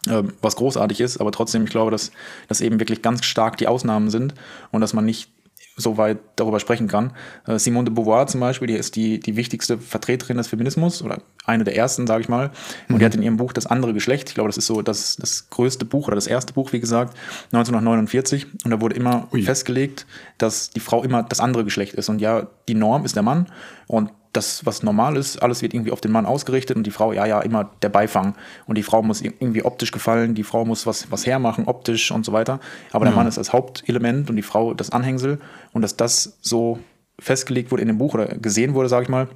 Ähm, 0.08 0.32
was 0.42 0.56
großartig 0.56 1.00
ist, 1.00 1.18
aber 1.18 1.30
trotzdem, 1.30 1.62
ich 1.62 1.70
glaube, 1.70 1.92
dass 1.92 2.10
das 2.48 2.60
eben 2.60 2.80
wirklich 2.80 3.02
ganz 3.02 3.24
stark 3.24 3.56
die 3.58 3.68
Ausnahmen 3.68 4.10
sind 4.10 4.34
und 4.72 4.80
dass 4.80 4.94
man 4.94 5.04
nicht 5.04 5.30
so 5.76 5.96
weit 5.96 6.18
darüber 6.36 6.60
sprechen 6.60 6.88
kann. 6.88 7.12
Äh, 7.46 7.58
Simone 7.58 7.86
de 7.86 7.94
Beauvoir 7.94 8.26
zum 8.26 8.40
Beispiel, 8.40 8.68
die 8.68 8.74
ist 8.74 8.96
die, 8.96 9.20
die 9.20 9.36
wichtigste 9.36 9.78
Vertreterin 9.78 10.36
des 10.36 10.48
Feminismus 10.48 11.02
oder 11.02 11.18
eine 11.44 11.64
der 11.64 11.76
ersten, 11.76 12.06
sage 12.06 12.22
ich 12.22 12.28
mal. 12.28 12.50
Und 12.88 12.96
mhm. 12.96 12.98
die 12.98 13.04
hat 13.04 13.14
in 13.14 13.22
ihrem 13.22 13.36
Buch 13.36 13.52
Das 13.52 13.66
andere 13.66 13.94
Geschlecht, 13.94 14.28
ich 14.28 14.34
glaube, 14.34 14.48
das 14.48 14.58
ist 14.58 14.66
so 14.66 14.82
das, 14.82 15.16
das 15.16 15.48
größte 15.50 15.84
Buch 15.84 16.08
oder 16.08 16.14
das 16.14 16.26
erste 16.26 16.52
Buch, 16.52 16.72
wie 16.72 16.80
gesagt, 16.80 17.16
1949. 17.52 18.46
Und 18.64 18.70
da 18.70 18.80
wurde 18.80 18.94
immer 18.96 19.28
Ui. 19.32 19.42
festgelegt, 19.42 20.06
dass 20.38 20.70
die 20.70 20.80
Frau 20.80 21.02
immer 21.02 21.22
das 21.22 21.40
andere 21.40 21.64
Geschlecht 21.64 21.94
ist. 21.94 22.08
Und 22.08 22.20
ja, 22.20 22.48
die 22.68 22.74
Norm 22.74 23.04
ist 23.04 23.16
der 23.16 23.22
Mann 23.22 23.46
und 23.86 24.10
das, 24.32 24.64
was 24.64 24.82
normal 24.82 25.16
ist, 25.16 25.42
alles 25.42 25.60
wird 25.62 25.74
irgendwie 25.74 25.92
auf 25.92 26.00
den 26.00 26.10
Mann 26.10 26.26
ausgerichtet 26.26 26.76
und 26.76 26.84
die 26.84 26.90
Frau, 26.90 27.12
ja, 27.12 27.26
ja, 27.26 27.40
immer 27.40 27.70
der 27.82 27.90
Beifang. 27.90 28.34
Und 28.66 28.78
die 28.78 28.82
Frau 28.82 29.02
muss 29.02 29.20
irgendwie 29.20 29.62
optisch 29.62 29.92
gefallen, 29.92 30.34
die 30.34 30.42
Frau 30.42 30.64
muss 30.64 30.86
was, 30.86 31.10
was 31.10 31.26
hermachen, 31.26 31.66
optisch 31.66 32.10
und 32.10 32.24
so 32.24 32.32
weiter. 32.32 32.58
Aber 32.92 33.04
der 33.04 33.14
Mann 33.14 33.26
ist 33.26 33.36
das 33.36 33.52
Hauptelement 33.52 34.30
und 34.30 34.36
die 34.36 34.42
Frau 34.42 34.72
das 34.74 34.90
Anhängsel. 34.90 35.38
Und 35.72 35.82
dass 35.82 35.96
das 35.96 36.38
so 36.40 36.78
festgelegt 37.18 37.70
wurde 37.70 37.82
in 37.82 37.88
dem 37.88 37.98
Buch 37.98 38.14
oder 38.14 38.26
gesehen 38.26 38.74
wurde, 38.74 38.88
sage 38.88 39.04
ich 39.04 39.08
mal, 39.08 39.28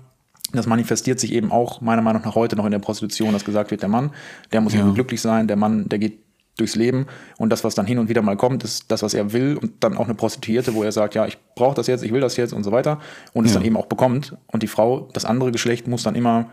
das 0.53 0.67
manifestiert 0.67 1.21
sich 1.21 1.33
eben 1.33 1.51
auch 1.51 1.81
meiner 1.81 2.03
Meinung 2.03 2.23
nach 2.23 2.35
heute 2.35 2.57
noch 2.57 2.65
in 2.65 2.71
der 2.71 2.79
Prostitution, 2.79 3.33
dass 3.33 3.45
gesagt 3.45 3.71
wird, 3.71 3.83
der 3.83 3.89
Mann, 3.89 4.13
der 4.53 4.61
muss 4.61 4.73
ja. 4.73 4.81
irgendwie 4.81 4.95
glücklich 4.95 5.21
sein, 5.21 5.49
der 5.49 5.57
Mann, 5.57 5.89
der 5.89 5.99
geht 5.99 6.21
durchs 6.57 6.75
Leben. 6.75 7.07
Und 7.39 7.51
das, 7.51 7.65
was 7.65 7.75
dann 7.75 7.87
hin 7.87 7.99
und 7.99 8.09
wieder 8.09 8.23
mal 8.23 8.37
kommt, 8.37 8.65
ist 8.65 8.91
das, 8.91 9.03
was 9.03 9.15
er 9.15 9.33
will. 9.33 9.57
Und 9.61 9.73
dann 9.85 9.97
auch 9.97 10.07
eine 10.07 10.15
Prostituierte, 10.15 10.75
wo 10.75 10.83
er 10.83 10.93
sagt, 10.93 11.15
ja, 11.15 11.27
ich 11.27 11.39
brauche 11.55 11.75
das 11.75 11.87
jetzt, 11.87 12.03
ich 12.03 12.13
will 12.13 12.21
das 12.21 12.37
jetzt 12.37 12.53
und 12.53 12.65
so 12.65 12.73
weiter. 12.73 12.99
Und 13.33 13.45
es 13.47 13.53
dann 13.53 13.65
eben 13.65 13.77
auch 13.77 13.87
bekommt. 13.87 14.37
Und 14.47 14.63
die 14.63 14.67
Frau, 14.67 15.09
das 15.13 15.25
andere 15.25 15.53
Geschlecht 15.53 15.87
muss 15.87 16.03
dann 16.03 16.15
immer 16.15 16.51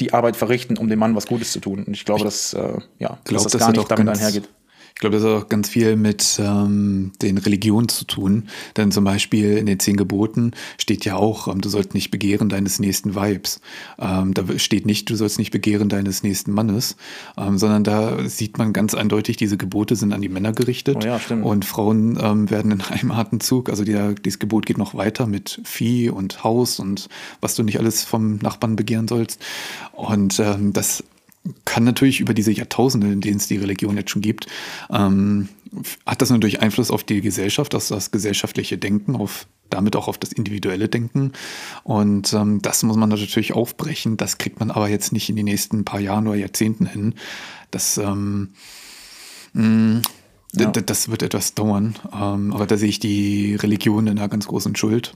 die 0.00 0.12
Arbeit 0.14 0.36
verrichten, 0.36 0.78
um 0.78 0.88
dem 0.88 0.98
Mann 0.98 1.14
was 1.14 1.26
Gutes 1.26 1.52
zu 1.52 1.60
tun. 1.60 1.84
Und 1.84 1.94
ich 1.94 2.04
glaube, 2.04 2.24
dass, 2.24 2.54
äh, 2.54 2.78
ja, 2.98 3.18
glaub, 3.24 3.24
dass 3.24 3.42
das 3.44 3.52
das 3.52 3.60
gar 3.60 3.72
nicht 3.72 3.90
damit 3.90 4.06
ganz- 4.06 4.18
einhergeht. 4.18 4.48
Ich 4.94 5.00
glaube, 5.00 5.16
das 5.16 5.24
hat 5.24 5.44
auch 5.44 5.48
ganz 5.48 5.68
viel 5.68 5.96
mit 5.96 6.38
ähm, 6.38 7.12
den 7.20 7.38
Religionen 7.38 7.88
zu 7.88 8.04
tun. 8.04 8.48
Denn 8.76 8.92
zum 8.92 9.04
Beispiel 9.04 9.56
in 9.56 9.66
den 9.66 9.80
zehn 9.80 9.96
Geboten 9.96 10.52
steht 10.78 11.04
ja 11.04 11.16
auch, 11.16 11.48
ähm, 11.48 11.60
du 11.60 11.68
sollst 11.68 11.94
nicht 11.94 12.10
begehren 12.10 12.48
deines 12.48 12.78
nächsten 12.78 13.14
Weibs. 13.14 13.60
Ähm, 13.98 14.34
da 14.34 14.44
steht 14.58 14.86
nicht, 14.86 15.10
du 15.10 15.16
sollst 15.16 15.38
nicht 15.38 15.50
begehren 15.50 15.88
deines 15.88 16.22
nächsten 16.22 16.52
Mannes, 16.52 16.96
ähm, 17.36 17.58
sondern 17.58 17.84
da 17.84 18.28
sieht 18.28 18.58
man 18.58 18.72
ganz 18.72 18.94
eindeutig, 18.94 19.36
diese 19.36 19.56
Gebote 19.56 19.96
sind 19.96 20.12
an 20.12 20.22
die 20.22 20.28
Männer 20.28 20.52
gerichtet. 20.52 20.98
Oh 21.02 21.06
ja, 21.06 21.18
stimmt. 21.18 21.44
Und 21.44 21.64
Frauen 21.64 22.18
ähm, 22.20 22.50
werden 22.50 22.70
in 22.70 22.80
einem 22.80 23.10
Atemzug, 23.10 23.70
also 23.70 23.84
der, 23.84 24.14
dieses 24.14 24.38
Gebot 24.38 24.66
geht 24.66 24.78
noch 24.78 24.94
weiter 24.94 25.26
mit 25.26 25.60
Vieh 25.64 26.10
und 26.10 26.44
Haus 26.44 26.78
und 26.78 27.08
was 27.40 27.54
du 27.54 27.62
nicht 27.62 27.78
alles 27.78 28.04
vom 28.04 28.36
Nachbarn 28.36 28.76
begehren 28.76 29.08
sollst. 29.08 29.40
Und 29.92 30.38
ähm, 30.38 30.72
das 30.72 31.04
kann 31.64 31.84
natürlich 31.84 32.20
über 32.20 32.34
diese 32.34 32.52
Jahrtausende, 32.52 33.08
in 33.12 33.20
denen 33.20 33.36
es 33.38 33.48
die 33.48 33.56
Religion 33.56 33.96
jetzt 33.96 34.10
schon 34.10 34.22
gibt, 34.22 34.46
ähm, 34.90 35.48
hat 36.06 36.22
das 36.22 36.30
natürlich 36.30 36.60
Einfluss 36.60 36.90
auf 36.90 37.02
die 37.02 37.20
Gesellschaft, 37.20 37.74
auf 37.74 37.88
das 37.88 38.10
gesellschaftliche 38.10 38.78
Denken, 38.78 39.16
auf 39.16 39.46
damit 39.70 39.96
auch 39.96 40.06
auf 40.06 40.18
das 40.18 40.32
individuelle 40.32 40.88
Denken. 40.88 41.32
Und 41.82 42.32
ähm, 42.34 42.60
das 42.60 42.82
muss 42.82 42.96
man 42.96 43.08
natürlich 43.08 43.54
aufbrechen. 43.54 44.18
Das 44.18 44.36
kriegt 44.36 44.60
man 44.60 44.70
aber 44.70 44.88
jetzt 44.90 45.12
nicht 45.12 45.30
in 45.30 45.36
den 45.36 45.46
nächsten 45.46 45.84
paar 45.86 45.98
Jahren 46.00 46.26
oder 46.28 46.36
Jahrzehnten 46.36 46.84
hin. 46.84 47.14
Das, 47.70 47.96
ähm, 47.96 48.50
mh, 49.54 50.02
d- 50.52 50.64
Ja. 50.64 50.70
das 50.70 51.08
wird 51.08 51.22
etwas 51.22 51.54
dauern. 51.54 51.94
Ähm, 52.12 52.52
aber 52.52 52.66
da 52.66 52.76
sehe 52.76 52.90
ich 52.90 52.98
die 53.00 53.54
Religion 53.54 54.06
in 54.08 54.18
einer 54.18 54.28
ganz 54.28 54.46
großen 54.46 54.76
Schuld 54.76 55.14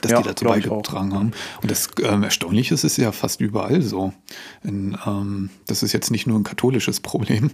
dass 0.00 0.10
Ja, 0.10 0.22
die 0.22 0.28
dazu 0.28 0.44
beigetragen 0.44 1.14
haben. 1.14 1.32
Und 1.62 1.70
das 1.70 1.90
ähm, 2.02 2.22
Erstaunliche 2.22 2.74
ist, 2.74 2.84
ist 2.84 2.96
ja 2.96 3.12
fast 3.12 3.40
überall 3.40 3.82
so. 3.82 4.12
In, 4.62 4.96
ähm, 5.06 5.50
das 5.66 5.82
ist 5.82 5.92
jetzt 5.92 6.10
nicht 6.10 6.26
nur 6.26 6.38
ein 6.38 6.44
katholisches 6.44 7.00
Problem, 7.00 7.50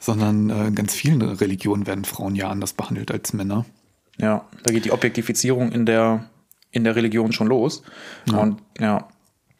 sondern 0.00 0.50
äh, 0.50 0.68
in 0.68 0.74
ganz 0.74 0.94
vielen 0.94 1.22
Religionen 1.22 1.86
werden 1.86 2.04
Frauen 2.04 2.34
ja 2.34 2.48
anders 2.48 2.72
behandelt 2.72 3.10
als 3.10 3.32
Männer. 3.32 3.66
Ja, 4.18 4.46
da 4.64 4.72
geht 4.72 4.84
die 4.84 4.92
Objektifizierung 4.92 5.70
in 5.70 5.86
der, 5.86 6.28
in 6.70 6.84
der 6.84 6.96
Religion 6.96 7.32
schon 7.32 7.46
los. 7.46 7.82
Und 8.26 8.60
ja, 8.78 9.08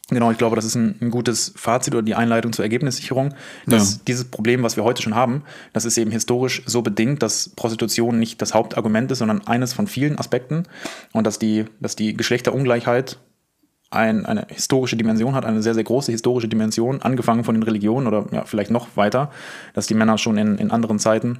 genau, 0.09 0.31
ich 0.31 0.38
glaube, 0.38 0.57
das 0.57 0.64
ist 0.64 0.75
ein, 0.75 0.97
ein 1.01 1.11
gutes 1.11 1.53
Fazit 1.57 1.94
oder 1.94 2.03
die 2.03 2.14
Einleitung 2.14 2.53
zur 2.53 2.64
Ergebnissicherung, 2.64 3.35
dass 3.66 3.94
Ja. 3.94 4.01
dieses 4.09 4.25
Problem, 4.25 4.62
was 4.62 4.77
wir 4.77 4.85
heute 4.85 5.03
schon 5.03 5.14
haben, 5.14 5.42
das 5.73 5.85
ist 5.85 5.99
eben 5.99 6.11
historisch 6.11 6.62
so 6.66 6.83
bedingt, 6.83 7.23
dass 7.23 7.51
Prostitution 7.51 8.18
nicht 8.18 8.40
das 8.42 8.55
Hauptargument 8.55 9.11
ist, 9.11 9.18
sondern 9.18 9.47
eines 9.47 9.73
von 9.73 9.87
vielen 9.87 10.18
Aspekten 10.18 10.64
und 11.12 11.27
dass 11.27 11.38
die, 11.38 11.64
dass 11.81 11.97
die 11.97 12.14
Geschlechterungleichheit 12.14 13.18
ein, 13.90 14.27
eine 14.27 14.47
historische 14.51 14.97
Dimension 14.97 15.35
hat, 15.35 15.47
eine 15.47 15.62
sehr, 15.62 15.75
sehr 15.75 15.85
große 15.85 16.12
historische 16.12 16.49
Dimension, 16.49 17.01
angefangen 17.01 17.44
von 17.44 17.55
den 17.55 17.62
Religionen 17.62 18.07
oder 18.07 18.27
ja, 18.33 18.44
vielleicht 18.44 18.71
noch 18.71 18.97
weiter, 18.97 19.31
dass 19.73 19.87
die 19.87 19.94
Männer 19.94 20.18
schon 20.18 20.37
in, 20.37 20.59
in 20.59 20.71
anderen 20.71 20.99
Zeiten 20.99 21.38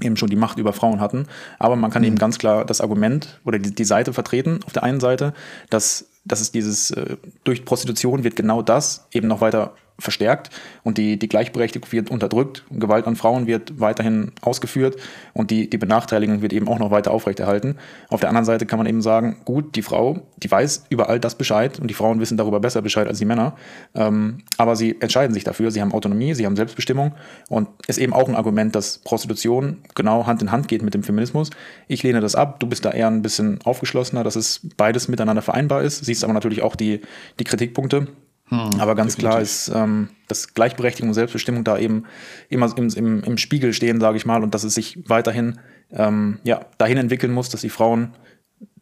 eben 0.00 0.16
schon 0.16 0.30
die 0.30 0.36
Macht 0.36 0.58
über 0.58 0.72
Frauen 0.72 1.00
hatten. 1.00 1.26
Aber 1.58 1.76
man 1.76 1.90
kann 1.90 2.02
eben 2.02 2.16
ganz 2.16 2.38
klar 2.38 2.64
das 2.64 2.80
Argument 2.80 3.40
oder 3.44 3.58
die, 3.58 3.74
die 3.74 3.84
Seite 3.84 4.14
vertreten, 4.14 4.60
auf 4.64 4.72
der 4.72 4.84
einen 4.84 5.00
Seite, 5.00 5.34
dass, 5.68 6.06
dass 6.24 6.40
es 6.40 6.52
dieses, 6.52 6.90
äh, 6.92 7.16
durch 7.44 7.64
Prostitution 7.64 8.24
wird 8.24 8.36
genau 8.36 8.62
das 8.62 9.06
eben 9.12 9.28
noch 9.28 9.40
weiter 9.40 9.74
verstärkt 9.98 10.50
und 10.82 10.98
die, 10.98 11.18
die 11.18 11.28
Gleichberechtigung 11.28 11.90
wird 11.92 12.10
unterdrückt, 12.10 12.64
Gewalt 12.70 13.06
an 13.06 13.16
Frauen 13.16 13.46
wird 13.46 13.80
weiterhin 13.80 14.32
ausgeführt 14.40 14.96
und 15.32 15.50
die, 15.50 15.68
die 15.70 15.78
Benachteiligung 15.78 16.42
wird 16.42 16.52
eben 16.52 16.68
auch 16.68 16.78
noch 16.78 16.90
weiter 16.90 17.10
aufrechterhalten. 17.10 17.76
Auf 18.08 18.20
der 18.20 18.28
anderen 18.28 18.44
Seite 18.44 18.66
kann 18.66 18.78
man 18.78 18.86
eben 18.86 19.02
sagen, 19.02 19.38
gut, 19.44 19.76
die 19.76 19.82
Frau, 19.82 20.26
die 20.38 20.50
weiß 20.50 20.86
über 20.88 21.08
all 21.08 21.20
das 21.20 21.36
Bescheid 21.36 21.78
und 21.78 21.88
die 21.88 21.94
Frauen 21.94 22.20
wissen 22.20 22.36
darüber 22.36 22.60
besser 22.60 22.82
Bescheid 22.82 23.06
als 23.06 23.18
die 23.18 23.24
Männer, 23.24 23.54
ähm, 23.94 24.38
aber 24.58 24.76
sie 24.76 25.00
entscheiden 25.00 25.34
sich 25.34 25.44
dafür, 25.44 25.70
sie 25.70 25.80
haben 25.80 25.92
Autonomie, 25.92 26.34
sie 26.34 26.46
haben 26.46 26.56
Selbstbestimmung 26.56 27.12
und 27.48 27.68
ist 27.86 27.98
eben 27.98 28.12
auch 28.12 28.28
ein 28.28 28.36
Argument, 28.36 28.74
dass 28.74 28.98
Prostitution 28.98 29.78
genau 29.94 30.26
Hand 30.26 30.42
in 30.42 30.50
Hand 30.50 30.68
geht 30.68 30.82
mit 30.82 30.94
dem 30.94 31.02
Feminismus. 31.02 31.50
Ich 31.88 32.02
lehne 32.02 32.20
das 32.20 32.34
ab, 32.34 32.60
du 32.60 32.66
bist 32.66 32.84
da 32.84 32.90
eher 32.90 33.08
ein 33.08 33.22
bisschen 33.22 33.60
aufgeschlossener, 33.64 34.24
dass 34.24 34.36
es 34.36 34.60
beides 34.76 35.08
miteinander 35.08 35.42
vereinbar 35.42 35.82
ist, 35.82 36.04
siehst 36.04 36.24
aber 36.24 36.32
natürlich 36.32 36.62
auch 36.62 36.76
die, 36.76 37.00
die 37.38 37.44
Kritikpunkte. 37.44 38.08
Aber 38.50 38.94
ganz 38.94 39.16
klar 39.16 39.40
ist, 39.40 39.72
ähm, 39.74 40.10
dass 40.28 40.52
Gleichberechtigung 40.52 41.08
und 41.08 41.14
Selbstbestimmung 41.14 41.64
da 41.64 41.78
eben 41.78 42.04
immer 42.50 42.76
im, 42.76 42.88
im, 42.88 43.22
im 43.22 43.38
Spiegel 43.38 43.72
stehen, 43.72 43.98
sage 44.00 44.18
ich 44.18 44.26
mal, 44.26 44.42
und 44.42 44.54
dass 44.54 44.64
es 44.64 44.74
sich 44.74 44.98
weiterhin 45.06 45.58
ähm, 45.90 46.38
ja, 46.44 46.66
dahin 46.76 46.98
entwickeln 46.98 47.32
muss, 47.32 47.48
dass 47.48 47.62
die 47.62 47.70
Frauen 47.70 48.14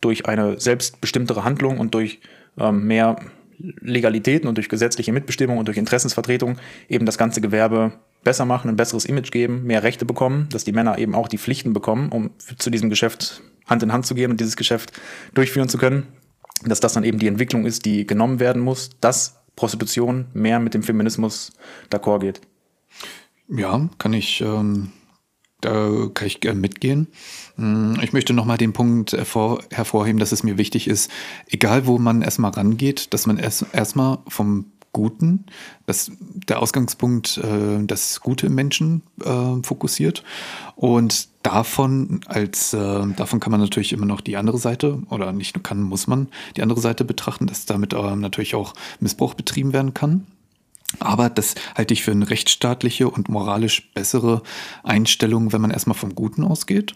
durch 0.00 0.26
eine 0.26 0.58
selbstbestimmtere 0.58 1.44
Handlung 1.44 1.78
und 1.78 1.94
durch 1.94 2.20
ähm, 2.58 2.86
mehr 2.86 3.16
Legalitäten 3.58 4.48
und 4.48 4.56
durch 4.56 4.68
gesetzliche 4.68 5.12
Mitbestimmung 5.12 5.58
und 5.58 5.68
durch 5.68 5.76
Interessensvertretung 5.76 6.56
eben 6.88 7.06
das 7.06 7.18
ganze 7.18 7.40
Gewerbe 7.40 7.92
besser 8.24 8.44
machen, 8.44 8.68
ein 8.68 8.76
besseres 8.76 9.04
Image 9.04 9.30
geben, 9.30 9.64
mehr 9.64 9.82
Rechte 9.82 10.04
bekommen, 10.04 10.48
dass 10.50 10.64
die 10.64 10.72
Männer 10.72 10.98
eben 10.98 11.14
auch 11.14 11.28
die 11.28 11.38
Pflichten 11.38 11.72
bekommen, 11.72 12.10
um 12.10 12.30
zu 12.38 12.70
diesem 12.70 12.90
Geschäft 12.90 13.42
Hand 13.66 13.82
in 13.82 13.92
Hand 13.92 14.06
zu 14.06 14.14
gehen 14.14 14.30
und 14.30 14.40
dieses 14.40 14.56
Geschäft 14.56 14.92
durchführen 15.34 15.68
zu 15.68 15.78
können. 15.78 16.06
Dass 16.64 16.80
das 16.80 16.92
dann 16.92 17.04
eben 17.04 17.18
die 17.18 17.28
Entwicklung 17.28 17.64
ist, 17.64 17.86
die 17.86 18.06
genommen 18.06 18.40
werden 18.40 18.60
muss, 18.60 18.90
dass 19.00 19.39
Prostitution 19.60 20.24
mehr 20.32 20.58
mit 20.58 20.72
dem 20.72 20.82
Feminismus 20.82 21.52
d'accord 21.90 22.20
geht. 22.20 22.40
Ja, 23.46 23.90
kann 23.98 24.14
ich, 24.14 24.40
ähm, 24.40 24.90
da 25.60 26.08
kann 26.14 26.26
ich 26.26 26.40
gerne 26.40 26.58
mitgehen. 26.58 27.08
Mm, 27.56 27.96
Ich 28.00 28.14
möchte 28.14 28.32
nochmal 28.32 28.56
den 28.56 28.72
Punkt 28.72 29.12
hervor, 29.12 29.62
hervorheben, 29.70 30.18
dass 30.18 30.32
es 30.32 30.42
mir 30.44 30.56
wichtig 30.56 30.88
ist, 30.88 31.10
egal 31.46 31.86
wo 31.86 31.98
man 31.98 32.22
erstmal 32.22 32.52
rangeht, 32.52 33.12
dass 33.12 33.26
man 33.26 33.36
erst 33.36 33.66
erstmal 33.74 34.20
vom 34.28 34.72
Guten, 34.92 35.46
dass 35.86 36.10
der 36.48 36.60
Ausgangspunkt 36.60 37.38
äh, 37.38 37.84
das 37.84 38.20
Gute 38.20 38.46
im 38.46 38.56
Menschen 38.56 39.02
äh, 39.24 39.62
fokussiert 39.62 40.24
und 40.74 41.28
davon 41.42 42.20
als 42.26 42.74
äh, 42.74 43.06
davon 43.16 43.38
kann 43.38 43.52
man 43.52 43.60
natürlich 43.60 43.92
immer 43.92 44.06
noch 44.06 44.20
die 44.20 44.36
andere 44.36 44.58
Seite 44.58 45.02
oder 45.08 45.32
nicht 45.32 45.54
nur 45.54 45.62
kann, 45.62 45.82
muss 45.82 46.06
man 46.06 46.28
die 46.56 46.62
andere 46.62 46.80
Seite 46.80 47.04
betrachten, 47.04 47.46
dass 47.46 47.66
damit 47.66 47.92
äh, 47.92 48.16
natürlich 48.16 48.54
auch 48.54 48.74
Missbrauch 48.98 49.34
betrieben 49.34 49.72
werden 49.72 49.94
kann. 49.94 50.26
Aber 50.98 51.30
das 51.30 51.54
halte 51.76 51.94
ich 51.94 52.02
für 52.02 52.10
eine 52.10 52.28
rechtsstaatliche 52.28 53.08
und 53.08 53.28
moralisch 53.28 53.90
bessere 53.94 54.42
Einstellung, 54.82 55.52
wenn 55.52 55.60
man 55.60 55.70
erstmal 55.70 55.96
vom 55.96 56.14
Guten 56.16 56.42
ausgeht. 56.42 56.94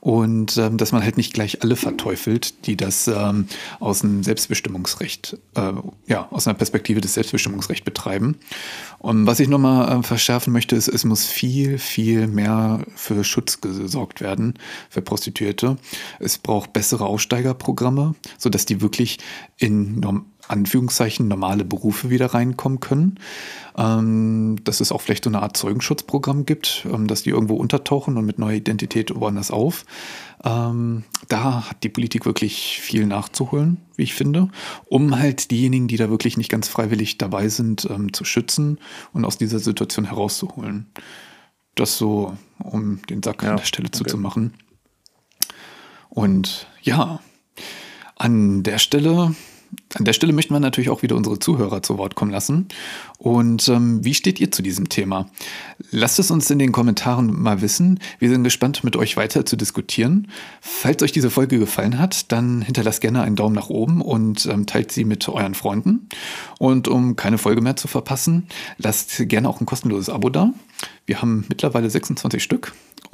Und 0.00 0.56
ähm, 0.56 0.78
dass 0.78 0.92
man 0.92 1.02
halt 1.02 1.18
nicht 1.18 1.34
gleich 1.34 1.62
alle 1.62 1.76
verteufelt, 1.76 2.66
die 2.66 2.76
das 2.76 3.08
ähm, 3.08 3.46
aus 3.78 4.00
dem 4.00 4.22
Selbstbestimmungsrecht, 4.22 5.36
äh, 5.54 5.72
ja, 6.06 6.28
aus 6.30 6.46
einer 6.46 6.56
Perspektive 6.56 7.00
des 7.00 7.14
Selbstbestimmungsrechts 7.14 7.84
betreiben. 7.84 8.36
Und 8.98 9.26
was 9.26 9.38
ich 9.38 9.48
nochmal 9.48 9.98
äh, 9.98 10.02
verschärfen 10.02 10.52
möchte, 10.52 10.74
ist, 10.74 10.88
es 10.88 11.04
muss 11.04 11.26
viel, 11.26 11.78
viel 11.78 12.28
mehr 12.28 12.84
für 12.94 13.22
Schutz 13.22 13.60
gesorgt 13.60 14.22
werden 14.22 14.54
für 14.88 15.02
Prostituierte. 15.02 15.76
Es 16.20 16.38
braucht 16.38 16.72
bessere 16.72 17.04
Aussteigerprogramme, 17.04 18.14
sodass 18.38 18.64
die 18.64 18.80
wirklich 18.80 19.18
in 19.58 20.00
norm 20.00 20.26
Anführungszeichen 20.48 21.28
normale 21.28 21.64
Berufe 21.64 22.10
wieder 22.10 22.34
reinkommen 22.34 22.80
können. 22.80 23.18
Ähm, 23.78 24.56
dass 24.64 24.80
es 24.80 24.90
auch 24.90 25.02
vielleicht 25.02 25.24
so 25.24 25.30
eine 25.30 25.42
Art 25.42 25.56
Zeugenschutzprogramm 25.56 26.46
gibt, 26.46 26.86
ähm, 26.90 27.06
dass 27.06 27.22
die 27.22 27.30
irgendwo 27.30 27.56
untertauchen 27.56 28.16
und 28.16 28.24
mit 28.24 28.38
neuer 28.38 28.54
Identität 28.54 29.14
woanders 29.14 29.50
auf. 29.50 29.84
Ähm, 30.44 31.04
da 31.28 31.68
hat 31.68 31.82
die 31.82 31.88
Politik 31.88 32.24
wirklich 32.24 32.80
viel 32.80 33.06
nachzuholen, 33.06 33.78
wie 33.96 34.04
ich 34.04 34.14
finde, 34.14 34.48
um 34.86 35.18
halt 35.18 35.50
diejenigen, 35.50 35.88
die 35.88 35.96
da 35.96 36.08
wirklich 36.08 36.36
nicht 36.36 36.50
ganz 36.50 36.68
freiwillig 36.68 37.18
dabei 37.18 37.48
sind, 37.48 37.86
ähm, 37.90 38.12
zu 38.12 38.24
schützen 38.24 38.78
und 39.12 39.24
aus 39.24 39.36
dieser 39.36 39.58
Situation 39.58 40.06
herauszuholen. 40.06 40.86
Das 41.74 41.98
so, 41.98 42.36
um 42.58 43.02
den 43.10 43.22
Sack 43.22 43.42
Ja, 43.42 43.50
an 43.50 43.56
der 43.58 43.64
Stelle 43.64 43.88
okay. 43.88 43.98
zuzumachen. 43.98 44.54
Und 46.08 46.66
ja, 46.80 47.20
an 48.16 48.62
der 48.62 48.78
Stelle, 48.78 49.34
an 49.94 50.04
der 50.04 50.12
Stelle 50.12 50.32
möchten 50.32 50.52
wir 50.52 50.60
natürlich 50.60 50.90
auch 50.90 51.02
wieder 51.02 51.16
unsere 51.16 51.38
Zuhörer 51.38 51.82
zu 51.82 51.96
Wort 51.96 52.14
kommen 52.14 52.30
lassen. 52.30 52.68
Und 53.18 53.68
ähm, 53.68 54.04
wie 54.04 54.14
steht 54.14 54.40
ihr 54.40 54.50
zu 54.50 54.62
diesem 54.62 54.88
Thema? 54.88 55.28
Lasst 55.90 56.18
es 56.18 56.30
uns 56.30 56.50
in 56.50 56.58
den 56.58 56.72
Kommentaren 56.72 57.40
mal 57.40 57.62
wissen. 57.62 58.00
Wir 58.18 58.28
sind 58.28 58.44
gespannt, 58.44 58.84
mit 58.84 58.96
euch 58.96 59.16
weiter 59.16 59.46
zu 59.46 59.56
diskutieren. 59.56 60.28
Falls 60.60 61.02
euch 61.02 61.12
diese 61.12 61.30
Folge 61.30 61.58
gefallen 61.58 61.98
hat, 61.98 62.30
dann 62.32 62.62
hinterlasst 62.62 63.00
gerne 63.00 63.22
einen 63.22 63.36
Daumen 63.36 63.54
nach 63.54 63.70
oben 63.70 64.00
und 64.02 64.46
ähm, 64.46 64.66
teilt 64.66 64.92
sie 64.92 65.04
mit 65.04 65.28
euren 65.28 65.54
Freunden. 65.54 66.08
Und 66.58 66.88
um 66.88 67.16
keine 67.16 67.38
Folge 67.38 67.60
mehr 67.60 67.76
zu 67.76 67.88
verpassen, 67.88 68.48
lasst 68.78 69.28
gerne 69.28 69.48
auch 69.48 69.60
ein 69.60 69.66
kostenloses 69.66 70.10
Abo 70.10 70.30
da. 70.30 70.52
Wir 71.06 71.22
haben 71.22 71.44
mittlerweile 71.48 71.88
26 71.88 72.42
Stück. 72.42 72.72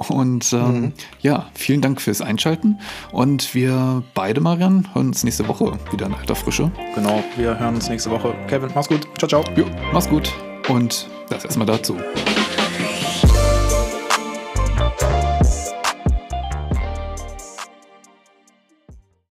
Und 0.09 0.51
ähm, 0.53 0.93
ja, 1.21 1.49
vielen 1.53 1.81
Dank 1.81 2.01
fürs 2.01 2.21
Einschalten. 2.21 2.79
Und 3.11 3.53
wir 3.53 4.03
beide, 4.15 4.41
Marian, 4.41 4.89
hören 4.93 5.07
uns 5.07 5.23
nächste 5.23 5.47
Woche 5.47 5.77
wieder 5.91 6.07
in 6.07 6.13
alter 6.13 6.35
Frische. 6.35 6.71
Genau, 6.95 7.23
wir 7.37 7.57
hören 7.57 7.75
uns 7.75 7.87
nächste 7.89 8.09
Woche. 8.09 8.35
Kevin, 8.47 8.71
mach's 8.73 8.89
gut. 8.89 9.07
Ciao, 9.17 9.29
ciao. 9.29 9.43
Jo, 9.55 9.65
mach's 9.93 10.09
gut. 10.09 10.33
Und 10.67 11.07
das 11.29 11.45
erstmal 11.45 11.67
dazu. 11.67 11.95